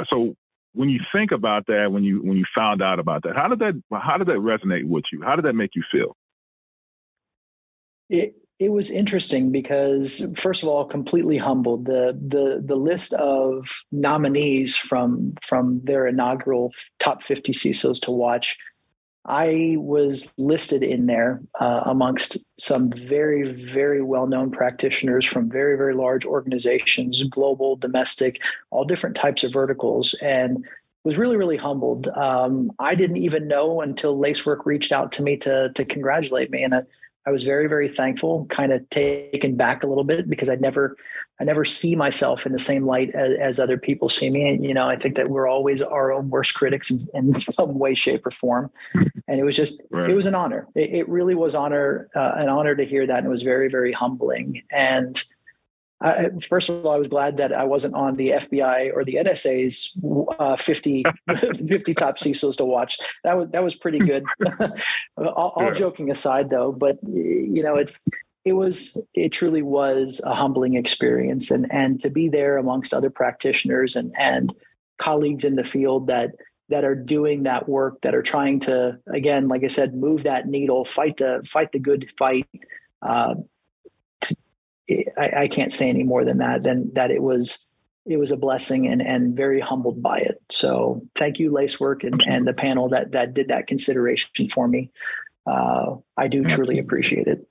so 0.09 0.35
when 0.73 0.89
you 0.89 0.99
think 1.13 1.31
about 1.31 1.67
that, 1.67 1.91
when 1.91 2.03
you 2.03 2.21
when 2.21 2.37
you 2.37 2.45
found 2.55 2.81
out 2.81 2.99
about 2.99 3.23
that, 3.23 3.35
how 3.35 3.47
did 3.47 3.59
that 3.59 3.81
how 3.91 4.17
did 4.17 4.27
that 4.27 4.37
resonate 4.37 4.85
with 4.85 5.03
you? 5.11 5.21
How 5.23 5.35
did 5.35 5.45
that 5.45 5.53
make 5.53 5.71
you 5.75 5.83
feel? 5.91 6.15
It 8.09 8.35
it 8.63 8.69
was 8.69 8.85
interesting 8.93 9.51
because 9.51 10.07
first 10.43 10.61
of 10.63 10.69
all, 10.69 10.85
completely 10.85 11.37
humbled. 11.37 11.85
The 11.85 12.11
the 12.13 12.63
the 12.65 12.75
list 12.75 13.11
of 13.17 13.63
nominees 13.91 14.69
from 14.89 15.35
from 15.49 15.81
their 15.83 16.07
inaugural 16.07 16.71
top 17.03 17.19
50 17.27 17.55
CISOs 17.63 17.99
to 18.03 18.11
watch 18.11 18.45
I 19.25 19.75
was 19.77 20.19
listed 20.37 20.83
in 20.83 21.05
there 21.05 21.41
uh, 21.59 21.81
amongst 21.85 22.37
some 22.67 22.91
very, 23.07 23.71
very 23.73 24.01
well 24.01 24.27
known 24.27 24.51
practitioners 24.51 25.25
from 25.31 25.49
very, 25.49 25.77
very 25.77 25.95
large 25.95 26.25
organizations, 26.25 27.17
global, 27.31 27.77
domestic, 27.77 28.35
all 28.69 28.83
different 28.83 29.17
types 29.21 29.43
of 29.43 29.51
verticals, 29.53 30.09
and 30.21 30.65
was 31.05 31.17
really, 31.17 31.37
really 31.37 31.57
humbled. 31.57 32.07
Um, 32.07 32.71
I 32.79 32.95
didn't 32.95 33.17
even 33.17 33.47
know 33.47 33.81
until 33.81 34.19
Lacework 34.19 34.65
reached 34.65 34.91
out 34.91 35.13
to 35.13 35.23
me 35.23 35.37
to 35.43 35.69
to 35.73 35.85
congratulate 35.85 36.51
me, 36.51 36.63
and 36.63 36.75
I 36.75 36.81
was 37.31 37.43
very, 37.43 37.67
very 37.67 37.93
thankful, 37.95 38.47
kind 38.55 38.71
of 38.71 38.81
taken 38.89 39.55
back 39.55 39.83
a 39.83 39.87
little 39.87 40.03
bit 40.03 40.29
because 40.29 40.49
I 40.49 40.55
never, 40.55 40.97
I 41.39 41.45
never 41.45 41.65
see 41.81 41.95
myself 41.95 42.39
in 42.45 42.51
the 42.51 42.61
same 42.67 42.85
light 42.85 43.09
as, 43.15 43.31
as 43.41 43.59
other 43.59 43.77
people 43.77 44.11
see 44.19 44.29
me. 44.29 44.49
And, 44.49 44.63
you 44.63 44.73
know, 44.73 44.89
I 44.89 44.97
think 44.97 45.15
that 45.15 45.29
we're 45.29 45.47
always 45.47 45.79
our 45.81 46.11
own 46.11 46.29
worst 46.29 46.53
critics 46.53 46.87
in, 46.89 47.07
in 47.13 47.33
some 47.59 47.79
way, 47.79 47.95
shape, 47.95 48.25
or 48.25 48.31
form. 48.41 48.69
And 48.93 49.39
it 49.39 49.43
was 49.43 49.55
just, 49.55 49.71
right. 49.89 50.09
it 50.09 50.13
was 50.13 50.25
an 50.25 50.35
honor. 50.35 50.67
It, 50.75 50.93
it 50.93 51.09
really 51.09 51.35
was 51.35 51.55
honor, 51.55 52.09
uh, 52.15 52.33
an 52.35 52.49
honor 52.49 52.75
to 52.75 52.85
hear 52.85 53.07
that, 53.07 53.19
and 53.19 53.27
it 53.27 53.29
was 53.29 53.43
very, 53.43 53.69
very 53.69 53.93
humbling. 53.93 54.61
And 54.71 55.17
I, 56.03 56.15
first 56.49 56.69
of 56.69 56.85
all, 56.85 56.93
I 56.93 56.97
was 56.97 57.07
glad 57.07 57.37
that 57.37 57.53
I 57.53 57.63
wasn't 57.63 57.95
on 57.95 58.17
the 58.17 58.31
FBI 58.31 58.93
or 58.93 59.05
the 59.05 59.15
NSA's 59.15 59.73
uh, 60.37 60.57
50, 60.67 61.03
50 61.69 61.93
top 61.93 62.15
CISOs 62.23 62.57
to 62.57 62.65
watch. 62.65 62.91
That 63.23 63.37
was 63.37 63.49
that 63.53 63.63
was 63.63 63.73
pretty 63.81 63.99
good. 63.99 64.23
all, 65.17 65.53
all 65.55 65.71
yeah. 65.73 65.79
joking 65.79 66.11
aside, 66.11 66.49
though, 66.49 66.75
but 66.77 66.97
you 67.03 67.63
know, 67.63 67.77
it's 67.77 67.91
it 68.43 68.51
was 68.51 68.73
it 69.13 69.31
truly 69.37 69.61
was 69.61 70.13
a 70.23 70.35
humbling 70.35 70.75
experience, 70.75 71.45
and 71.49 71.67
and 71.71 72.01
to 72.03 72.09
be 72.09 72.27
there 72.27 72.57
amongst 72.57 72.91
other 72.91 73.09
practitioners 73.09 73.93
and 73.95 74.11
and 74.17 74.51
colleagues 75.01 75.45
in 75.45 75.55
the 75.55 75.63
field 75.71 76.07
that 76.07 76.31
that 76.67 76.83
are 76.83 76.95
doing 76.95 77.43
that 77.43 77.69
work, 77.69 77.99
that 78.03 78.13
are 78.13 78.23
trying 78.29 78.59
to 78.61 78.99
again, 79.13 79.47
like 79.47 79.61
I 79.63 79.73
said, 79.73 79.95
move 79.95 80.23
that 80.25 80.47
needle, 80.47 80.85
fight 80.95 81.15
the 81.17 81.43
fight 81.53 81.69
the 81.71 81.79
good 81.79 82.05
fight. 82.19 82.47
Uh, 83.01 83.35
I, 85.17 85.43
I 85.43 85.47
can't 85.53 85.73
say 85.79 85.89
any 85.89 86.03
more 86.03 86.25
than 86.25 86.37
that. 86.39 86.63
Than 86.63 86.91
that, 86.95 87.11
it 87.11 87.21
was 87.21 87.49
it 88.05 88.17
was 88.17 88.31
a 88.31 88.35
blessing 88.35 88.87
and 88.87 89.01
and 89.01 89.35
very 89.35 89.61
humbled 89.61 90.01
by 90.01 90.19
it. 90.19 90.41
So 90.61 91.01
thank 91.19 91.39
you, 91.39 91.53
Lacework, 91.53 92.03
and 92.03 92.21
and 92.25 92.47
the 92.47 92.53
panel 92.53 92.89
that 92.89 93.11
that 93.11 93.33
did 93.33 93.49
that 93.49 93.67
consideration 93.67 94.49
for 94.53 94.67
me. 94.67 94.91
Uh, 95.45 95.97
I 96.17 96.27
do 96.27 96.43
truly 96.55 96.79
appreciate 96.79 97.27
it. 97.27 97.47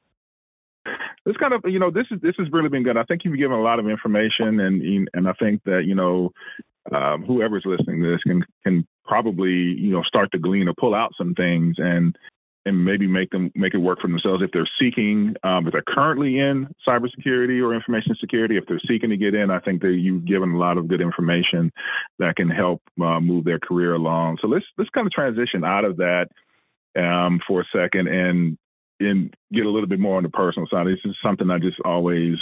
this 1.25 1.37
kind 1.37 1.53
of 1.53 1.63
you 1.65 1.79
know 1.79 1.91
this 1.91 2.07
is 2.11 2.21
this 2.21 2.35
has 2.39 2.49
really 2.53 2.69
been 2.69 2.83
good. 2.85 2.97
I 2.97 3.05
think 3.05 3.23
you've 3.25 3.39
given 3.39 3.57
a 3.57 3.63
lot 3.63 3.79
of 3.79 3.89
information, 3.89 4.61
and 4.61 5.09
and 5.13 5.29
I 5.29 5.33
think 5.35 5.63
that 5.65 5.83
you 5.87 5.95
know 5.95 6.33
um, 6.91 7.25
whoever's 7.25 7.65
listening 7.65 8.03
to 8.03 8.13
this 8.13 8.23
can 8.23 8.45
can 8.65 8.87
probably 9.05 9.53
you 9.53 9.93
know 9.93 10.03
start 10.03 10.33
to 10.33 10.39
glean 10.39 10.69
or 10.69 10.75
pull 10.79 10.95
out 10.95 11.13
some 11.17 11.35
things 11.35 11.77
and 11.79 12.17
and 12.65 12.85
maybe 12.85 13.07
make 13.07 13.31
them 13.31 13.51
make 13.55 13.75
it 13.75 13.79
work 13.79 14.01
for 14.01 14.09
themselves. 14.09 14.43
If 14.43 14.51
they're 14.53 14.69
seeking 14.81 15.35
um, 15.43 15.67
if 15.67 15.73
they're 15.73 15.83
currently 15.87 16.39
in 16.39 16.69
cybersecurity 16.87 17.63
or 17.63 17.75
information 17.75 18.15
security 18.21 18.57
if 18.57 18.65
they're 18.67 18.81
seeking 18.89 19.11
to 19.11 19.17
get 19.17 19.35
in 19.35 19.51
i 19.51 19.59
think 19.61 19.83
that 19.83 19.93
you've 19.93 20.25
given 20.25 20.53
a 20.53 20.59
lot 20.59 20.79
of 20.79 20.89
good 20.89 21.01
information 21.01 21.73
that 22.19 22.37
can 22.37 22.49
help 22.49 22.83
uh, 23.01 23.21
move 23.21 23.45
their 23.45 23.59
career 23.59 23.95
along. 23.95 24.39
So 24.41 24.49
let's 24.49 24.65
let's 24.79 24.91
kind 24.91 25.07
of 25.07 25.13
transition 25.13 25.65
out 25.65 25.85
of 25.85 25.97
that 25.99 26.27
um, 26.99 27.41
for 27.47 27.61
a 27.61 27.65
second 27.75 28.09
and 28.09 28.59
and 29.01 29.35
get 29.53 29.67
a 29.67 29.71
little 29.71 29.89
bit 29.89 29.99
more 29.99 30.17
on 30.17 30.23
the 30.23 30.29
personal 30.29 30.69
side. 30.71 30.87
This 30.87 31.01
is 31.05 31.17
something 31.25 31.51
i 31.51 31.59
just 31.59 31.81
always 31.85 32.37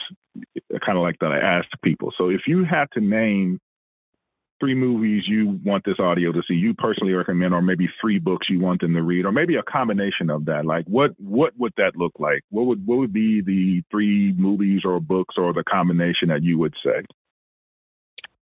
kind 0.85 0.97
of 0.99 1.03
like 1.03 1.17
that 1.21 1.33
i 1.33 1.39
ask 1.39 1.69
people. 1.83 2.13
So 2.17 2.29
if 2.29 2.43
you 2.47 2.65
had 2.65 2.87
to 2.93 3.01
name 3.01 3.61
three 4.61 4.75
movies 4.75 5.25
you 5.27 5.59
want 5.65 5.85
this 5.85 5.99
audio 5.99 6.33
to 6.33 6.43
see 6.47 6.55
you 6.55 6.75
personally 6.75 7.15
recommend 7.15 7.55
or 7.55 7.63
maybe 7.63 7.89
three 8.01 8.19
books 8.19 8.47
you 8.49 8.61
want 8.61 8.81
them 8.83 8.95
to 8.95 9.03
read 9.03 9.25
or 9.25 9.33
maybe 9.33 9.57
a 9.57 9.63
combination 9.63 10.31
of 10.31 10.45
that. 10.45 10.65
Like 10.67 10.85
what 10.87 11.13
what 11.19 11.55
would 11.59 11.73
that 11.79 11.97
look 11.97 12.13
like? 12.19 12.43
What 12.51 12.67
would 12.67 12.87
what 12.87 12.99
would 12.99 13.13
be 13.13 13.41
the 13.41 13.83
three 13.91 14.35
movies 14.37 14.83
or 14.85 15.01
books 15.01 15.35
or 15.39 15.53
the 15.53 15.65
combination 15.65 16.29
that 16.29 16.43
you 16.43 16.59
would 16.59 16.75
say? 16.85 17.05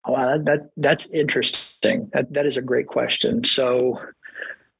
Well 0.07 0.38
that, 0.38 0.45
that 0.45 0.70
that's 0.78 1.03
interesting. 1.11 2.11
That 2.14 2.32
that 2.34 2.45
is 2.45 2.57
a 2.57 2.61
great 2.61 2.88
question. 2.88 3.41
So 3.55 3.97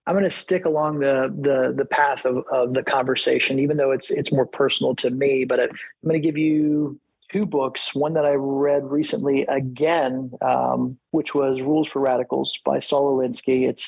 I'm 0.05 0.15
going 0.15 0.29
to 0.29 0.43
stick 0.43 0.65
along 0.65 0.99
the 0.99 1.34
the 1.34 1.73
the 1.77 1.86
path 1.86 2.19
of, 2.25 2.43
of 2.51 2.73
the 2.73 2.84
conversation, 2.84 3.59
even 3.59 3.77
though 3.77 3.91
it's 3.91 4.05
it's 4.09 4.31
more 4.31 4.45
personal 4.45 4.95
to 4.95 5.09
me. 5.09 5.45
But 5.47 5.59
I'm 5.61 5.69
going 6.03 6.21
to 6.21 6.25
give 6.25 6.38
you 6.38 6.99
two 7.34 7.45
books. 7.45 7.79
One 7.93 8.13
that 8.13 8.25
I 8.25 8.34
read 8.34 8.84
recently 8.86 9.45
again, 9.49 10.31
um, 10.41 10.97
which 11.11 11.29
was 11.34 11.59
Rules 11.61 11.88
for 11.91 11.99
Radicals 11.99 12.51
by 12.65 12.79
Saul 12.89 13.17
Alinsky. 13.17 13.67
It's 13.67 13.81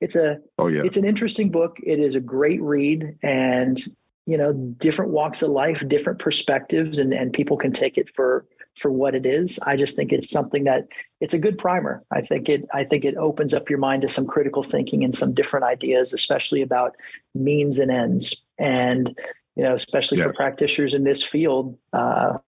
it's 0.00 0.14
a 0.14 0.36
oh, 0.58 0.68
yeah. 0.68 0.82
it's 0.84 0.96
an 0.96 1.04
interesting 1.04 1.50
book. 1.50 1.76
It 1.82 2.00
is 2.00 2.14
a 2.14 2.20
great 2.20 2.62
read, 2.62 3.18
and 3.22 3.80
you 4.26 4.38
know, 4.38 4.52
different 4.80 5.10
walks 5.10 5.38
of 5.42 5.50
life, 5.50 5.76
different 5.88 6.20
perspectives, 6.20 6.96
and 6.98 7.12
and 7.12 7.32
people 7.32 7.56
can 7.56 7.72
take 7.72 7.96
it 7.96 8.06
for 8.14 8.46
for 8.82 8.90
what 8.90 9.14
it 9.14 9.24
is. 9.24 9.48
I 9.62 9.76
just 9.76 9.94
think 9.96 10.12
it's 10.12 10.30
something 10.32 10.64
that 10.64 10.88
it's 11.20 11.32
a 11.32 11.38
good 11.38 11.58
primer. 11.58 12.02
I 12.10 12.22
think 12.22 12.48
it 12.48 12.62
I 12.72 12.84
think 12.84 13.04
it 13.04 13.16
opens 13.16 13.54
up 13.54 13.70
your 13.70 13.78
mind 13.78 14.02
to 14.02 14.08
some 14.14 14.26
critical 14.26 14.64
thinking 14.70 15.04
and 15.04 15.16
some 15.18 15.34
different 15.34 15.64
ideas, 15.64 16.08
especially 16.14 16.62
about 16.62 16.96
means 17.34 17.78
and 17.78 17.90
ends. 17.90 18.26
And 18.58 19.10
you 19.56 19.62
know, 19.62 19.76
especially 19.76 20.18
for 20.18 20.32
practitioners 20.32 20.92
in 20.96 21.04
this 21.04 21.18
field, 21.30 21.78
uh, 21.92 22.38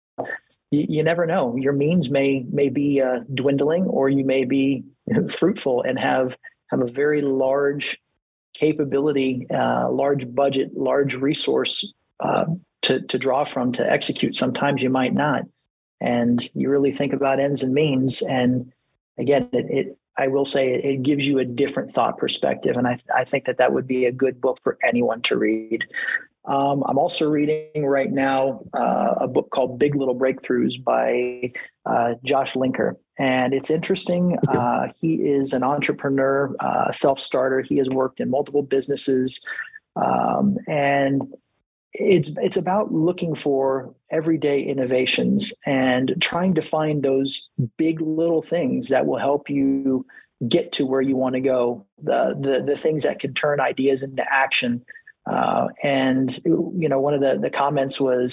you, 0.70 0.86
you, 0.88 1.02
never 1.02 1.26
know. 1.26 1.56
Your 1.56 1.72
means 1.72 2.08
may 2.10 2.44
may 2.50 2.68
be 2.68 3.00
uh, 3.00 3.20
dwindling, 3.34 3.84
or 3.84 4.08
you 4.08 4.24
may 4.24 4.44
be 4.44 4.84
fruitful 5.40 5.82
and 5.82 5.98
have 5.98 6.30
have 6.70 6.80
a 6.80 6.90
very 6.90 7.22
large 7.22 7.84
capability, 8.58 9.46
uh, 9.52 9.90
large 9.90 10.22
budget, 10.34 10.76
large 10.76 11.12
resource 11.14 11.72
uh, 12.20 12.44
to 12.84 13.00
to 13.10 13.18
draw 13.18 13.44
from 13.52 13.72
to 13.74 13.82
execute. 13.82 14.34
Sometimes 14.38 14.80
you 14.80 14.90
might 14.90 15.14
not, 15.14 15.42
and 16.00 16.42
you 16.54 16.70
really 16.70 16.94
think 16.96 17.12
about 17.12 17.40
ends 17.40 17.62
and 17.62 17.72
means. 17.72 18.14
And 18.20 18.72
again, 19.18 19.48
it, 19.52 19.66
it 19.70 19.98
I 20.18 20.28
will 20.28 20.46
say 20.52 20.74
it, 20.74 20.84
it, 20.84 21.02
gives 21.02 21.22
you 21.22 21.38
a 21.38 21.44
different 21.44 21.94
thought 21.94 22.18
perspective, 22.18 22.76
and 22.76 22.86
I 22.86 22.98
I 23.14 23.24
think 23.24 23.44
that 23.46 23.58
that 23.58 23.72
would 23.72 23.86
be 23.86 24.06
a 24.06 24.12
good 24.12 24.40
book 24.40 24.58
for 24.62 24.78
anyone 24.86 25.22
to 25.28 25.36
read. 25.36 25.80
Um, 26.46 26.84
I'm 26.88 26.98
also 26.98 27.24
reading 27.24 27.84
right 27.84 28.10
now 28.10 28.60
uh, 28.72 29.14
a 29.22 29.28
book 29.28 29.50
called 29.52 29.78
Big 29.78 29.96
Little 29.96 30.14
Breakthroughs 30.14 30.82
by 30.84 31.52
uh, 31.84 32.14
Josh 32.24 32.48
Linkner. 32.54 32.94
And 33.18 33.52
it's 33.52 33.68
interesting. 33.68 34.36
Uh, 34.46 34.88
he 35.00 35.14
is 35.14 35.48
an 35.52 35.64
entrepreneur, 35.64 36.54
uh, 36.60 36.92
self 37.02 37.18
starter. 37.26 37.64
He 37.66 37.78
has 37.78 37.88
worked 37.90 38.20
in 38.20 38.30
multiple 38.30 38.62
businesses. 38.62 39.32
Um, 39.96 40.56
and 40.68 41.22
it's, 41.92 42.28
it's 42.36 42.56
about 42.56 42.92
looking 42.92 43.34
for 43.42 43.94
everyday 44.10 44.62
innovations 44.68 45.42
and 45.64 46.14
trying 46.30 46.54
to 46.56 46.62
find 46.70 47.02
those 47.02 47.34
big 47.78 48.00
little 48.00 48.44
things 48.48 48.86
that 48.90 49.06
will 49.06 49.18
help 49.18 49.48
you 49.48 50.06
get 50.50 50.70
to 50.74 50.84
where 50.84 51.00
you 51.00 51.16
want 51.16 51.34
to 51.34 51.40
go, 51.40 51.86
the, 52.02 52.34
the, 52.38 52.74
the 52.74 52.76
things 52.82 53.02
that 53.04 53.18
can 53.18 53.32
turn 53.32 53.58
ideas 53.58 54.00
into 54.02 54.22
action 54.30 54.84
uh, 55.30 55.68
and 55.82 56.30
you 56.44 56.88
know, 56.88 57.00
one 57.00 57.14
of 57.14 57.20
the 57.20 57.38
the 57.40 57.50
comments 57.50 58.00
was 58.00 58.30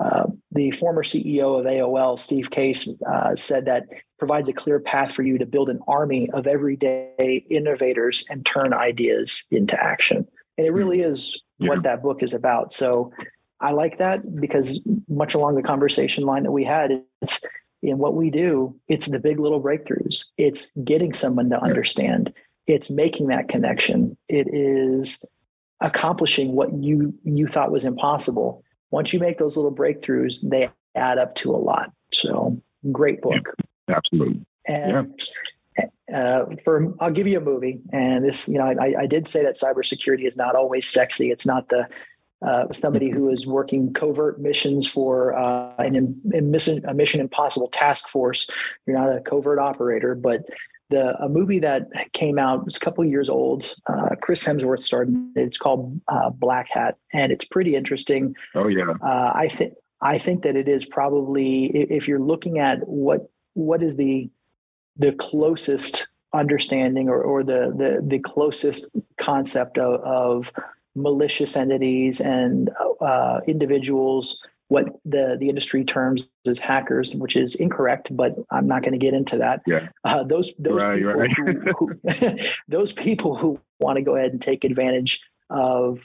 uh, 0.00 0.24
the 0.52 0.72
former 0.80 1.04
CEO 1.04 1.60
of 1.60 1.66
AOL, 1.66 2.18
Steve 2.24 2.46
Case, 2.50 2.78
uh, 3.06 3.30
said 3.48 3.66
that 3.66 3.82
provides 4.18 4.48
a 4.48 4.52
clear 4.52 4.80
path 4.80 5.10
for 5.14 5.22
you 5.22 5.38
to 5.38 5.46
build 5.46 5.68
an 5.68 5.80
army 5.86 6.28
of 6.32 6.46
everyday 6.46 7.44
innovators 7.50 8.18
and 8.30 8.46
turn 8.52 8.72
ideas 8.72 9.30
into 9.50 9.74
action. 9.78 10.26
And 10.56 10.66
it 10.66 10.70
really 10.70 11.00
is 11.00 11.18
yeah. 11.58 11.68
what 11.68 11.82
that 11.82 12.02
book 12.02 12.18
is 12.22 12.32
about. 12.34 12.72
So 12.78 13.12
I 13.60 13.72
like 13.72 13.98
that 13.98 14.40
because 14.40 14.64
much 15.06 15.34
along 15.34 15.56
the 15.56 15.62
conversation 15.62 16.24
line 16.24 16.44
that 16.44 16.52
we 16.52 16.64
had, 16.64 16.90
it's 17.20 17.32
in 17.82 17.98
what 17.98 18.14
we 18.14 18.30
do, 18.30 18.76
it's 18.88 19.04
the 19.10 19.18
big 19.18 19.38
little 19.38 19.62
breakthroughs. 19.62 20.14
It's 20.38 20.58
getting 20.82 21.12
someone 21.22 21.50
to 21.50 21.62
understand. 21.62 22.32
It's 22.66 22.88
making 22.88 23.28
that 23.28 23.48
connection. 23.48 24.16
It 24.28 24.48
is 24.52 25.08
accomplishing 25.80 26.52
what 26.52 26.72
you 26.72 27.14
you 27.24 27.48
thought 27.52 27.70
was 27.70 27.82
impossible. 27.84 28.62
Once 28.90 29.08
you 29.12 29.18
make 29.18 29.38
those 29.38 29.54
little 29.56 29.74
breakthroughs, 29.74 30.32
they 30.42 30.68
add 30.94 31.18
up 31.18 31.34
to 31.42 31.50
a 31.50 31.56
lot. 31.56 31.92
So 32.22 32.60
great 32.90 33.20
book. 33.20 33.34
Yeah, 33.88 33.96
absolutely. 33.96 34.44
And 34.66 34.90
yeah. 34.90 35.02
Uh, 36.12 36.44
for 36.64 36.92
I'll 37.00 37.12
give 37.12 37.28
you 37.28 37.38
a 37.38 37.40
movie, 37.40 37.80
and 37.92 38.24
this 38.24 38.34
you 38.46 38.58
know 38.58 38.64
I, 38.64 39.02
I 39.02 39.06
did 39.06 39.28
say 39.32 39.44
that 39.44 39.54
cybersecurity 39.62 40.26
is 40.26 40.32
not 40.36 40.56
always 40.56 40.82
sexy. 40.92 41.30
It's 41.30 41.46
not 41.46 41.68
the 41.68 41.84
uh, 42.46 42.64
somebody 42.82 43.10
who 43.10 43.30
is 43.30 43.46
working 43.46 43.92
covert 43.98 44.40
missions 44.40 44.88
for 44.94 45.38
uh, 45.38 45.74
an, 45.78 46.20
a 46.34 46.40
mission, 46.40 46.82
a 46.88 46.94
mission 46.94 47.20
impossible 47.20 47.70
task 47.78 48.00
force. 48.12 48.38
You're 48.86 48.98
not 48.98 49.14
a 49.14 49.20
covert 49.20 49.58
operator, 49.58 50.14
but 50.14 50.40
the 50.90 51.14
a 51.22 51.28
movie 51.28 51.60
that 51.60 51.82
came 52.18 52.38
out 52.38 52.64
was 52.64 52.74
a 52.80 52.84
couple 52.84 53.04
years 53.04 53.28
old. 53.30 53.64
Uh, 53.86 54.16
Chris 54.20 54.38
Hemsworth 54.46 54.84
starred. 54.84 55.08
It 55.08 55.40
it's 55.40 55.56
called 55.56 56.00
uh, 56.08 56.30
Black 56.30 56.66
Hat, 56.72 56.96
and 57.12 57.32
it's 57.32 57.44
pretty 57.50 57.74
interesting. 57.74 58.34
Oh 58.54 58.68
yeah. 58.68 58.90
Uh, 59.02 59.06
I 59.06 59.48
think 59.58 59.74
I 60.00 60.18
think 60.24 60.42
that 60.44 60.56
it 60.56 60.68
is 60.68 60.82
probably 60.90 61.70
if 61.72 62.08
you're 62.08 62.20
looking 62.20 62.58
at 62.58 62.86
what 62.86 63.30
what 63.54 63.82
is 63.82 63.96
the 63.96 64.30
the 64.96 65.12
closest 65.30 65.96
understanding 66.32 67.08
or, 67.08 67.20
or 67.22 67.42
the, 67.42 67.72
the 67.76 68.06
the 68.08 68.20
closest 68.24 68.84
concept 69.20 69.78
of, 69.78 70.00
of 70.02 70.44
malicious 70.94 71.48
entities 71.56 72.14
and 72.18 72.70
uh, 73.00 73.38
individuals 73.46 74.26
what 74.70 74.84
the, 75.04 75.36
the 75.40 75.48
industry 75.48 75.84
terms 75.84 76.22
as 76.46 76.54
hackers, 76.64 77.10
which 77.14 77.36
is 77.36 77.52
incorrect, 77.58 78.06
but 78.12 78.36
I'm 78.52 78.68
not 78.68 78.82
going 78.82 78.92
to 78.92 79.04
get 79.04 79.14
into 79.14 79.38
that. 79.38 79.62
Yeah. 79.66 79.88
Uh, 80.04 80.22
those 80.22 80.48
those 80.60 80.74
right, 80.74 80.96
people 80.96 81.12
right. 81.12 81.30
who, 81.36 81.96
who 82.06 82.28
those 82.68 82.92
people 83.02 83.36
who 83.36 83.58
want 83.80 83.96
to 83.98 84.04
go 84.04 84.14
ahead 84.14 84.30
and 84.30 84.40
take 84.40 84.62
advantage 84.62 85.10
of 85.50 85.98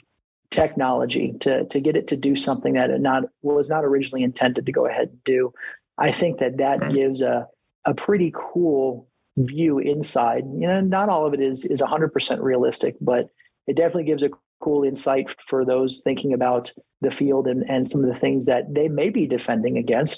technology 0.52 1.34
to 1.42 1.66
to 1.70 1.80
get 1.80 1.94
it 1.94 2.08
to 2.08 2.16
do 2.16 2.34
something 2.44 2.72
that 2.72 2.90
it 2.90 3.00
not 3.00 3.22
was 3.40 3.66
not 3.68 3.84
originally 3.84 4.24
intended 4.24 4.66
to 4.66 4.72
go 4.72 4.88
ahead 4.88 5.10
and 5.10 5.24
do. 5.24 5.52
I 5.96 6.08
think 6.18 6.40
that 6.40 6.56
that 6.56 6.80
right. 6.80 6.92
gives 6.92 7.20
a 7.20 7.46
a 7.86 7.94
pretty 7.94 8.34
cool 8.34 9.06
view 9.36 9.78
inside. 9.78 10.42
You 10.52 10.66
know, 10.66 10.80
not 10.80 11.08
all 11.08 11.24
of 11.24 11.34
it 11.34 11.40
is 11.40 11.58
is 11.62 11.78
100% 11.78 12.10
realistic, 12.40 12.96
but 13.00 13.30
it 13.68 13.76
definitely 13.76 14.06
gives 14.06 14.24
a 14.24 14.30
cool 14.60 14.84
insight 14.84 15.26
for 15.48 15.64
those 15.64 15.94
thinking 16.04 16.32
about 16.32 16.68
the 17.00 17.10
field 17.18 17.46
and, 17.46 17.62
and 17.68 17.88
some 17.92 18.04
of 18.04 18.12
the 18.12 18.18
things 18.20 18.46
that 18.46 18.72
they 18.72 18.88
may 18.88 19.10
be 19.10 19.26
defending 19.26 19.78
against. 19.78 20.16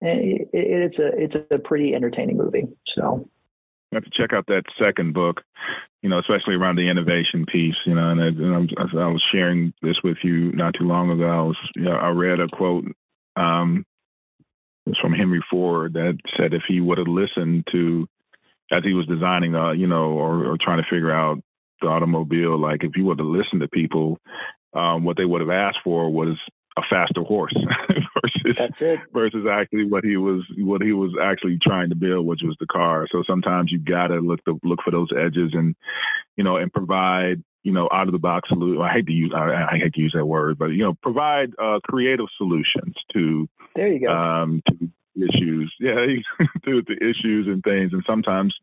It, 0.00 0.48
it, 0.52 0.92
it's 0.92 0.98
a 0.98 1.08
it's 1.14 1.46
a 1.50 1.58
pretty 1.58 1.94
entertaining 1.94 2.38
movie. 2.38 2.64
So 2.96 3.28
I 3.92 3.96
have 3.96 4.04
to 4.04 4.10
check 4.10 4.32
out 4.32 4.46
that 4.46 4.62
second 4.78 5.14
book, 5.14 5.42
you 6.02 6.08
know, 6.08 6.18
especially 6.18 6.54
around 6.54 6.76
the 6.76 6.88
innovation 6.88 7.44
piece, 7.44 7.76
you 7.84 7.94
know. 7.94 8.10
And, 8.10 8.20
I, 8.22 8.26
and 8.26 8.70
I, 8.78 8.82
I 8.82 9.06
was 9.08 9.22
sharing 9.32 9.74
this 9.82 9.96
with 10.02 10.18
you 10.22 10.52
not 10.52 10.74
too 10.78 10.84
long 10.84 11.10
ago. 11.10 11.28
I 11.28 11.42
was, 11.42 11.56
you 11.76 11.82
know, 11.82 11.96
I 11.96 12.08
read 12.08 12.40
a 12.40 12.48
quote 12.48 12.86
um, 13.36 13.84
was 14.86 14.98
from 15.00 15.12
Henry 15.12 15.40
Ford 15.50 15.94
that 15.94 16.18
said 16.36 16.52
if 16.52 16.62
he 16.68 16.80
would 16.80 16.98
have 16.98 17.08
listened 17.08 17.66
to 17.72 18.06
as 18.72 18.82
he 18.84 18.94
was 18.94 19.06
designing, 19.06 19.54
uh, 19.54 19.72
you 19.72 19.86
know, 19.86 20.10
or, 20.10 20.52
or 20.52 20.56
trying 20.60 20.78
to 20.82 20.88
figure 20.88 21.12
out 21.12 21.38
the 21.80 21.88
automobile. 21.88 22.58
Like 22.58 22.84
if 22.84 22.92
you 22.96 23.04
were 23.04 23.16
to 23.16 23.22
listen 23.22 23.60
to 23.60 23.68
people, 23.68 24.18
um, 24.74 25.04
what 25.04 25.16
they 25.16 25.24
would 25.24 25.40
have 25.40 25.50
asked 25.50 25.78
for 25.82 26.10
was 26.10 26.36
a 26.76 26.82
faster 26.88 27.22
horse 27.22 27.54
versus 28.22 28.56
versus 29.12 29.46
actually 29.50 29.84
what 29.84 30.04
he 30.04 30.16
was 30.16 30.44
what 30.58 30.82
he 30.82 30.92
was 30.92 31.12
actually 31.20 31.58
trying 31.62 31.88
to 31.90 31.96
build, 31.96 32.26
which 32.26 32.40
was 32.44 32.56
the 32.60 32.66
car. 32.66 33.06
So 33.10 33.22
sometimes 33.26 33.72
you 33.72 33.78
gotta 33.78 34.20
look 34.20 34.44
to 34.44 34.58
look 34.62 34.80
for 34.84 34.90
those 34.90 35.08
edges 35.16 35.50
and 35.52 35.74
you 36.36 36.44
know 36.44 36.56
and 36.56 36.72
provide 36.72 37.42
you 37.62 37.72
know, 37.72 37.88
out 37.92 38.06
of 38.06 38.12
the 38.12 38.18
box 38.18 38.48
solution. 38.48 38.80
I 38.80 38.92
hate 38.92 39.06
to 39.06 39.12
use 39.12 39.32
I, 39.36 39.66
I, 39.72 39.78
hate 39.78 39.94
to 39.94 40.00
use 40.00 40.12
that 40.14 40.24
word, 40.24 40.58
but 40.58 40.66
you 40.66 40.82
know, 40.82 40.94
provide 41.02 41.50
uh, 41.62 41.78
creative 41.84 42.26
solutions 42.38 42.94
to 43.12 43.48
there 43.74 43.92
you 43.92 44.06
go 44.06 44.12
um, 44.12 44.62
to 44.68 44.90
issues. 45.16 45.72
Yeah, 45.78 45.94
to 46.64 46.82
the 46.86 46.96
issues 46.96 47.46
and 47.46 47.62
things, 47.62 47.92
and 47.92 48.02
sometimes 48.06 48.54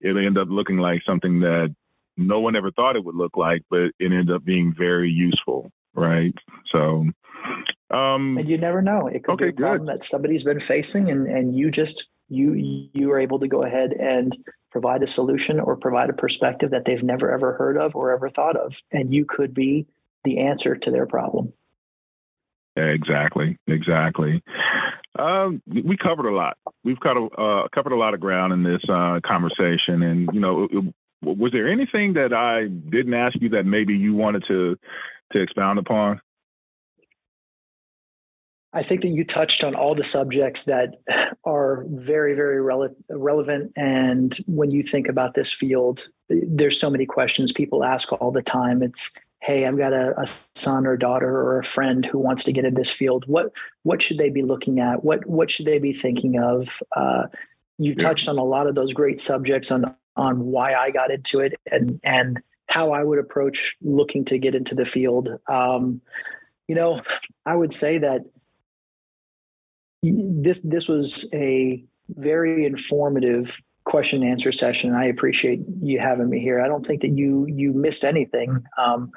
it 0.00 0.16
end 0.16 0.38
up 0.38 0.48
looking 0.50 0.78
like 0.78 1.02
something 1.06 1.40
that 1.40 1.74
no 2.16 2.40
one 2.40 2.56
ever 2.56 2.70
thought 2.70 2.96
it 2.96 3.04
would 3.04 3.14
look 3.14 3.36
like, 3.36 3.62
but 3.70 3.78
it 3.78 3.94
ended 4.00 4.30
up 4.30 4.44
being 4.44 4.74
very 4.76 5.10
useful, 5.10 5.70
right? 5.94 6.34
So, 6.70 7.06
um, 7.90 8.38
and 8.38 8.48
you 8.48 8.58
never 8.58 8.82
know. 8.82 9.06
It 9.06 9.24
could 9.24 9.34
okay, 9.34 9.44
be 9.46 9.50
a 9.50 9.52
problem 9.52 9.86
good. 9.86 10.00
that 10.00 10.06
somebody's 10.10 10.42
been 10.42 10.60
facing, 10.68 11.10
and 11.10 11.26
and 11.26 11.56
you 11.56 11.70
just 11.70 11.94
you 12.28 12.88
you 12.92 13.10
are 13.12 13.20
able 13.20 13.38
to 13.40 13.48
go 13.48 13.64
ahead 13.64 13.92
and 13.92 14.34
provide 14.70 15.02
a 15.02 15.12
solution 15.14 15.60
or 15.60 15.76
provide 15.76 16.10
a 16.10 16.14
perspective 16.14 16.70
that 16.70 16.82
they've 16.86 17.02
never 17.02 17.30
ever 17.30 17.54
heard 17.54 17.76
of 17.76 17.94
or 17.94 18.12
ever 18.12 18.30
thought 18.30 18.56
of, 18.56 18.72
and 18.90 19.12
you 19.12 19.26
could 19.28 19.54
be 19.54 19.86
the 20.24 20.38
answer 20.38 20.76
to 20.76 20.90
their 20.90 21.06
problem. 21.06 21.52
Exactly, 22.74 23.58
exactly. 23.66 24.42
Um, 25.18 25.62
we 25.66 25.96
covered 25.98 26.26
a 26.26 26.34
lot. 26.34 26.56
We've 26.84 26.98
covered 27.00 27.28
uh, 27.36 27.68
covered 27.74 27.92
a 27.92 27.96
lot 27.96 28.14
of 28.14 28.20
ground 28.20 28.54
in 28.54 28.62
this 28.62 28.80
uh, 28.88 29.20
conversation, 29.26 30.02
and 30.02 30.30
you 30.32 30.40
know, 30.40 30.68
was 31.22 31.52
there 31.52 31.68
anything 31.70 32.14
that 32.14 32.32
I 32.32 32.68
didn't 32.68 33.14
ask 33.14 33.36
you 33.40 33.50
that 33.50 33.64
maybe 33.64 33.94
you 33.94 34.14
wanted 34.14 34.44
to 34.48 34.76
to 35.32 35.40
expound 35.40 35.78
upon? 35.78 36.20
I 38.74 38.82
think 38.82 39.02
that 39.02 39.08
you 39.08 39.24
touched 39.24 39.62
on 39.64 39.74
all 39.74 39.94
the 39.94 40.04
subjects 40.12 40.60
that 40.66 40.94
are 41.44 41.84
very, 41.88 42.34
very 42.34 42.62
rele- 42.62 42.94
relevant. 43.10 43.72
And 43.76 44.34
when 44.46 44.70
you 44.70 44.82
think 44.90 45.08
about 45.08 45.34
this 45.34 45.46
field, 45.60 46.00
there's 46.28 46.78
so 46.80 46.88
many 46.88 47.04
questions 47.04 47.52
people 47.54 47.84
ask 47.84 48.10
all 48.12 48.32
the 48.32 48.42
time. 48.42 48.82
It's, 48.82 48.94
hey, 49.42 49.66
I've 49.66 49.76
got 49.76 49.92
a, 49.92 50.14
a 50.18 50.24
son 50.64 50.86
or 50.86 50.96
daughter 50.96 51.28
or 51.28 51.60
a 51.60 51.64
friend 51.74 52.06
who 52.10 52.18
wants 52.18 52.44
to 52.44 52.52
get 52.52 52.64
in 52.64 52.72
this 52.74 52.88
field. 52.98 53.24
What 53.26 53.52
what 53.82 53.98
should 54.06 54.16
they 54.16 54.30
be 54.30 54.42
looking 54.42 54.78
at? 54.80 55.04
What 55.04 55.26
what 55.26 55.48
should 55.54 55.66
they 55.66 55.78
be 55.78 55.98
thinking 56.00 56.38
of? 56.38 56.66
Uh, 56.96 57.26
you 57.78 57.94
touched 57.94 58.28
on 58.28 58.38
a 58.38 58.44
lot 58.44 58.66
of 58.66 58.74
those 58.74 58.92
great 58.92 59.18
subjects 59.28 59.68
on 59.70 59.94
on 60.16 60.40
why 60.44 60.74
I 60.74 60.90
got 60.90 61.10
into 61.10 61.44
it 61.44 61.54
and 61.70 62.00
and 62.04 62.38
how 62.68 62.92
I 62.92 63.02
would 63.02 63.18
approach 63.18 63.56
looking 63.82 64.24
to 64.26 64.38
get 64.38 64.54
into 64.54 64.74
the 64.74 64.86
field. 64.92 65.28
Um, 65.48 66.00
you 66.68 66.74
know, 66.74 67.00
I 67.44 67.54
would 67.54 67.74
say 67.80 67.98
that 67.98 68.20
this 70.02 70.56
this 70.64 70.84
was 70.88 71.12
a 71.32 71.84
very 72.08 72.66
informative 72.66 73.44
question 73.84 74.22
and 74.22 74.32
answer 74.32 74.52
session. 74.52 74.94
I 74.94 75.06
appreciate 75.06 75.60
you 75.80 75.98
having 75.98 76.28
me 76.28 76.40
here. 76.40 76.60
I 76.60 76.68
don't 76.68 76.86
think 76.86 77.02
that 77.02 77.16
you 77.16 77.46
you 77.48 77.72
missed 77.72 78.04
anything. 78.04 78.64
Um, 78.78 79.10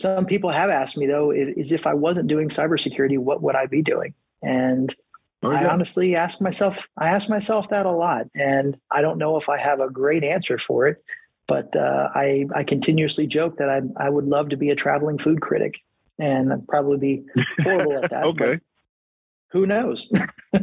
some 0.00 0.26
people 0.26 0.50
have 0.50 0.70
asked 0.70 0.96
me 0.96 1.06
though, 1.06 1.30
is, 1.30 1.48
if 1.56 1.86
I 1.86 1.94
wasn't 1.94 2.28
doing 2.28 2.48
cybersecurity, 2.50 3.18
what 3.18 3.42
would 3.42 3.54
I 3.54 3.66
be 3.66 3.82
doing? 3.82 4.14
And 4.40 4.92
I 5.42 5.64
honestly 5.66 6.14
ask 6.14 6.40
myself, 6.40 6.74
I 6.96 7.08
ask 7.08 7.28
myself 7.28 7.66
that 7.70 7.84
a 7.84 7.90
lot, 7.90 8.26
and 8.34 8.76
I 8.90 9.00
don't 9.02 9.18
know 9.18 9.38
if 9.38 9.48
I 9.48 9.58
have 9.58 9.80
a 9.80 9.90
great 9.90 10.22
answer 10.22 10.58
for 10.66 10.86
it. 10.86 11.02
But 11.48 11.76
uh, 11.76 12.08
I 12.14 12.46
I 12.54 12.62
continuously 12.62 13.26
joke 13.26 13.58
that 13.58 13.68
I 13.68 13.80
I 14.04 14.08
would 14.08 14.26
love 14.26 14.50
to 14.50 14.56
be 14.56 14.70
a 14.70 14.76
traveling 14.76 15.18
food 15.18 15.40
critic, 15.40 15.74
and 16.18 16.52
I'd 16.52 16.68
probably 16.68 16.98
be 16.98 17.24
horrible 17.64 18.04
at 18.04 18.10
that. 18.10 18.24
okay 18.24 18.60
who 19.52 19.66
knows? 19.66 20.02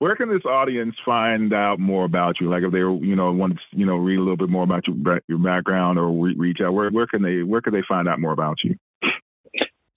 Where 0.00 0.16
can 0.16 0.28
this 0.28 0.44
audience 0.44 0.96
find 1.06 1.54
out 1.54 1.78
more 1.78 2.04
about 2.04 2.40
you? 2.40 2.50
Like 2.50 2.64
if 2.64 2.72
they, 2.72 2.78
you 2.78 3.14
know, 3.16 3.32
want 3.32 3.54
to, 3.54 3.60
you 3.72 3.86
know, 3.86 3.96
read 3.96 4.18
a 4.18 4.20
little 4.20 4.36
bit 4.36 4.50
more 4.50 4.64
about 4.64 4.86
your 4.86 5.20
your 5.28 5.38
background 5.38 5.98
or 5.98 6.10
re- 6.10 6.34
reach 6.36 6.58
out. 6.62 6.74
Where 6.74 6.90
where 6.90 7.06
can 7.06 7.22
they 7.22 7.42
where 7.42 7.62
can 7.62 7.72
they 7.72 7.84
find 7.88 8.06
out 8.08 8.20
more 8.20 8.32
about 8.32 8.58
you? 8.64 8.76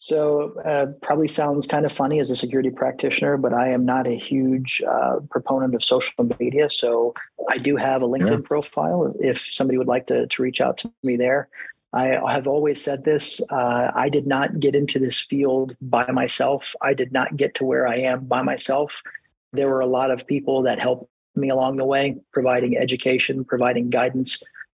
So 0.09 0.53
uh, 0.65 0.85
probably 1.01 1.29
sounds 1.35 1.65
kind 1.69 1.85
of 1.85 1.91
funny 1.97 2.21
as 2.21 2.29
a 2.29 2.37
security 2.37 2.69
practitioner, 2.69 3.35
but 3.35 3.53
I 3.53 3.71
am 3.71 3.85
not 3.85 4.07
a 4.07 4.17
huge 4.29 4.81
uh, 4.89 5.17
proponent 5.29 5.75
of 5.75 5.81
social 5.83 6.35
media. 6.39 6.69
So 6.79 7.13
I 7.49 7.57
do 7.57 7.75
have 7.75 8.01
a 8.01 8.05
LinkedIn 8.05 8.41
yeah. 8.41 8.47
profile. 8.47 9.13
If 9.19 9.37
somebody 9.57 9.77
would 9.77 9.87
like 9.87 10.07
to 10.07 10.27
to 10.27 10.43
reach 10.43 10.59
out 10.63 10.77
to 10.83 10.91
me 11.03 11.17
there, 11.17 11.49
I 11.93 12.15
have 12.29 12.47
always 12.47 12.77
said 12.85 13.03
this. 13.03 13.21
Uh, 13.51 13.91
I 13.95 14.09
did 14.09 14.27
not 14.27 14.59
get 14.59 14.75
into 14.75 14.99
this 14.99 15.15
field 15.29 15.75
by 15.81 16.09
myself. 16.11 16.61
I 16.81 16.93
did 16.93 17.11
not 17.11 17.35
get 17.35 17.55
to 17.55 17.65
where 17.65 17.87
I 17.87 17.99
am 18.01 18.25
by 18.25 18.41
myself. 18.41 18.91
There 19.53 19.67
were 19.67 19.79
a 19.79 19.87
lot 19.87 20.11
of 20.11 20.25
people 20.27 20.63
that 20.63 20.79
helped 20.79 21.09
me 21.35 21.49
along 21.49 21.77
the 21.77 21.85
way, 21.85 22.17
providing 22.33 22.77
education, 22.77 23.45
providing 23.45 23.89
guidance, 23.89 24.29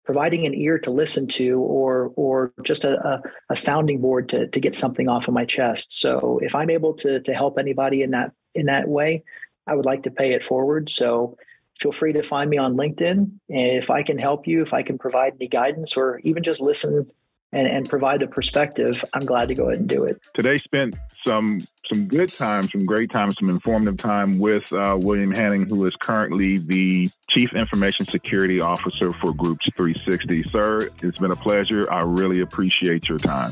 providing 0.05 0.45
an 0.45 0.53
ear 0.53 0.79
to 0.79 0.91
listen 0.91 1.27
to, 1.37 1.59
or 1.59 2.11
or 2.15 2.53
just 2.65 2.83
a, 2.83 2.93
a, 2.93 3.53
a 3.53 3.55
sounding 3.65 4.01
board 4.01 4.29
to 4.29 4.47
to 4.47 4.59
get 4.59 4.73
something 4.81 5.07
off 5.07 5.23
of 5.27 5.33
my 5.33 5.45
chest. 5.45 5.83
So 6.01 6.39
if 6.41 6.53
I'm 6.55 6.69
able 6.69 6.95
to 6.95 7.21
to 7.21 7.31
help 7.33 7.57
anybody 7.57 8.01
in 8.01 8.11
that 8.11 8.31
in 8.55 8.65
that 8.67 8.87
way, 8.87 9.23
I 9.67 9.75
would 9.75 9.85
like 9.85 10.03
to 10.03 10.11
pay 10.11 10.33
it 10.33 10.41
forward. 10.47 10.89
So 10.97 11.37
feel 11.81 11.93
free 11.99 12.13
to 12.13 12.27
find 12.29 12.49
me 12.49 12.57
on 12.57 12.75
LinkedIn. 12.75 13.31
If 13.49 13.89
I 13.89 14.03
can 14.03 14.17
help 14.17 14.47
you, 14.47 14.63
if 14.63 14.73
I 14.73 14.83
can 14.83 14.97
provide 14.97 15.33
any 15.39 15.49
guidance 15.49 15.91
or 15.95 16.19
even 16.19 16.43
just 16.43 16.61
listen 16.61 17.09
and, 17.53 17.67
and 17.67 17.87
provide 17.87 18.21
a 18.21 18.27
perspective, 18.27 18.95
I'm 19.13 19.25
glad 19.25 19.47
to 19.49 19.55
go 19.55 19.67
ahead 19.67 19.79
and 19.79 19.87
do 19.87 20.03
it. 20.03 20.21
Today 20.33 20.57
spent 20.57 20.95
some 21.25 21.65
some 21.91 22.07
good 22.07 22.29
time, 22.29 22.67
some 22.69 22.85
great 22.85 23.11
time, 23.11 23.31
some 23.33 23.49
informative 23.49 23.97
time 23.97 24.39
with 24.39 24.71
uh, 24.71 24.97
William 24.99 25.31
Hanning, 25.31 25.67
who 25.67 25.85
is 25.85 25.93
currently 26.01 26.57
the 26.57 27.09
Chief 27.29 27.53
Information 27.53 28.05
Security 28.05 28.61
Officer 28.61 29.11
for 29.21 29.33
Groups 29.33 29.67
360. 29.75 30.49
Sir, 30.49 30.89
it's 31.01 31.17
been 31.17 31.31
a 31.31 31.35
pleasure. 31.35 31.91
I 31.91 32.03
really 32.03 32.39
appreciate 32.39 33.09
your 33.09 33.17
time. 33.17 33.51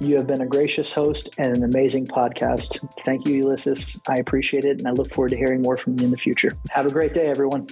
You 0.00 0.16
have 0.16 0.26
been 0.26 0.42
a 0.42 0.46
gracious 0.46 0.86
host 0.94 1.28
and 1.38 1.56
an 1.56 1.62
amazing 1.62 2.08
podcast. 2.08 2.66
Thank 3.06 3.26
you, 3.26 3.34
Ulysses. 3.34 3.78
I 4.06 4.18
appreciate 4.18 4.64
it, 4.64 4.78
and 4.78 4.86
I 4.86 4.90
look 4.90 5.14
forward 5.14 5.30
to 5.30 5.36
hearing 5.36 5.62
more 5.62 5.78
from 5.78 5.98
you 5.98 6.04
in 6.04 6.10
the 6.10 6.18
future. 6.18 6.50
Have 6.70 6.86
a 6.86 6.90
great 6.90 7.14
day, 7.14 7.28
everyone. 7.28 7.68